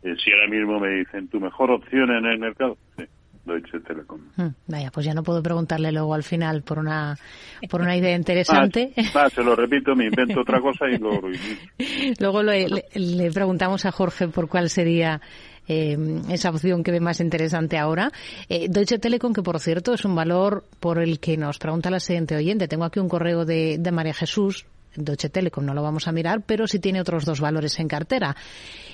eh, 0.02 0.14
si 0.22 0.32
ahora 0.32 0.48
mismo 0.48 0.78
me 0.78 0.90
dicen 0.90 1.28
tu 1.28 1.40
mejor 1.40 1.70
opción 1.72 2.10
en 2.10 2.26
el 2.26 2.38
mercado, 2.38 2.78
sí, 2.96 3.04
Deutsche 3.46 3.80
Telekom. 3.80 4.20
Hmm, 4.36 4.48
vaya, 4.66 4.90
pues 4.90 5.06
ya 5.06 5.14
no 5.14 5.22
puedo 5.22 5.42
preguntarle 5.42 5.92
luego 5.92 6.14
al 6.14 6.24
final 6.24 6.62
por 6.62 6.78
una 6.78 7.16
por 7.70 7.80
una 7.80 7.96
idea 7.96 8.14
interesante. 8.16 8.92
Ah, 9.14 9.28
se 9.30 9.42
lo 9.42 9.54
repito, 9.54 9.94
me 9.94 10.06
invento 10.06 10.40
otra 10.40 10.60
cosa 10.60 10.88
y 10.88 10.98
lo... 10.98 11.20
luego 12.18 12.42
le, 12.42 12.84
le, 12.94 13.30
preguntamos 13.30 13.86
a 13.86 13.92
Jorge 13.92 14.28
por 14.28 14.48
cuál 14.48 14.68
sería 14.68 15.20
eh, 15.68 15.96
esa 16.28 16.50
opción 16.50 16.82
que 16.82 16.92
ve 16.92 17.00
más 17.00 17.20
interesante 17.20 17.78
ahora. 17.78 18.10
Eh, 18.48 18.66
Deutsche 18.68 18.98
Telekom, 18.98 19.32
que 19.32 19.42
por 19.42 19.60
cierto 19.60 19.94
es 19.94 20.04
un 20.04 20.14
valor 20.14 20.64
por 20.80 20.98
el 20.98 21.20
que 21.20 21.36
nos 21.36 21.58
pregunta 21.58 21.90
la 21.90 22.00
siguiente 22.00 22.36
oyente. 22.36 22.68
Tengo 22.68 22.84
aquí 22.84 22.98
un 22.98 23.08
correo 23.08 23.44
de, 23.44 23.78
de 23.78 23.92
María 23.92 24.14
Jesús. 24.14 24.66
Deutsche 24.96 25.28
Telekom 25.28 25.64
no 25.64 25.74
lo 25.74 25.82
vamos 25.82 26.08
a 26.08 26.12
mirar, 26.12 26.42
pero 26.42 26.66
sí 26.66 26.78
tiene 26.78 27.00
otros 27.00 27.24
dos 27.24 27.40
valores 27.40 27.78
en 27.78 27.88
cartera 27.88 28.36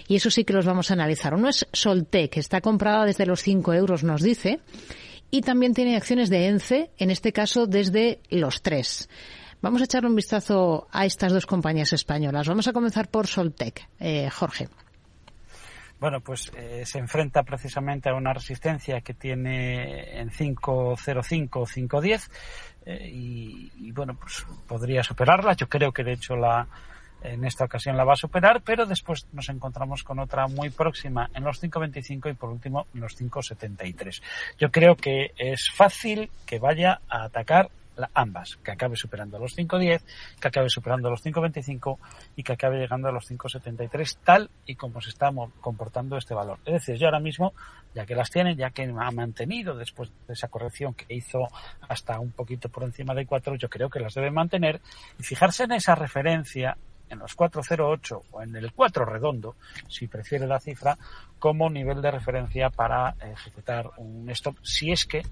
y 0.09 0.17
eso 0.17 0.31
sí 0.31 0.45
que 0.45 0.53
los 0.53 0.67
vamos 0.67 0.91
a 0.91 0.95
analizar. 0.95 1.35
Uno 1.35 1.49
es 1.49 1.67
Soltec, 1.73 2.37
está 2.37 2.61
comprada 2.61 3.05
desde 3.05 3.27
los 3.27 3.41
5 3.41 3.73
euros, 3.75 4.05
nos 4.05 4.23
dice, 4.23 4.61
y 5.31 5.41
también 5.41 5.75
tiene 5.75 5.97
acciones 5.97 6.29
de 6.29 6.47
ENCE, 6.49 6.91
en 6.99 7.11
este 7.11 7.33
caso 7.33 7.67
desde 7.67 8.21
los 8.31 8.63
3. 8.63 9.09
Vamos 9.63 9.81
a 9.81 9.85
echar 9.85 10.05
un 10.05 10.17
vistazo 10.17 10.89
a 10.91 11.07
estas 11.07 11.33
dos 11.33 11.47
compañías 11.47 11.93
españolas. 11.93 12.49
Vamos 12.49 12.67
a 12.67 12.73
comenzar 12.73 13.09
por 13.09 13.29
Soltec. 13.29 13.89
Eh, 14.01 14.29
Jorge. 14.29 14.69
Bueno, 16.03 16.21
pues 16.21 16.51
eh, 16.57 16.83
se 16.85 16.99
enfrenta 16.99 17.45
precisamente 17.45 18.09
a 18.09 18.15
una 18.15 18.33
resistencia 18.33 19.03
que 19.03 19.15
tiene 19.15 20.19
en 20.19 20.31
5.05 20.31 21.49
5.10 21.49 22.29
eh, 22.87 23.09
y, 23.11 23.93
bueno, 23.93 24.15
pues 24.15 24.45
podría 24.67 25.03
superarla. 25.03 25.55
Yo 25.55 25.69
creo 25.69 25.93
que 25.93 26.05
de 26.05 26.13
hecho 26.13 26.37
la 26.37 26.67
en 27.25 27.45
esta 27.45 27.65
ocasión 27.65 27.97
la 27.97 28.03
va 28.03 28.15
a 28.15 28.17
superar, 28.17 28.63
pero 28.65 28.85
después 28.85 29.29
nos 29.33 29.49
encontramos 29.49 30.03
con 30.03 30.19
otra 30.19 30.49
muy 30.49 30.71
próxima 30.71 31.31
en 31.33 31.45
los 31.45 31.63
5.25 31.63 32.33
y 32.33 32.35
por 32.35 32.51
último 32.51 32.89
en 32.95 33.01
los 33.01 33.17
5.73. 33.17 34.21
Yo 34.59 34.73
creo 34.73 34.97
que 34.97 35.31
es 35.37 35.71
fácil 35.71 36.31
que 36.45 36.59
vaya 36.59 37.01
a 37.09 37.23
atacar 37.23 37.71
ambas, 38.15 38.57
que 38.63 38.71
acabe 38.71 38.97
superando 38.97 39.39
los 39.39 39.57
5.10, 39.57 40.03
que 40.41 40.49
acabe 40.49 40.69
superando 40.69 41.11
los 41.11 41.25
5.25 41.25 41.99
y 42.37 42.43
que 42.43 42.53
acabe 42.53 42.79
llegando 42.79 43.09
a 43.09 43.13
los 43.13 43.31
5.73, 43.31 44.19
tal 44.25 44.51
y 44.67 44.75
como 44.77 45.01
se 45.01 45.11
está 45.11 45.31
comportando 45.61 46.17
este 46.17 46.35
valor. 46.35 46.59
Es 46.65 46.73
decir, 46.75 46.97
yo 46.97 47.07
ahora 47.07 47.21
mismo, 47.21 47.53
ya 47.95 48.07
que 48.07 48.15
las 48.15 48.31
tiene, 48.31 48.57
ya 48.57 48.71
que 48.71 48.85
ha 48.85 49.11
mantenido 49.11 49.77
después 49.77 50.11
de 50.27 50.35
esa 50.35 50.49
corrección 50.49 50.95
que 50.95 51.15
hizo 51.15 51.49
hasta 51.89 52.19
un 52.19 52.33
poquito 52.33 52.69
por 52.69 52.85
encima 52.85 53.15
de 53.15 53.27
4, 53.27 53.57
yo 53.57 53.69
creo 53.69 53.91
que 53.91 54.01
las 54.01 54.15
debe 54.15 54.31
mantener 54.31 54.81
y 55.19 55.23
fijarse 55.23 55.65
en 55.65 55.73
esa 55.73 55.95
referencia 55.95 56.77
en 57.13 57.19
los 57.19 57.35
408 57.35 58.23
o 58.31 58.43
en 58.43 58.57
el 58.57 58.73
4 58.73 59.05
redondo, 59.05 59.57
si 59.87 60.09
prefiere 60.09 60.47
la 60.47 60.59
cifra, 60.59 60.97
como 61.39 61.69
nivel 61.69 62.01
de 62.01 62.11
referencia 62.11 62.71
para 62.71 63.15
ejecutar 63.21 63.91
un 63.99 64.29
stop, 64.31 64.57
si 64.63 64.93
es 64.93 65.05
que 65.05 65.23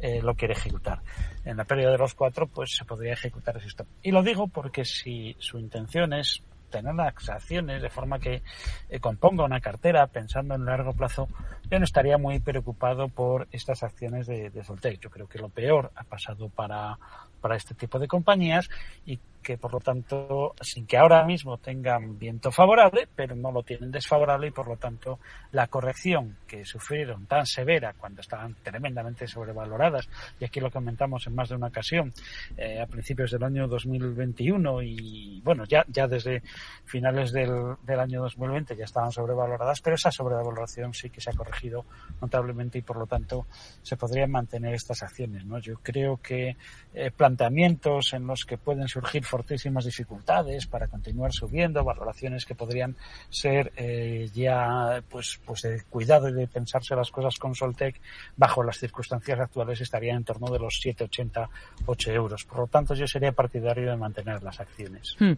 eh, 0.00 0.20
lo 0.22 0.34
quiere 0.34 0.54
ejecutar. 0.54 1.00
En 1.44 1.56
la 1.56 1.64
pérdida 1.64 1.90
de 1.90 1.98
los 1.98 2.14
cuatro, 2.14 2.46
pues 2.46 2.74
se 2.76 2.84
podría 2.84 3.12
ejecutar 3.12 3.56
ese. 3.56 3.68
Y 4.02 4.12
lo 4.12 4.22
digo 4.22 4.48
porque 4.48 4.84
si 4.84 5.36
su 5.38 5.58
intención 5.58 6.12
es 6.12 6.42
tener 6.70 6.94
las 6.94 7.28
acciones 7.28 7.82
de 7.82 7.88
forma 7.88 8.18
que 8.18 8.42
eh, 8.88 9.00
componga 9.00 9.44
una 9.44 9.60
cartera 9.60 10.06
pensando 10.06 10.54
en 10.54 10.64
largo 10.64 10.92
plazo, 10.92 11.28
yo 11.70 11.78
no 11.78 11.84
estaría 11.84 12.18
muy 12.18 12.40
preocupado 12.40 13.08
por 13.08 13.48
estas 13.52 13.82
acciones 13.82 14.26
de, 14.26 14.50
de 14.50 14.64
Soltec. 14.64 15.00
Yo 15.00 15.10
creo 15.10 15.26
que 15.26 15.38
lo 15.38 15.48
peor 15.48 15.90
ha 15.96 16.04
pasado 16.04 16.48
para, 16.48 16.98
para 17.40 17.56
este 17.56 17.74
tipo 17.74 17.98
de 17.98 18.08
compañías 18.08 18.68
y 19.04 19.18
que 19.42 19.58
por 19.58 19.72
lo 19.72 19.80
tanto, 19.80 20.54
sin 20.60 20.86
que 20.86 20.96
ahora 20.96 21.24
mismo 21.24 21.58
tengan 21.58 22.18
viento 22.18 22.50
favorable, 22.50 23.08
pero 23.14 23.34
no 23.34 23.52
lo 23.52 23.62
tienen 23.62 23.90
desfavorable 23.90 24.48
y 24.48 24.50
por 24.50 24.68
lo 24.68 24.76
tanto 24.76 25.18
la 25.52 25.66
corrección 25.68 26.36
que 26.46 26.64
sufrieron 26.64 27.26
tan 27.26 27.46
severa 27.46 27.94
cuando 27.96 28.20
estaban 28.20 28.56
tremendamente 28.62 29.26
sobrevaloradas, 29.26 30.08
y 30.40 30.44
aquí 30.44 30.60
lo 30.60 30.70
comentamos 30.70 31.26
en 31.26 31.34
más 31.34 31.48
de 31.48 31.56
una 31.56 31.68
ocasión, 31.68 32.12
eh, 32.56 32.80
a 32.80 32.86
principios 32.86 33.30
del 33.30 33.42
año 33.42 33.68
2021 33.68 34.82
y 34.82 35.40
bueno, 35.44 35.64
ya, 35.64 35.84
ya 35.88 36.06
desde 36.06 36.42
finales 36.84 37.32
del, 37.32 37.76
del 37.82 38.00
año 38.00 38.22
2020 38.22 38.76
ya 38.76 38.84
estaban 38.84 39.12
sobrevaloradas, 39.12 39.80
pero 39.80 39.96
esa 39.96 40.10
sobrevaloración 40.10 40.94
sí 40.94 41.10
que 41.10 41.20
se 41.20 41.30
ha 41.30 41.34
corregido 41.34 41.84
notablemente 42.20 42.78
y 42.78 42.82
por 42.82 42.96
lo 42.96 43.06
tanto 43.06 43.46
se 43.82 43.96
podrían 43.96 44.30
mantener 44.30 44.74
estas 44.74 45.02
acciones. 45.02 45.44
¿no? 45.44 45.58
Yo 45.58 45.76
creo 45.82 46.18
que 46.18 46.56
eh, 46.94 47.10
planteamientos 47.10 48.12
en 48.12 48.26
los 48.26 48.44
que 48.44 48.58
pueden 48.58 48.88
surgir 48.88 49.24
fortísimas 49.28 49.84
dificultades 49.84 50.66
para 50.66 50.88
continuar 50.88 51.32
subiendo, 51.32 51.84
valoraciones 51.84 52.44
que 52.44 52.54
podrían 52.54 52.96
ser 53.28 53.72
eh, 53.76 54.28
ya 54.34 55.02
pues, 55.08 55.40
pues 55.44 55.62
de 55.62 55.82
cuidado 55.88 56.28
y 56.28 56.32
de 56.32 56.46
pensarse 56.46 56.94
las 56.94 57.10
cosas 57.10 57.38
con 57.38 57.54
Soltec 57.54 58.00
bajo 58.36 58.62
las 58.62 58.78
circunstancias 58.78 59.38
actuales 59.38 59.80
estarían 59.80 60.18
en 60.18 60.24
torno 60.24 60.50
de 60.50 60.58
los 60.58 60.80
7,80, 60.84 61.48
8 61.86 62.12
euros. 62.12 62.44
Por 62.44 62.58
lo 62.60 62.66
tanto, 62.66 62.94
yo 62.94 63.06
sería 63.06 63.32
partidario 63.32 63.90
de 63.90 63.96
mantener 63.96 64.42
las 64.42 64.60
acciones. 64.60 65.16
Hmm. 65.18 65.32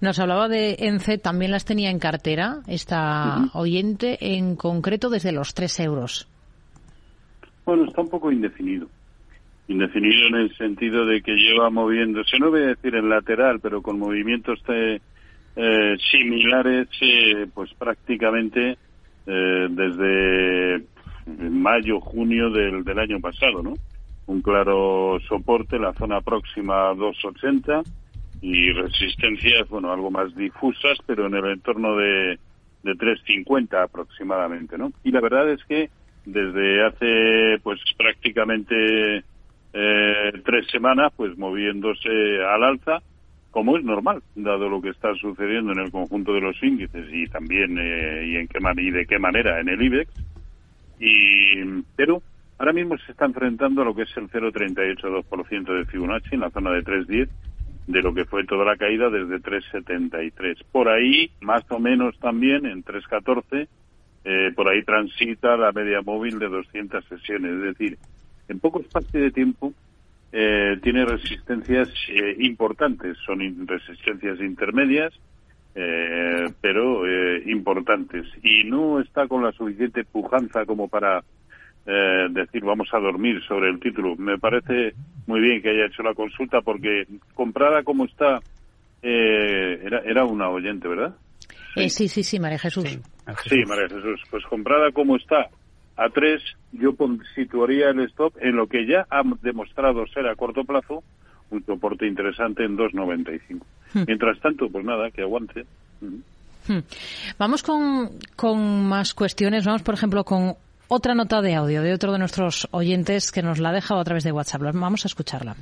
Nos 0.00 0.18
hablaba 0.18 0.48
de 0.48 0.76
ENCE, 0.78 1.18
también 1.18 1.50
las 1.50 1.64
tenía 1.64 1.90
en 1.90 1.98
cartera 1.98 2.60
esta 2.66 3.50
oyente, 3.54 4.36
en 4.36 4.56
concreto 4.56 5.10
desde 5.10 5.32
los 5.32 5.54
3 5.54 5.80
euros. 5.80 6.28
Bueno, 7.64 7.84
está 7.86 8.02
un 8.02 8.08
poco 8.08 8.30
indefinido 8.30 8.88
indefinido 9.68 10.26
en 10.28 10.34
el 10.34 10.56
sentido 10.56 11.06
de 11.06 11.22
que 11.22 11.34
lleva 11.34 11.70
moviéndose, 11.70 12.38
no 12.38 12.50
voy 12.50 12.62
a 12.62 12.66
decir 12.68 12.94
en 12.94 13.08
lateral, 13.08 13.60
pero 13.60 13.82
con 13.82 13.98
movimientos 13.98 14.60
eh, 14.68 15.96
similares, 16.10 16.88
eh, 17.00 17.46
pues 17.52 17.72
prácticamente 17.74 18.76
eh, 19.26 19.68
desde 19.70 20.84
mayo, 21.50 22.00
junio 22.00 22.50
del, 22.50 22.84
del 22.84 22.98
año 22.98 23.20
pasado, 23.20 23.62
¿no? 23.62 23.74
Un 24.26 24.42
claro 24.42 25.18
soporte, 25.28 25.78
la 25.78 25.94
zona 25.94 26.20
próxima 26.20 26.90
a 26.90 26.94
280 26.94 27.82
y 28.42 28.72
resistencias, 28.72 29.68
bueno, 29.68 29.90
algo 29.90 30.10
más 30.10 30.34
difusas, 30.34 30.98
pero 31.06 31.26
en 31.26 31.34
el 31.34 31.46
entorno 31.46 31.96
de, 31.96 32.38
de 32.82 32.94
350 32.94 33.82
aproximadamente, 33.82 34.76
¿no? 34.76 34.92
Y 35.02 35.10
la 35.10 35.20
verdad 35.20 35.50
es 35.50 35.64
que 35.64 35.88
desde 36.26 36.84
hace, 36.84 37.58
pues 37.62 37.80
prácticamente 37.96 39.24
eh, 39.76 40.32
tres 40.44 40.68
semanas, 40.70 41.12
pues 41.16 41.36
moviéndose 41.36 42.08
al 42.48 42.62
alza, 42.62 43.02
como 43.50 43.76
es 43.76 43.84
normal, 43.84 44.22
dado 44.36 44.68
lo 44.68 44.80
que 44.80 44.90
está 44.90 45.12
sucediendo 45.16 45.72
en 45.72 45.80
el 45.80 45.90
conjunto 45.90 46.32
de 46.32 46.40
los 46.40 46.62
índices 46.62 47.06
y 47.12 47.26
también 47.26 47.76
eh, 47.78 48.24
y 48.26 48.36
en 48.36 48.46
qué 48.46 48.58
y 48.78 48.90
de 48.92 49.06
qué 49.06 49.18
manera 49.18 49.60
en 49.60 49.68
el 49.68 49.82
IBEX. 49.82 50.10
Y 51.00 51.82
pero 51.96 52.22
ahora 52.58 52.72
mismo 52.72 52.96
se 52.98 53.10
está 53.12 53.24
enfrentando 53.24 53.82
a 53.82 53.84
lo 53.84 53.94
que 53.94 54.02
es 54.02 54.16
el 54.16 54.28
0,382% 54.28 55.76
de 55.76 55.84
Fibonacci 55.86 56.34
en 56.34 56.40
la 56.40 56.50
zona 56.50 56.70
de 56.70 56.84
3,10 56.84 57.28
de 57.86 58.02
lo 58.02 58.14
que 58.14 58.24
fue 58.24 58.44
toda 58.44 58.64
la 58.64 58.76
caída 58.76 59.10
desde 59.10 59.40
3,73. 59.40 60.64
Por 60.70 60.88
ahí, 60.88 61.30
más 61.40 61.62
o 61.70 61.78
menos 61.78 62.18
también 62.18 62.64
en 62.64 62.84
3,14, 62.84 63.68
eh, 64.24 64.52
por 64.54 64.68
ahí 64.68 64.82
transita 64.84 65.56
la 65.56 65.72
media 65.72 66.00
móvil 66.00 66.38
de 66.38 66.48
200 66.48 67.04
sesiones. 67.06 67.52
Es 67.52 67.62
decir, 67.62 67.98
en 68.48 68.60
poco 68.60 68.80
espacio 68.80 69.20
de 69.20 69.30
tiempo 69.30 69.72
eh, 70.36 70.78
tiene 70.82 71.04
resistencias 71.04 71.88
eh, 72.08 72.36
importantes, 72.40 73.16
son 73.24 73.38
resistencias 73.68 74.40
intermedias, 74.40 75.12
eh, 75.76 76.48
pero 76.60 77.04
importantes. 77.46 78.26
Y 78.42 78.64
no 78.64 79.00
está 79.00 79.28
con 79.28 79.44
la 79.44 79.52
suficiente 79.52 80.04
pujanza 80.04 80.66
como 80.66 80.88
para 80.88 81.22
decir 81.84 82.64
vamos 82.64 82.88
a 82.92 82.98
dormir 82.98 83.42
sobre 83.46 83.68
el 83.68 83.78
título. 83.78 84.16
Me 84.16 84.38
parece 84.38 84.94
muy 85.26 85.40
bien 85.40 85.60
que 85.60 85.68
haya 85.68 85.86
hecho 85.86 86.02
la 86.02 86.14
consulta 86.14 86.62
porque 86.62 87.06
comprada 87.34 87.82
como 87.82 88.06
está, 88.06 88.40
era, 89.02 89.98
era 90.00 90.24
una 90.24 90.48
oyente, 90.48 90.88
¿verdad? 90.88 91.14
Sí, 91.76 92.08
sí, 92.08 92.22
sí, 92.22 92.40
María 92.40 92.58
Jesús. 92.58 92.98
Sí, 93.46 93.62
María 93.68 93.88
Jesús. 93.88 94.20
Pues 94.30 94.42
comprada 94.46 94.90
como 94.92 95.16
está 95.16 95.50
a 95.96 96.08
3 96.10 96.42
yo 96.72 96.94
situaría 97.34 97.90
el 97.90 98.00
stop 98.00 98.34
en 98.40 98.56
lo 98.56 98.66
que 98.66 98.86
ya 98.86 99.06
ha 99.10 99.22
demostrado 99.42 100.06
ser 100.08 100.26
a 100.26 100.34
corto 100.34 100.64
plazo 100.64 101.02
un 101.50 101.64
soporte 101.64 102.06
interesante 102.06 102.64
en 102.64 102.76
2.95. 102.76 103.60
Hmm. 103.92 104.04
Mientras 104.06 104.40
tanto, 104.40 104.68
pues 104.68 104.84
nada, 104.84 105.10
que 105.10 105.22
aguante. 105.22 105.64
Hmm. 106.00 106.80
Vamos 107.38 107.62
con, 107.62 108.10
con 108.34 108.88
más 108.88 109.14
cuestiones. 109.14 109.64
Vamos, 109.64 109.82
por 109.82 109.94
ejemplo, 109.94 110.24
con 110.24 110.54
otra 110.88 111.14
nota 111.14 111.42
de 111.42 111.54
audio 111.54 111.82
de 111.82 111.92
otro 111.92 112.12
de 112.12 112.18
nuestros 112.18 112.68
oyentes 112.70 113.30
que 113.30 113.42
nos 113.42 113.58
la 113.58 113.70
ha 113.70 113.72
dejado 113.72 114.00
a 114.00 114.04
través 114.04 114.24
de 114.24 114.32
WhatsApp. 114.32 114.62
Vamos 114.74 115.04
a 115.04 115.08
escucharla. 115.08 115.56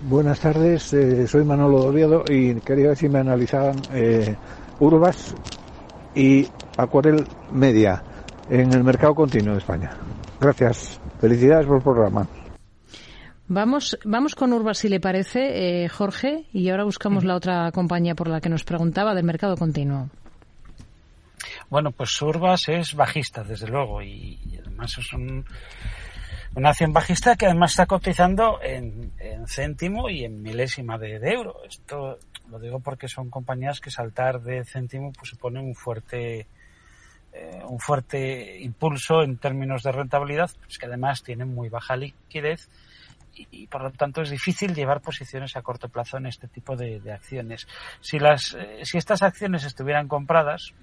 Buenas 0.00 0.40
tardes, 0.40 0.92
eh, 0.92 1.26
soy 1.26 1.44
Manolo 1.44 1.80
Doviedo 1.80 2.24
y 2.28 2.54
quería 2.60 2.88
ver 2.88 2.96
si 2.96 3.08
me 3.08 3.18
analizaban 3.18 3.76
eh, 3.92 4.36
Urbas 4.78 5.34
y 6.14 6.46
Acuarel 6.76 7.24
Media 7.50 8.04
en 8.50 8.72
el 8.72 8.84
mercado 8.84 9.14
continuo 9.14 9.52
de 9.54 9.58
España. 9.58 9.90
Gracias. 10.40 11.00
Felicidades 11.20 11.66
por 11.66 11.76
el 11.76 11.82
programa. 11.82 12.26
Vamos, 13.48 13.98
vamos 14.04 14.34
con 14.34 14.52
Urbas, 14.52 14.78
si 14.78 14.88
le 14.88 15.00
parece, 15.00 15.84
eh, 15.84 15.88
Jorge, 15.88 16.44
y 16.52 16.68
ahora 16.68 16.84
buscamos 16.84 17.24
la 17.24 17.34
otra 17.34 17.72
compañía 17.72 18.14
por 18.14 18.28
la 18.28 18.42
que 18.42 18.50
nos 18.50 18.62
preguntaba 18.62 19.14
del 19.14 19.24
mercado 19.24 19.56
continuo. 19.56 20.10
Bueno, 21.70 21.90
pues 21.90 22.20
Urbas 22.20 22.68
es 22.68 22.94
bajista, 22.94 23.42
desde 23.44 23.68
luego, 23.68 24.02
y, 24.02 24.38
además 24.60 24.98
es 24.98 25.12
un, 25.14 25.46
una 26.56 26.70
acción 26.70 26.92
bajista 26.92 27.36
que 27.36 27.46
además 27.46 27.70
está 27.70 27.86
cotizando 27.86 28.58
en, 28.62 29.12
céntimo 29.46 30.10
y 30.10 30.24
en 30.24 30.42
milésima 30.42 30.98
de, 30.98 31.18
de, 31.18 31.32
euro. 31.32 31.56
Esto 31.66 32.18
lo 32.50 32.58
digo 32.58 32.80
porque 32.80 33.08
son 33.08 33.30
compañías 33.30 33.80
que 33.80 33.90
saltar 33.90 34.42
de 34.42 34.62
céntimo 34.64 35.10
pues 35.12 35.30
supone 35.30 35.58
un 35.60 35.74
fuerte 35.74 36.46
eh, 37.38 37.62
un 37.64 37.78
fuerte 37.78 38.58
impulso 38.60 39.22
en 39.22 39.38
términos 39.38 39.84
de 39.84 39.92
rentabilidad, 39.92 40.50
pues 40.60 40.76
que 40.76 40.86
además 40.86 41.22
tienen 41.22 41.54
muy 41.54 41.68
baja 41.68 41.96
liquidez 41.96 42.68
y, 43.32 43.68
por 43.68 43.82
lo 43.82 43.92
tanto 43.92 44.22
es 44.22 44.30
difícil 44.30 44.74
llevar 44.74 45.00
posiciones 45.00 45.56
a 45.56 45.62
corto 45.62 45.88
plazo 45.88 46.16
en 46.16 46.26
este 46.26 46.48
tipo 46.48 46.74
de, 46.74 47.00
acciones. 47.12 47.68
Si 48.00 48.18
las, 48.18 48.54
eh, 48.54 48.80
si 48.82 48.98
estas 48.98 49.22
acciones 49.22 49.64
estuvieran 49.64 50.08
compradas, 50.08 50.74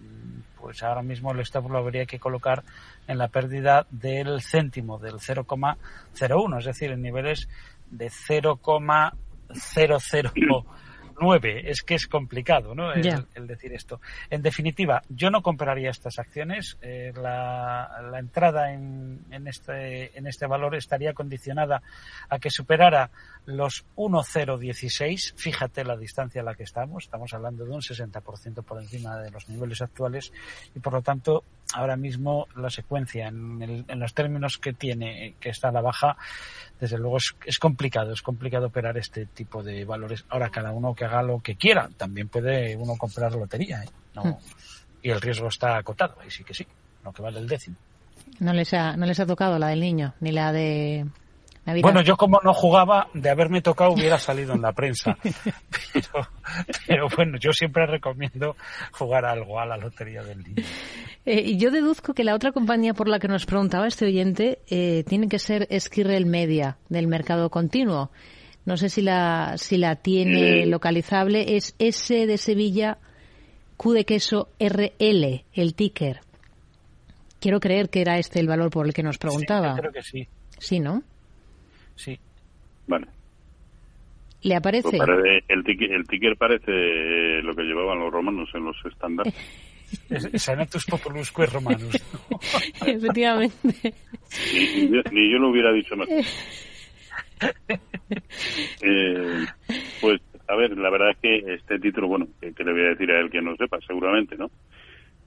pues 0.60 0.82
ahora 0.82 1.02
mismo 1.02 1.34
el 1.34 1.42
stop 1.42 1.70
lo 1.70 1.80
habría 1.80 2.06
que 2.06 2.20
colocar 2.20 2.64
en 3.08 3.18
la 3.18 3.28
pérdida 3.28 3.86
del 3.92 4.42
céntimo, 4.42 4.98
del 4.98 5.16
0,01, 5.16 6.60
es 6.60 6.66
decir, 6.66 6.92
en 6.92 7.02
niveles 7.02 7.50
de 7.92 8.08
0,00 8.08 10.66
9. 11.20 11.70
Es 11.70 11.82
que 11.82 11.96
es 11.96 12.08
complicado, 12.08 12.76
¿no? 12.76 12.92
El, 12.94 13.48
decir 13.48 13.74
esto. 13.74 14.02
En 14.30 14.42
definitiva, 14.42 15.02
yo 15.10 15.30
no 15.30 15.42
compraría 15.42 15.90
estas 15.90 16.20
acciones. 16.20 16.78
Eh, 16.82 17.14
la, 17.16 18.02
la, 18.12 18.20
entrada 18.20 18.74
en, 18.74 19.20
en, 19.32 19.48
este, 19.48 20.18
en 20.18 20.28
este 20.28 20.48
valor 20.48 20.76
estaría 20.76 21.14
condicionada 21.14 21.82
a 22.30 22.40
que 22.40 22.50
superara 22.50 23.10
los 23.46 23.86
1,016. 23.96 25.34
Fíjate 25.38 25.84
la 25.84 25.98
distancia 25.98 26.42
a 26.42 26.44
la 26.44 26.56
que 26.56 26.64
estamos. 26.64 27.06
Estamos 27.06 27.34
hablando 27.34 27.66
de 27.66 27.72
un 27.72 27.82
60% 27.82 28.64
por 28.64 28.82
encima 28.82 29.18
de 29.18 29.32
los 29.32 29.48
niveles 29.50 29.82
actuales 29.82 30.32
y, 30.74 30.80
por 30.80 30.94
lo 30.94 31.02
tanto, 31.02 31.44
ahora 31.74 31.96
mismo 31.96 32.48
la 32.56 32.70
secuencia 32.70 33.28
en, 33.28 33.86
en 33.88 34.00
los 34.00 34.14
términos 34.14 34.58
que 34.58 34.74
tiene, 34.74 35.36
que 35.40 35.50
está 35.50 35.70
a 35.70 35.72
la 35.72 35.82
baja, 35.82 36.18
desde 36.80 36.98
luego 36.98 37.18
es, 37.18 37.36
es, 37.46 37.60
complicado, 37.60 38.12
es 38.12 38.22
complicado 38.22 38.68
operar 38.68 38.98
este 38.98 39.26
tipo 39.26 39.64
de 39.64 39.86
valores. 39.86 40.26
Ahora 40.30 40.50
cada 40.50 40.72
uno 40.72 40.94
que 40.94 41.05
haga 41.06 41.24
lo 41.24 41.40
que 41.40 41.56
quiera, 41.56 41.90
también 41.98 42.28
puede 42.28 42.76
uno 42.76 42.96
comprar 42.98 43.34
lotería, 43.34 43.84
¿eh? 43.84 43.90
no, 44.14 44.24
hmm. 44.24 44.38
y 45.04 45.10
el 45.10 45.22
riesgo 45.22 45.48
está 45.48 45.78
acotado, 45.78 46.16
ahí 46.22 46.30
sí 46.30 46.44
que 46.44 46.54
sí, 46.54 46.66
lo 47.04 47.12
que 47.12 47.22
vale 47.22 47.40
el 47.40 47.48
décimo. 47.48 47.78
No 48.40 48.54
les 48.54 48.74
ha, 48.74 48.98
no 48.98 49.06
les 49.06 49.20
ha 49.20 49.26
tocado 49.26 49.58
la 49.60 49.68
del 49.68 49.80
niño, 49.80 50.14
ni 50.20 50.32
la 50.32 50.52
de 50.52 51.06
bueno, 51.82 52.02
yo 52.02 52.16
como 52.16 52.40
no 52.44 52.54
jugaba, 52.54 53.08
de 53.14 53.30
haberme 53.30 53.62
tocado 53.62 53.92
hubiera 53.92 54.20
salido 54.20 54.54
en 54.54 54.62
la 54.62 54.72
prensa. 54.74 55.18
Pero, 55.94 56.28
pero 56.88 57.08
bueno, 57.16 57.38
yo 57.40 57.54
siempre 57.54 57.86
recomiendo 57.86 58.58
jugar 58.92 59.24
algo 59.24 59.62
a 59.62 59.66
la 59.66 59.78
lotería 59.78 60.22
del 60.24 60.44
niño. 60.44 60.64
Eh, 61.26 61.56
yo 61.56 61.72
deduzco 61.72 62.14
que 62.14 62.26
la 62.26 62.36
otra 62.36 62.52
compañía 62.52 62.94
por 62.94 63.08
la 63.08 63.18
que 63.18 63.30
nos 63.30 63.46
preguntaba 63.46 63.88
este 63.88 64.06
oyente 64.06 64.60
eh, 64.70 65.06
tiene 65.08 65.30
que 65.30 65.40
ser 65.40 65.68
Esquirrel 65.70 66.26
Media, 66.26 66.78
del 66.90 67.08
mercado 67.08 67.50
continuo. 67.50 68.12
No 68.66 68.78
sé 68.78 68.90
si 68.90 69.02
la, 69.02 69.58
si 69.58 69.78
la 69.78 69.96
tiene 69.96 70.66
localizable. 70.66 71.56
Es 71.56 71.76
S 71.78 72.26
de 72.26 72.38
Sevilla, 72.38 72.98
Q 73.78 73.94
de 73.94 74.06
queso, 74.06 74.50
RL, 74.60 75.44
el 75.54 75.76
ticker. 75.76 76.22
Quiero 77.40 77.60
creer 77.60 77.90
que 77.90 78.02
era 78.02 78.18
este 78.18 78.40
el 78.40 78.48
valor 78.48 78.72
por 78.72 78.88
el 78.88 78.94
que 78.94 79.04
nos 79.04 79.18
preguntaba. 79.18 79.76
creo 79.76 79.92
que 79.92 80.02
sí. 80.02 80.28
Sí, 80.58 80.80
¿no? 80.80 81.04
Sí. 81.96 82.18
Vale. 82.88 83.08
¿Le 84.42 84.56
aparece? 84.56 84.98
Pues 84.98 85.10
el, 85.48 85.64
ticker, 85.64 85.92
el 85.92 86.08
ticker 86.08 86.36
parece 86.38 87.42
lo 87.42 87.56
que 87.56 87.64
llevaban 87.64 88.00
los 88.00 88.12
romanos 88.12 88.50
en 88.54 88.66
los 88.66 88.78
estándares. 88.86 89.34
Sanatus 90.36 90.86
populusque 90.86 91.46
romanos. 91.46 91.96
Efectivamente. 92.86 93.94
Ni, 95.12 95.32
yo, 95.32 95.38
lo 95.38 95.50
hubiera 95.50 95.72
dicho 95.72 95.96
más. 95.96 96.08
Eh, 98.82 99.46
pues, 100.00 100.22
a 100.48 100.56
ver, 100.56 100.78
la 100.78 100.90
verdad 100.92 101.10
es 101.12 101.18
que 101.18 101.54
este 101.56 101.80
título, 101.80 102.08
bueno, 102.08 102.28
que, 102.40 102.64
le 102.64 102.72
voy 102.72 102.82
a 102.82 102.90
decir 102.90 103.12
a 103.12 103.20
él 103.20 103.32
que 103.32 103.42
no 103.42 103.56
sepa, 103.56 103.80
seguramente, 103.88 104.38
¿no? 104.38 104.52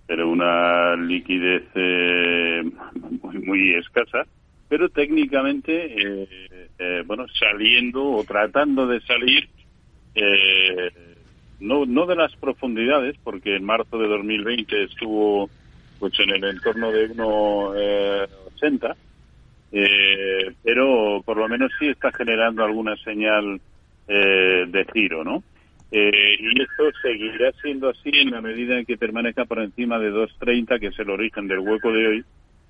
Pero 0.07 0.29
una 0.29 0.95
liquidez 0.95 1.65
eh, 1.75 2.63
muy, 3.23 3.39
muy 3.39 3.75
escasa, 3.75 4.27
pero 4.69 4.91
técnicamente, 4.91 5.87
eh, 5.87 6.29
eh, 6.79 7.03
bueno, 7.07 7.27
saliendo 7.29 8.05
o 8.05 8.25
tratando 8.25 8.87
de 8.87 9.01
salir, 9.01 9.49
eh, 10.15 10.91
no, 11.61 11.87
no 11.87 12.07
de 12.07 12.17
las 12.17 12.37
profundidades, 12.37 13.17
porque 13.25 13.57
en 13.57 13.65
marzo 13.65 13.99
de 13.99 14.09
2020 14.09 14.85
estuvo 14.85 15.49
pues 15.99 16.13
en 16.21 16.31
el 16.31 16.45
entorno 16.45 16.93
de 16.93 17.11
1,80, 17.11 18.95
eh, 19.73 20.53
pero 20.62 21.23
por 21.25 21.37
lo 21.37 21.49
menos 21.49 21.71
sí 21.79 21.89
está 21.89 22.11
generando 22.12 22.64
alguna 22.64 22.97
señal 22.97 23.61
de 24.07 24.87
giro, 24.95 25.23
¿no? 25.23 25.43
y 25.91 26.62
esto 26.62 26.85
seguirá 27.03 27.53
siendo 27.61 27.91
así 27.91 28.09
en 28.14 28.31
la 28.31 28.41
medida 28.41 28.79
en 28.79 28.87
que 28.87 28.97
permanezca 28.97 29.45
por 29.45 29.59
encima 29.59 29.99
de 29.99 30.11
2.30, 30.11 30.81
que 30.81 30.87
es 30.87 30.99
el 30.99 31.11
origen 31.11 31.47
del 31.47 31.59
hueco 31.59 31.93
de 31.93 32.07
hoy, 32.07 32.25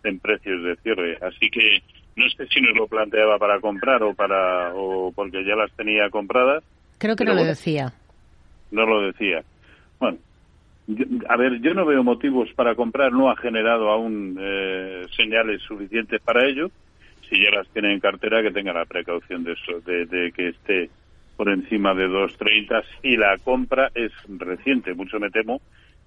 en 0.05 0.18
precios 0.18 0.62
de 0.64 0.76
cierre. 0.76 1.18
Así 1.22 1.51
que 1.51 1.82
no 2.16 2.28
sé 2.30 2.46
si 2.49 2.61
nos 2.61 2.76
lo 2.76 2.86
planteaba 2.86 3.38
para 3.38 3.61
comprar 3.61 4.03
o 4.03 4.14
para 4.14 4.72
o 4.74 5.12
porque 5.12 5.44
ya 5.44 5.55
las 5.55 5.70
tenía 5.72 6.11
compradas. 6.11 6.64
Creo 6.99 7.16
que 7.16 7.24
no 7.24 7.34
lo 7.34 7.44
decía. 7.44 7.92
No 8.70 8.84
lo 8.84 9.03
decía. 9.03 9.42
Bueno, 10.01 10.18
a 11.28 11.36
ver, 11.36 11.61
yo 11.61 11.74
no 11.74 11.86
veo 11.86 12.03
motivos 12.03 12.51
para 12.55 12.74
comprar, 12.74 13.12
no 13.12 13.30
ha 13.30 13.36
generado 13.36 13.90
aún 13.90 14.36
eh, 14.40 15.07
señales 15.16 15.62
suficientes 15.62 16.20
para 16.22 16.46
ello. 16.46 16.70
Si 17.29 17.43
ya 17.43 17.51
las 17.51 17.68
tiene 17.68 17.93
en 17.93 18.01
cartera, 18.01 18.43
que 18.43 18.51
tenga 18.51 18.72
la 18.72 18.85
precaución 18.85 19.45
de 19.45 19.53
eso, 19.53 19.81
de, 19.81 20.33
que 20.33 20.49
esté 20.49 20.91
por 21.37 21.51
encima 21.51 21.95
de 21.95 22.09
2.30 22.09 22.83
y 23.03 23.16
la 23.16 23.37
compra 23.39 23.91
es 23.95 24.12
reciente. 24.29 24.95
Mucho 24.95 25.20
me 25.20 25.31
temo 25.31 25.61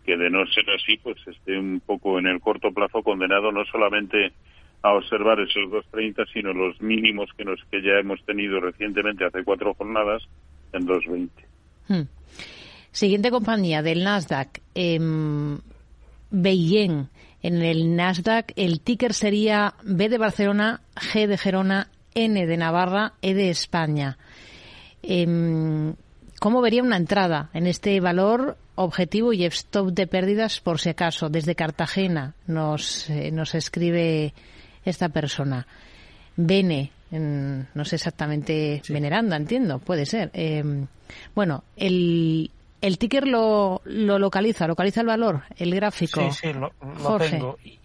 que 0.06 0.18
de 0.18 0.30
no 0.30 0.46
ser 0.48 0.66
así, 0.72 0.98
pues 0.98 1.18
esté 1.28 1.58
un 1.58 1.80
poco 1.86 2.18
en 2.18 2.28
el 2.28 2.40
corto 2.40 2.72
plazo 2.72 3.04
condenado 3.04 3.52
no 3.52 3.64
solamente 3.66 4.34
a 4.82 4.94
observar 4.94 5.40
esos 5.40 5.70
2.30, 5.72 6.26
sino 6.34 6.54
los 6.54 6.82
mínimos 6.82 7.30
que, 7.38 7.46
nos, 7.46 7.60
que 7.70 7.84
ya 7.84 8.00
hemos 8.00 8.24
tenido 8.26 8.60
recientemente 8.60 9.26
hace 9.26 9.44
cuatro 9.44 9.76
jornadas 9.76 10.24
en 10.74 10.88
2.20. 10.88 11.30
Hmm. 11.88 12.08
Siguiente 12.92 13.30
compañía 13.30 13.84
del 13.84 14.04
Nasdaq, 14.04 14.60
eh, 14.74 15.00
En 17.44 17.62
el 17.62 17.96
Nasdaq 17.96 18.54
el 18.56 18.82
ticker 18.82 19.14
sería 19.14 19.74
B 19.84 20.10
de 20.10 20.18
Barcelona, 20.18 20.82
G 20.96 21.28
de 21.28 21.38
Gerona, 21.38 21.90
N 22.14 22.46
de 22.46 22.58
Navarra, 22.58 23.14
E 23.22 23.34
de 23.34 23.50
España. 23.50 24.18
Em, 25.02 25.96
¿Cómo 26.40 26.62
vería 26.62 26.84
una 26.84 26.98
entrada 26.98 27.50
en 27.54 27.68
este 27.68 28.00
valor 28.00 28.58
objetivo 28.76 29.32
y 29.32 29.46
stop 29.46 29.92
de 29.92 30.08
pérdidas 30.08 30.60
por 30.60 30.80
si 30.80 30.90
acaso? 30.90 31.30
Desde 31.30 31.56
Cartagena 31.56 32.34
nos, 32.48 33.10
eh, 33.10 33.32
nos 33.32 33.54
escribe 33.54 34.34
esta 34.84 35.10
persona. 35.10 35.68
Bene, 36.36 36.92
no 37.12 37.86
sé 37.86 37.98
exactamente, 37.98 38.82
veneranda, 38.90 39.36
entiendo, 39.36 39.80
puede 39.80 40.06
ser. 40.06 40.32
Em, 40.34 40.88
bueno, 41.36 41.64
el, 41.76 42.50
el 42.82 42.98
ticker 42.98 43.28
lo, 43.28 43.82
lo 43.86 44.20
localiza, 44.20 44.68
localiza 44.68 45.02
el 45.02 45.08
valor, 45.08 45.44
el 45.56 45.74
gráfico. 45.74 46.20
Sí, 46.32 46.50
sí, 46.52 46.54
lo, 46.54 46.72
tengo. 47.18 47.58
Y, 47.64 47.80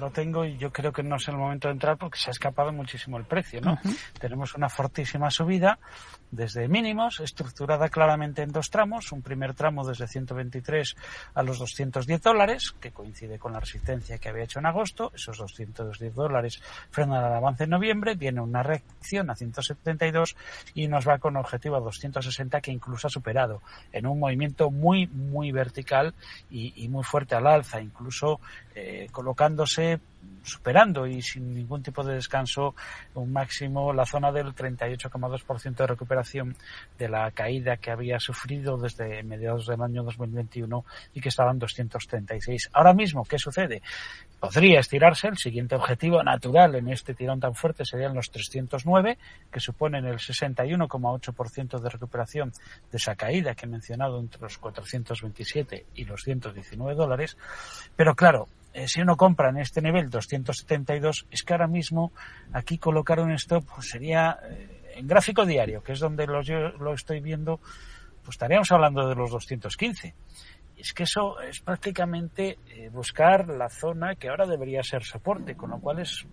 lo 0.00 0.10
tengo 0.10 0.44
y 0.44 0.56
yo 0.56 0.72
creo 0.72 0.92
que 0.92 1.02
no 1.02 1.16
es 1.16 1.28
el 1.28 1.36
momento 1.36 1.68
de 1.68 1.72
entrar 1.72 1.96
porque 1.96 2.18
se 2.18 2.30
ha 2.30 2.32
escapado 2.32 2.72
muchísimo 2.72 3.18
el 3.18 3.24
precio, 3.24 3.60
¿no? 3.60 3.78
Tenemos 4.18 4.54
una 4.54 4.68
fortísima 4.68 5.30
subida 5.30 5.78
desde 6.30 6.68
mínimos, 6.68 7.20
estructurada 7.20 7.88
claramente 7.88 8.42
en 8.42 8.52
dos 8.52 8.70
tramos. 8.70 9.12
Un 9.12 9.22
primer 9.22 9.54
tramo 9.54 9.86
desde 9.86 10.06
123 10.06 10.96
a 11.34 11.42
los 11.42 11.58
210 11.58 12.22
dólares, 12.22 12.74
que 12.80 12.92
coincide 12.92 13.38
con 13.38 13.52
la 13.52 13.60
resistencia 13.60 14.18
que 14.18 14.28
había 14.28 14.44
hecho 14.44 14.60
en 14.60 14.66
agosto. 14.66 15.10
Esos 15.14 15.38
210 15.38 16.14
dólares 16.14 16.62
frenan 16.90 17.24
el 17.24 17.32
avance 17.34 17.64
en 17.64 17.70
noviembre. 17.70 18.14
Viene 18.14 18.40
una 18.40 18.62
reacción 18.62 19.30
a 19.30 19.34
172 19.34 20.36
y 20.74 20.88
nos 20.88 21.08
va 21.08 21.18
con 21.18 21.36
objetivo 21.36 21.76
a 21.76 21.80
260, 21.80 22.60
que 22.60 22.70
incluso 22.70 23.08
ha 23.08 23.10
superado 23.10 23.62
en 23.92 24.06
un 24.06 24.20
movimiento 24.20 24.70
muy, 24.70 25.06
muy 25.08 25.52
vertical 25.52 26.14
y, 26.50 26.88
muy 26.88 27.04
fuerte 27.04 27.34
al 27.34 27.46
alza, 27.46 27.80
incluso 27.80 28.40
eh, 28.74 29.08
colocándose 29.12 29.89
superando 30.42 31.06
y 31.06 31.22
sin 31.22 31.54
ningún 31.54 31.82
tipo 31.82 32.02
de 32.02 32.14
descanso 32.14 32.74
un 33.14 33.32
máximo 33.32 33.92
la 33.92 34.06
zona 34.06 34.32
del 34.32 34.54
38,2% 34.54 35.74
de 35.74 35.86
recuperación 35.86 36.56
de 36.98 37.08
la 37.08 37.30
caída 37.30 37.76
que 37.76 37.90
había 37.90 38.18
sufrido 38.18 38.76
desde 38.78 39.22
mediados 39.22 39.66
del 39.66 39.82
año 39.82 40.02
2021 40.02 40.84
y 41.14 41.20
que 41.20 41.28
estaba 41.28 41.50
en 41.50 41.58
236. 41.58 42.70
Ahora 42.72 42.94
mismo, 42.94 43.24
¿qué 43.24 43.38
sucede? 43.38 43.82
Podría 44.38 44.80
estirarse, 44.80 45.28
el 45.28 45.36
siguiente 45.36 45.74
objetivo 45.74 46.22
natural 46.22 46.74
en 46.74 46.88
este 46.88 47.14
tirón 47.14 47.40
tan 47.40 47.54
fuerte 47.54 47.84
serían 47.84 48.14
los 48.14 48.30
309, 48.30 49.18
que 49.50 49.60
suponen 49.60 50.06
el 50.06 50.16
61,8% 50.16 51.78
de 51.78 51.88
recuperación 51.90 52.52
de 52.90 52.96
esa 52.96 53.14
caída 53.16 53.54
que 53.54 53.66
he 53.66 53.68
mencionado 53.68 54.18
entre 54.18 54.40
los 54.40 54.56
427 54.56 55.86
y 55.94 56.04
los 56.04 56.22
119 56.22 56.94
dólares. 56.94 57.36
Pero 57.96 58.14
claro, 58.14 58.48
eh, 58.72 58.86
si 58.86 59.00
uno 59.00 59.16
compra 59.16 59.50
en 59.50 59.58
este 59.58 59.82
nivel 59.82 60.10
272, 60.10 61.26
es 61.30 61.42
que 61.42 61.52
ahora 61.52 61.66
mismo 61.66 62.12
aquí 62.52 62.78
colocar 62.78 63.20
un 63.20 63.32
stop 63.32 63.64
pues 63.74 63.88
sería 63.88 64.38
eh, 64.48 64.92
en 64.96 65.06
gráfico 65.06 65.44
diario, 65.44 65.82
que 65.82 65.92
es 65.92 66.00
donde 66.00 66.26
lo, 66.26 66.42
yo 66.42 66.70
lo 66.78 66.94
estoy 66.94 67.20
viendo, 67.20 67.58
pues 68.22 68.34
estaríamos 68.34 68.70
hablando 68.70 69.08
de 69.08 69.14
los 69.14 69.30
215. 69.30 70.14
Y 70.76 70.80
es 70.80 70.92
que 70.92 71.02
eso 71.02 71.40
es 71.40 71.60
prácticamente 71.60 72.58
eh, 72.68 72.88
buscar 72.90 73.48
la 73.48 73.68
zona 73.68 74.14
que 74.14 74.28
ahora 74.28 74.46
debería 74.46 74.82
ser 74.82 75.02
soporte, 75.02 75.56
con 75.56 75.70
lo 75.70 75.80
cual 75.80 75.98
es 75.98 76.26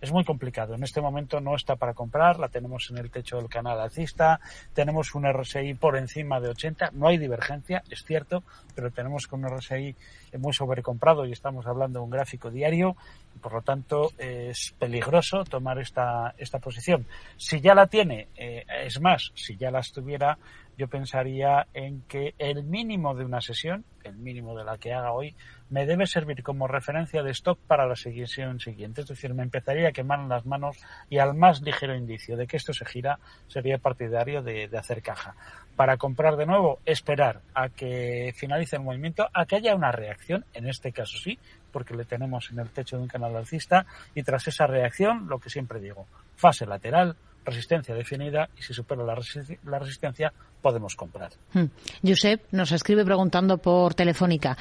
es 0.00 0.12
muy 0.12 0.24
complicado. 0.24 0.74
En 0.74 0.82
este 0.82 1.00
momento 1.00 1.40
no 1.40 1.54
está 1.54 1.76
para 1.76 1.94
comprar, 1.94 2.38
la 2.38 2.48
tenemos 2.48 2.90
en 2.90 2.98
el 2.98 3.10
techo 3.10 3.36
del 3.36 3.48
canal 3.48 3.80
alcista, 3.80 4.40
tenemos 4.72 5.14
un 5.14 5.30
RSI 5.30 5.74
por 5.74 5.96
encima 5.96 6.40
de 6.40 6.48
80, 6.48 6.90
no 6.92 7.08
hay 7.08 7.18
divergencia, 7.18 7.82
es 7.90 8.04
cierto, 8.04 8.42
pero 8.74 8.90
tenemos 8.90 9.26
con 9.26 9.44
un 9.44 9.58
RSI 9.58 9.94
muy 10.38 10.52
sobrecomprado 10.52 11.26
y 11.26 11.32
estamos 11.32 11.66
hablando 11.66 11.98
de 11.98 12.04
un 12.04 12.10
gráfico 12.10 12.50
diario 12.50 12.96
y 13.34 13.38
por 13.38 13.52
lo 13.52 13.62
tanto 13.62 14.10
es 14.18 14.74
peligroso 14.78 15.44
tomar 15.44 15.78
esta, 15.78 16.34
esta 16.38 16.58
posición. 16.58 17.06
Si 17.36 17.60
ya 17.60 17.74
la 17.74 17.86
tiene, 17.86 18.28
eh, 18.36 18.64
es 18.84 19.00
más, 19.00 19.32
si 19.34 19.56
ya 19.56 19.70
la 19.70 19.80
estuviera, 19.80 20.38
yo 20.76 20.88
pensaría 20.88 21.66
en 21.74 22.02
que 22.08 22.34
el 22.38 22.64
mínimo 22.64 23.14
de 23.14 23.24
una 23.24 23.40
sesión, 23.40 23.84
mínimo 24.20 24.56
de 24.56 24.64
la 24.64 24.78
que 24.78 24.92
haga 24.92 25.12
hoy, 25.12 25.34
me 25.68 25.86
debe 25.86 26.06
servir 26.06 26.42
como 26.42 26.66
referencia 26.66 27.22
de 27.22 27.30
stock 27.30 27.58
para 27.66 27.86
la 27.86 27.96
sesión 27.96 28.60
siguiente. 28.60 29.00
Es 29.00 29.08
decir, 29.08 29.34
me 29.34 29.42
empezaría 29.42 29.88
a 29.88 29.92
quemar 29.92 30.20
las 30.20 30.46
manos 30.46 30.76
y 31.08 31.18
al 31.18 31.34
más 31.34 31.62
ligero 31.62 31.96
indicio 31.96 32.36
de 32.36 32.46
que 32.46 32.56
esto 32.56 32.72
se 32.72 32.84
gira, 32.84 33.18
sería 33.46 33.78
partidario 33.78 34.42
de, 34.42 34.68
de 34.68 34.78
hacer 34.78 35.02
caja. 35.02 35.34
Para 35.76 35.96
comprar 35.96 36.36
de 36.36 36.46
nuevo, 36.46 36.80
esperar 36.84 37.40
a 37.54 37.68
que 37.68 38.32
finalice 38.36 38.76
el 38.76 38.82
movimiento, 38.82 39.28
a 39.32 39.46
que 39.46 39.56
haya 39.56 39.74
una 39.74 39.92
reacción, 39.92 40.44
en 40.52 40.68
este 40.68 40.92
caso 40.92 41.16
sí, 41.18 41.38
porque 41.72 41.94
le 41.94 42.04
tenemos 42.04 42.50
en 42.50 42.58
el 42.58 42.70
techo 42.70 42.96
de 42.96 43.02
un 43.02 43.08
canal 43.08 43.36
alcista, 43.36 43.86
y 44.14 44.22
tras 44.22 44.46
esa 44.48 44.66
reacción, 44.66 45.28
lo 45.28 45.38
que 45.38 45.50
siempre 45.50 45.80
digo, 45.80 46.06
fase 46.36 46.66
lateral, 46.66 47.16
resistencia 47.44 47.94
definida 47.94 48.48
y 48.58 48.62
si 48.62 48.74
supera 48.74 49.04
la, 49.04 49.18
la 49.64 49.78
resistencia 49.78 50.32
podemos 50.60 50.94
comprar. 50.94 51.30
Hmm. 51.52 51.66
Josep 52.06 52.42
nos 52.52 52.72
escribe 52.72 53.04
preguntando 53.04 53.58
por 53.58 53.94
Telefónica. 53.94 54.56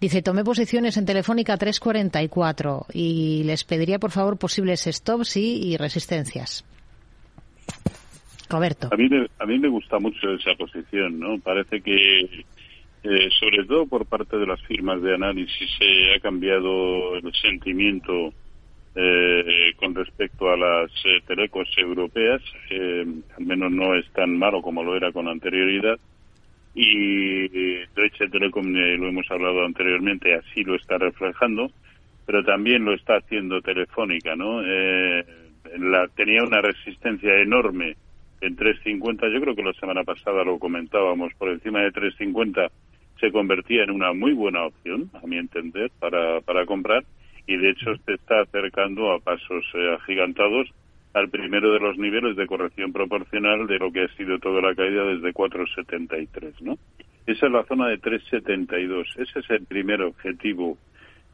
Dice, 0.00 0.22
tomé 0.22 0.44
posiciones 0.44 0.96
en 0.96 1.06
Telefónica 1.06 1.56
344 1.56 2.86
y 2.92 3.42
les 3.44 3.64
pediría 3.64 3.98
por 3.98 4.10
favor 4.10 4.38
posibles 4.38 4.84
stops 4.84 5.36
y, 5.36 5.72
y 5.72 5.76
resistencias. 5.76 6.64
Roberto. 8.48 8.88
A 8.90 8.96
mí, 8.96 9.08
me, 9.08 9.26
a 9.38 9.46
mí 9.46 9.58
me 9.58 9.68
gusta 9.68 9.98
mucho 9.98 10.32
esa 10.34 10.54
posición, 10.56 11.20
¿no? 11.20 11.38
Parece 11.38 11.80
que, 11.80 12.44
eh, 13.04 13.28
sobre 13.38 13.64
todo 13.64 13.86
por 13.86 14.06
parte 14.06 14.36
de 14.36 14.46
las 14.46 14.60
firmas 14.62 15.00
de 15.02 15.14
análisis, 15.14 15.70
se 15.78 16.14
ha 16.14 16.20
cambiado 16.20 17.14
el 17.14 17.32
sentimiento 17.40 18.32
eh, 18.94 19.72
con 19.76 19.94
respecto 19.94 20.50
a 20.50 20.56
las 20.56 20.90
eh, 21.04 21.20
telecos 21.26 21.68
europeas, 21.76 22.42
eh, 22.70 23.06
al 23.36 23.44
menos 23.44 23.70
no 23.70 23.94
es 23.94 24.10
tan 24.12 24.36
malo 24.36 24.62
como 24.62 24.82
lo 24.82 24.96
era 24.96 25.12
con 25.12 25.28
anterioridad. 25.28 25.98
Y 26.74 27.48
Deutsche 27.94 28.28
Telekom, 28.28 28.76
eh, 28.76 28.96
lo 28.96 29.08
hemos 29.08 29.28
hablado 29.30 29.64
anteriormente, 29.64 30.34
así 30.34 30.62
lo 30.62 30.76
está 30.76 30.98
reflejando, 30.98 31.70
pero 32.26 32.44
también 32.44 32.84
lo 32.84 32.94
está 32.94 33.16
haciendo 33.16 33.60
Telefónica, 33.60 34.36
¿no? 34.36 34.62
Eh, 34.64 35.24
la, 35.78 36.06
tenía 36.08 36.44
una 36.44 36.60
resistencia 36.60 37.36
enorme 37.40 37.96
en 38.40 38.56
350, 38.56 39.28
yo 39.28 39.40
creo 39.40 39.54
que 39.54 39.62
la 39.62 39.72
semana 39.74 40.04
pasada 40.04 40.44
lo 40.44 40.58
comentábamos, 40.58 41.34
por 41.34 41.50
encima 41.50 41.80
de 41.80 41.90
350 41.90 42.68
se 43.18 43.32
convertía 43.32 43.82
en 43.82 43.90
una 43.90 44.12
muy 44.12 44.32
buena 44.32 44.64
opción, 44.64 45.10
a 45.12 45.26
mi 45.26 45.36
entender, 45.36 45.90
para, 45.98 46.40
para 46.40 46.64
comprar 46.64 47.04
y 47.50 47.56
de 47.56 47.70
hecho 47.70 47.96
se 48.06 48.14
está 48.14 48.42
acercando 48.42 49.12
a 49.12 49.18
pasos 49.18 49.64
eh, 49.74 49.96
agigantados 49.98 50.68
al 51.14 51.28
primero 51.28 51.72
de 51.72 51.80
los 51.80 51.98
niveles 51.98 52.36
de 52.36 52.46
corrección 52.46 52.92
proporcional 52.92 53.66
de 53.66 53.78
lo 53.78 53.90
que 53.90 54.04
ha 54.04 54.08
sido 54.16 54.38
toda 54.38 54.62
la 54.62 54.72
caída 54.72 55.02
desde 55.02 55.34
4,73, 55.34 56.60
¿no? 56.60 56.78
Esa 57.26 57.46
es 57.46 57.52
la 57.52 57.64
zona 57.64 57.88
de 57.88 58.00
3,72. 58.00 59.04
Ese 59.16 59.40
es 59.40 59.50
el 59.50 59.66
primer 59.66 60.00
objetivo 60.02 60.78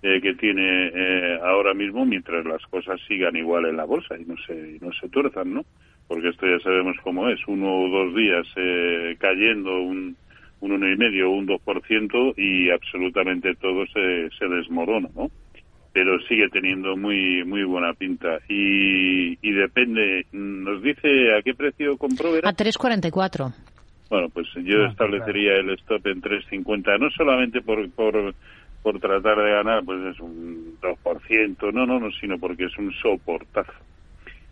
eh, 0.03 0.21
que 0.23 0.33
tiene 0.35 0.91
eh, 0.95 1.39
ahora 1.43 1.75
mismo 1.75 2.07
mientras 2.07 2.47
las 2.47 2.63
cosas 2.69 2.99
sigan 3.07 3.37
igual 3.37 3.67
en 3.67 3.77
la 3.77 3.85
bolsa 3.85 4.17
y 4.19 4.25
no 4.25 4.37
se, 4.47 4.55
y 4.55 4.79
no 4.81 4.93
se 4.95 5.11
tuerzan, 5.11 5.53
¿no? 5.53 5.67
Porque 6.09 6.31
esto 6.31 6.47
ya 6.47 6.59
sabemos 6.61 6.97
cómo 7.03 7.29
es. 7.29 7.41
Uno 7.47 7.83
o 7.83 7.89
dos 7.91 8.15
días 8.15 8.47
eh, 8.57 9.17
cayendo 9.19 9.83
un, 9.83 10.17
un 10.61 10.73
uno 10.73 10.91
y 10.91 10.97
medio 10.97 11.31
o 11.31 11.35
un 11.35 11.47
2% 11.47 12.35
y 12.39 12.71
absolutamente 12.71 13.55
todo 13.57 13.85
se, 13.89 14.31
se 14.39 14.49
desmorona, 14.49 15.11
¿no? 15.15 15.31
Pero 15.97 16.21
sigue 16.29 16.51
teniendo 16.51 16.95
muy 16.95 17.43
muy 17.45 17.65
buena 17.65 17.95
pinta. 17.95 18.39
Y, 18.51 19.39
y 19.41 19.53
depende 19.53 20.27
nos 20.31 20.83
dice 20.83 21.35
a 21.35 21.41
qué 21.41 21.55
precio 21.55 21.97
compró 21.97 22.33
¿verdad? 22.33 22.51
a 22.51 22.55
3.44 22.55 23.55
bueno 24.11 24.29
pues 24.29 24.47
yo 24.63 24.85
Ah, 24.85 24.89
establecería 24.91 25.55
el 25.55 25.71
stop 25.71 26.07
en 26.09 26.21
3.50 26.21 27.01
no 27.01 27.09
solamente 27.13 27.63
por, 27.63 27.91
por 27.93 28.35
por 28.83 29.01
tratar 29.01 29.39
de 29.39 29.51
ganar 29.53 29.85
pues 29.87 30.15
es 30.15 30.21
un 30.21 30.77
2% 30.83 31.73
no 31.73 31.87
no 31.87 31.99
no 31.99 32.11
sino 32.21 32.39
porque 32.39 32.67
es 32.67 32.77
un 32.77 32.93
soportazo. 33.01 33.73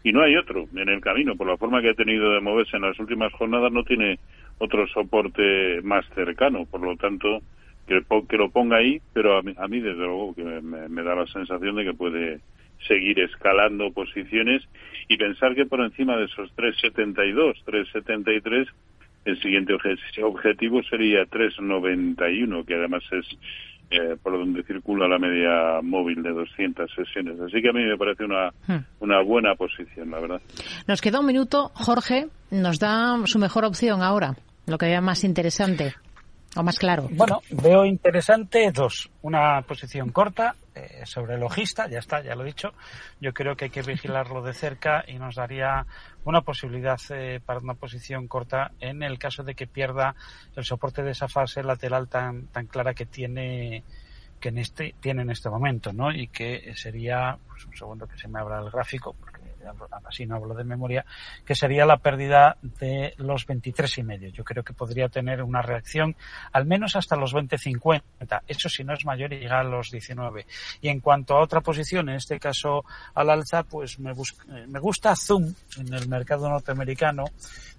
Y 0.02 0.12
no 0.12 0.22
hay 0.22 0.36
otro 0.36 0.64
en 0.74 0.88
el 0.88 1.02
camino 1.02 1.36
por 1.36 1.46
la 1.46 1.58
forma 1.58 1.82
que 1.82 1.90
ha 1.90 1.94
tenido 1.94 2.32
de 2.32 2.40
moverse 2.40 2.78
en 2.78 2.84
las 2.84 2.98
últimas 2.98 3.30
jornadas 3.34 3.70
no 3.70 3.84
tiene 3.84 4.18
otro 4.56 4.86
soporte 4.86 5.82
más 5.82 6.06
cercano. 6.14 6.64
Por 6.64 6.80
lo 6.80 6.96
tanto 6.96 7.42
que, 7.86 8.36
lo 8.36 8.50
ponga 8.50 8.78
ahí, 8.78 9.00
pero 9.12 9.36
a 9.38 9.42
mí, 9.42 9.54
a 9.56 9.68
mí 9.68 9.80
desde 9.80 9.98
luego 10.04 10.34
que 10.34 10.42
me, 10.44 10.88
me- 10.88 11.02
da 11.02 11.14
la 11.14 11.26
sensación 11.26 11.76
de 11.76 11.84
que 11.84 11.94
puede 11.94 12.40
seguir 12.88 13.18
escalando 13.20 13.90
posiciones 13.92 14.62
y 15.08 15.16
pensar 15.16 15.54
que 15.54 15.66
por 15.66 15.80
encima 15.80 16.16
de 16.16 16.24
esos 16.26 16.50
3,72, 16.56 17.54
3,73, 17.66 18.66
el 19.26 19.40
siguiente 19.40 19.74
obje- 19.74 19.98
objetivo 20.22 20.82
sería 20.82 21.24
3,91, 21.26 22.64
que 22.66 22.74
además 22.74 23.02
es 23.12 23.26
eh, 23.90 24.16
por 24.22 24.32
donde 24.32 24.62
circula 24.64 25.06
la 25.06 25.18
media 25.18 25.80
móvil 25.82 26.22
de 26.22 26.30
200 26.30 26.90
sesiones. 26.94 27.38
Así 27.40 27.60
que 27.62 27.68
a 27.68 27.72
mí 27.72 27.84
me 27.84 27.96
parece 27.96 28.24
una, 28.24 28.50
Hmm. 28.66 28.84
una 29.00 29.20
buena 29.22 29.54
posición, 29.54 30.10
la 30.10 30.20
verdad. 30.20 30.40
Nos 30.88 31.00
queda 31.00 31.20
un 31.20 31.26
minuto. 31.26 31.70
Jorge 31.74 32.26
nos 32.50 32.78
da 32.78 33.16
su 33.26 33.38
mejor 33.38 33.64
opción 33.64 34.02
ahora, 34.02 34.34
lo 34.66 34.78
que 34.78 34.86
vea 34.86 35.00
más 35.00 35.22
interesante 35.24 35.92
o 36.56 36.62
más 36.62 36.78
claro. 36.78 37.08
Bueno, 37.10 37.42
veo 37.50 37.84
interesante 37.84 38.70
dos. 38.72 39.10
Una 39.22 39.62
posición 39.62 40.10
corta 40.10 40.54
eh, 40.74 41.02
sobre 41.04 41.34
el 41.34 41.40
logista, 41.40 41.88
ya 41.88 41.98
está, 41.98 42.22
ya 42.22 42.34
lo 42.34 42.42
he 42.42 42.46
dicho. 42.46 42.72
Yo 43.20 43.32
creo 43.32 43.56
que 43.56 43.66
hay 43.66 43.70
que 43.70 43.82
vigilarlo 43.82 44.42
de 44.42 44.54
cerca 44.54 45.04
y 45.06 45.14
nos 45.14 45.36
daría 45.36 45.86
una 46.24 46.42
posibilidad 46.42 46.98
eh, 47.10 47.40
para 47.44 47.60
una 47.60 47.74
posición 47.74 48.28
corta 48.28 48.72
en 48.80 49.02
el 49.02 49.18
caso 49.18 49.42
de 49.42 49.54
que 49.54 49.66
pierda 49.66 50.14
el 50.56 50.64
soporte 50.64 51.02
de 51.02 51.12
esa 51.12 51.28
fase 51.28 51.62
lateral 51.62 52.08
tan, 52.08 52.46
tan 52.48 52.66
clara 52.66 52.94
que 52.94 53.06
tiene 53.06 53.84
que 54.40 54.48
en 54.50 54.58
este 54.58 54.94
tiene 55.00 55.22
en 55.22 55.30
este 55.30 55.48
momento, 55.48 55.92
¿no? 55.92 56.12
Y 56.12 56.28
que 56.28 56.74
sería, 56.74 57.38
pues 57.48 57.64
un 57.64 57.76
segundo 57.76 58.06
que 58.06 58.18
se 58.18 58.28
me 58.28 58.40
abra 58.40 58.60
el 58.60 58.70
gráfico, 58.70 59.16
así 60.06 60.26
no 60.26 60.36
hablo 60.36 60.54
de 60.54 60.64
memoria, 60.64 61.04
que 61.44 61.54
sería 61.54 61.86
la 61.86 61.98
pérdida 61.98 62.56
de 62.62 63.14
los 63.18 63.46
23 63.46 63.98
y 63.98 64.02
medio. 64.02 64.28
Yo 64.30 64.44
creo 64.44 64.62
que 64.62 64.72
podría 64.72 65.08
tener 65.08 65.42
una 65.42 65.62
reacción 65.62 66.16
al 66.52 66.66
menos 66.66 66.96
hasta 66.96 67.16
los 67.16 67.34
20.50. 67.34 68.42
Eso 68.46 68.68
si 68.68 68.84
no 68.84 68.94
es 68.94 69.04
mayor 69.04 69.32
y 69.32 69.40
llega 69.40 69.60
a 69.60 69.64
los 69.64 69.90
19. 69.90 70.46
Y 70.80 70.88
en 70.88 71.00
cuanto 71.00 71.36
a 71.36 71.42
otra 71.42 71.60
posición, 71.60 72.08
en 72.08 72.16
este 72.16 72.38
caso 72.38 72.84
al 73.14 73.30
alza, 73.30 73.62
pues 73.62 73.98
me, 73.98 74.12
eh, 74.12 74.66
me 74.68 74.80
gusta 74.80 75.14
Zoom 75.16 75.54
en 75.78 75.94
el 75.94 76.08
mercado 76.08 76.48
norteamericano. 76.48 77.24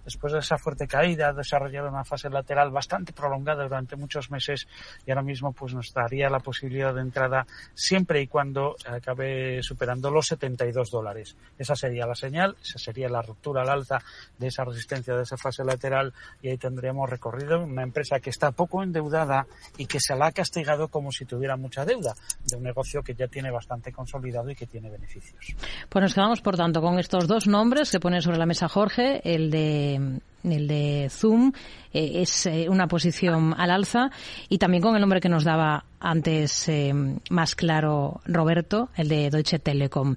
Después 0.05 0.31
de 0.33 0.39
esa 0.39 0.57
fuerte 0.57 0.87
caída, 0.87 1.29
ha 1.29 1.33
desarrollado 1.33 1.89
una 1.89 2.05
fase 2.05 2.29
lateral 2.29 2.71
bastante 2.71 3.11
prolongada 3.11 3.63
durante 3.63 3.95
muchos 3.95 4.31
meses 4.31 4.67
y 5.05 5.11
ahora 5.11 5.23
mismo 5.23 5.51
pues 5.51 5.73
nos 5.73 5.93
daría 5.93 6.29
la 6.29 6.39
posibilidad 6.39 6.93
de 6.93 7.01
entrada 7.01 7.45
siempre 7.73 8.21
y 8.21 8.27
cuando 8.27 8.75
acabe 8.87 9.61
superando 9.63 10.11
los 10.11 10.27
72 10.27 10.91
dólares. 10.91 11.35
Esa 11.57 11.75
sería 11.75 12.05
la 12.05 12.15
señal, 12.15 12.55
esa 12.61 12.79
sería 12.79 13.09
la 13.09 13.21
ruptura 13.21 13.63
al 13.63 13.69
alza 13.69 13.99
de 14.37 14.47
esa 14.47 14.63
resistencia 14.63 15.15
de 15.15 15.23
esa 15.23 15.37
fase 15.37 15.63
lateral 15.63 16.13
y 16.41 16.49
ahí 16.49 16.57
tendríamos 16.57 17.09
recorrido 17.09 17.63
una 17.63 17.83
empresa 17.83 18.19
que 18.19 18.29
está 18.29 18.51
poco 18.51 18.83
endeudada 18.83 19.47
y 19.77 19.87
que 19.87 19.99
se 19.99 20.15
la 20.15 20.27
ha 20.27 20.31
castigado 20.31 20.87
como 20.87 21.11
si 21.11 21.25
tuviera 21.25 21.57
mucha 21.57 21.85
deuda 21.85 22.13
de 22.45 22.57
un 22.57 22.63
negocio 22.63 23.01
que 23.01 23.15
ya 23.15 23.27
tiene 23.27 23.51
bastante 23.51 23.91
consolidado 23.91 24.49
y 24.49 24.55
que 24.55 24.67
tiene 24.67 24.89
beneficios. 24.89 25.55
Pues 25.89 26.01
nos 26.01 26.13
quedamos, 26.13 26.41
por 26.41 26.57
tanto, 26.57 26.81
con 26.81 26.99
estos 26.99 27.27
dos 27.27 27.47
nombres 27.47 27.91
que 27.91 27.99
pone 27.99 28.21
sobre 28.21 28.37
la 28.37 28.45
mesa 28.45 28.67
Jorge, 28.67 29.21
el 29.23 29.49
de 29.49 29.94
el 30.43 30.67
de 30.67 31.07
Zoom 31.09 31.51
eh, 31.93 32.21
es 32.21 32.45
eh, 32.45 32.67
una 32.69 32.87
posición 32.87 33.53
al 33.57 33.71
alza 33.71 34.09
y 34.49 34.57
también 34.57 34.81
con 34.81 34.95
el 34.95 35.01
nombre 35.01 35.19
que 35.19 35.29
nos 35.29 35.43
daba 35.43 35.85
antes 35.99 36.69
eh, 36.69 36.93
más 37.29 37.55
claro 37.55 38.21
Roberto, 38.25 38.89
el 38.95 39.07
de 39.07 39.29
Deutsche 39.29 39.59
Telekom. 39.59 40.15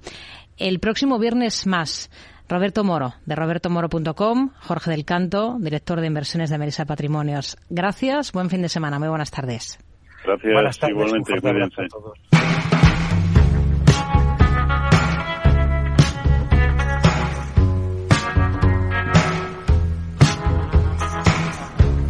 El 0.57 0.79
próximo 0.79 1.19
viernes 1.19 1.65
más. 1.67 2.09
Roberto 2.49 2.83
Moro, 2.83 3.13
de 3.27 3.35
robertomoro.com, 3.35 4.49
Jorge 4.61 4.89
del 4.89 5.05
Canto, 5.05 5.57
director 5.59 6.01
de 6.01 6.07
inversiones 6.07 6.49
de 6.49 6.57
Merisa 6.57 6.83
Patrimonios. 6.83 7.55
Gracias, 7.69 8.31
buen 8.31 8.49
fin 8.49 8.63
de 8.63 8.69
semana, 8.69 8.97
muy 8.97 9.07
buenas 9.07 9.29
tardes. 9.29 9.77
Gracias, 10.25 10.53
Buenas 10.53 10.79
tardes, 10.79 10.95
igualmente, 10.95 11.33
a 11.35 11.87
todos. 11.87 12.78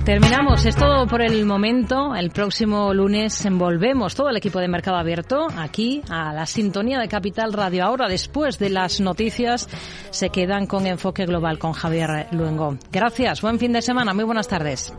Terminamos, 0.09 0.65
es 0.65 0.75
todo 0.75 1.05
por 1.05 1.21
el 1.21 1.45
momento. 1.45 2.15
El 2.15 2.31
próximo 2.31 2.95
lunes 2.95 3.45
envolvemos 3.45 4.15
todo 4.15 4.29
el 4.29 4.37
equipo 4.37 4.57
de 4.57 4.67
Mercado 4.67 4.97
Abierto 4.97 5.45
aquí 5.55 6.01
a 6.09 6.33
la 6.33 6.47
sintonía 6.47 6.97
de 6.97 7.07
Capital 7.07 7.53
Radio. 7.53 7.85
Ahora, 7.85 8.07
después 8.07 8.57
de 8.57 8.71
las 8.71 8.99
noticias, 9.01 9.69
se 10.09 10.31
quedan 10.31 10.65
con 10.65 10.87
Enfoque 10.87 11.27
Global 11.27 11.59
con 11.59 11.73
Javier 11.73 12.25
Luengo. 12.31 12.79
Gracias, 12.91 13.43
buen 13.43 13.59
fin 13.59 13.71
de 13.71 13.83
semana, 13.83 14.15
muy 14.15 14.23
buenas 14.23 14.47
tardes. 14.47 14.91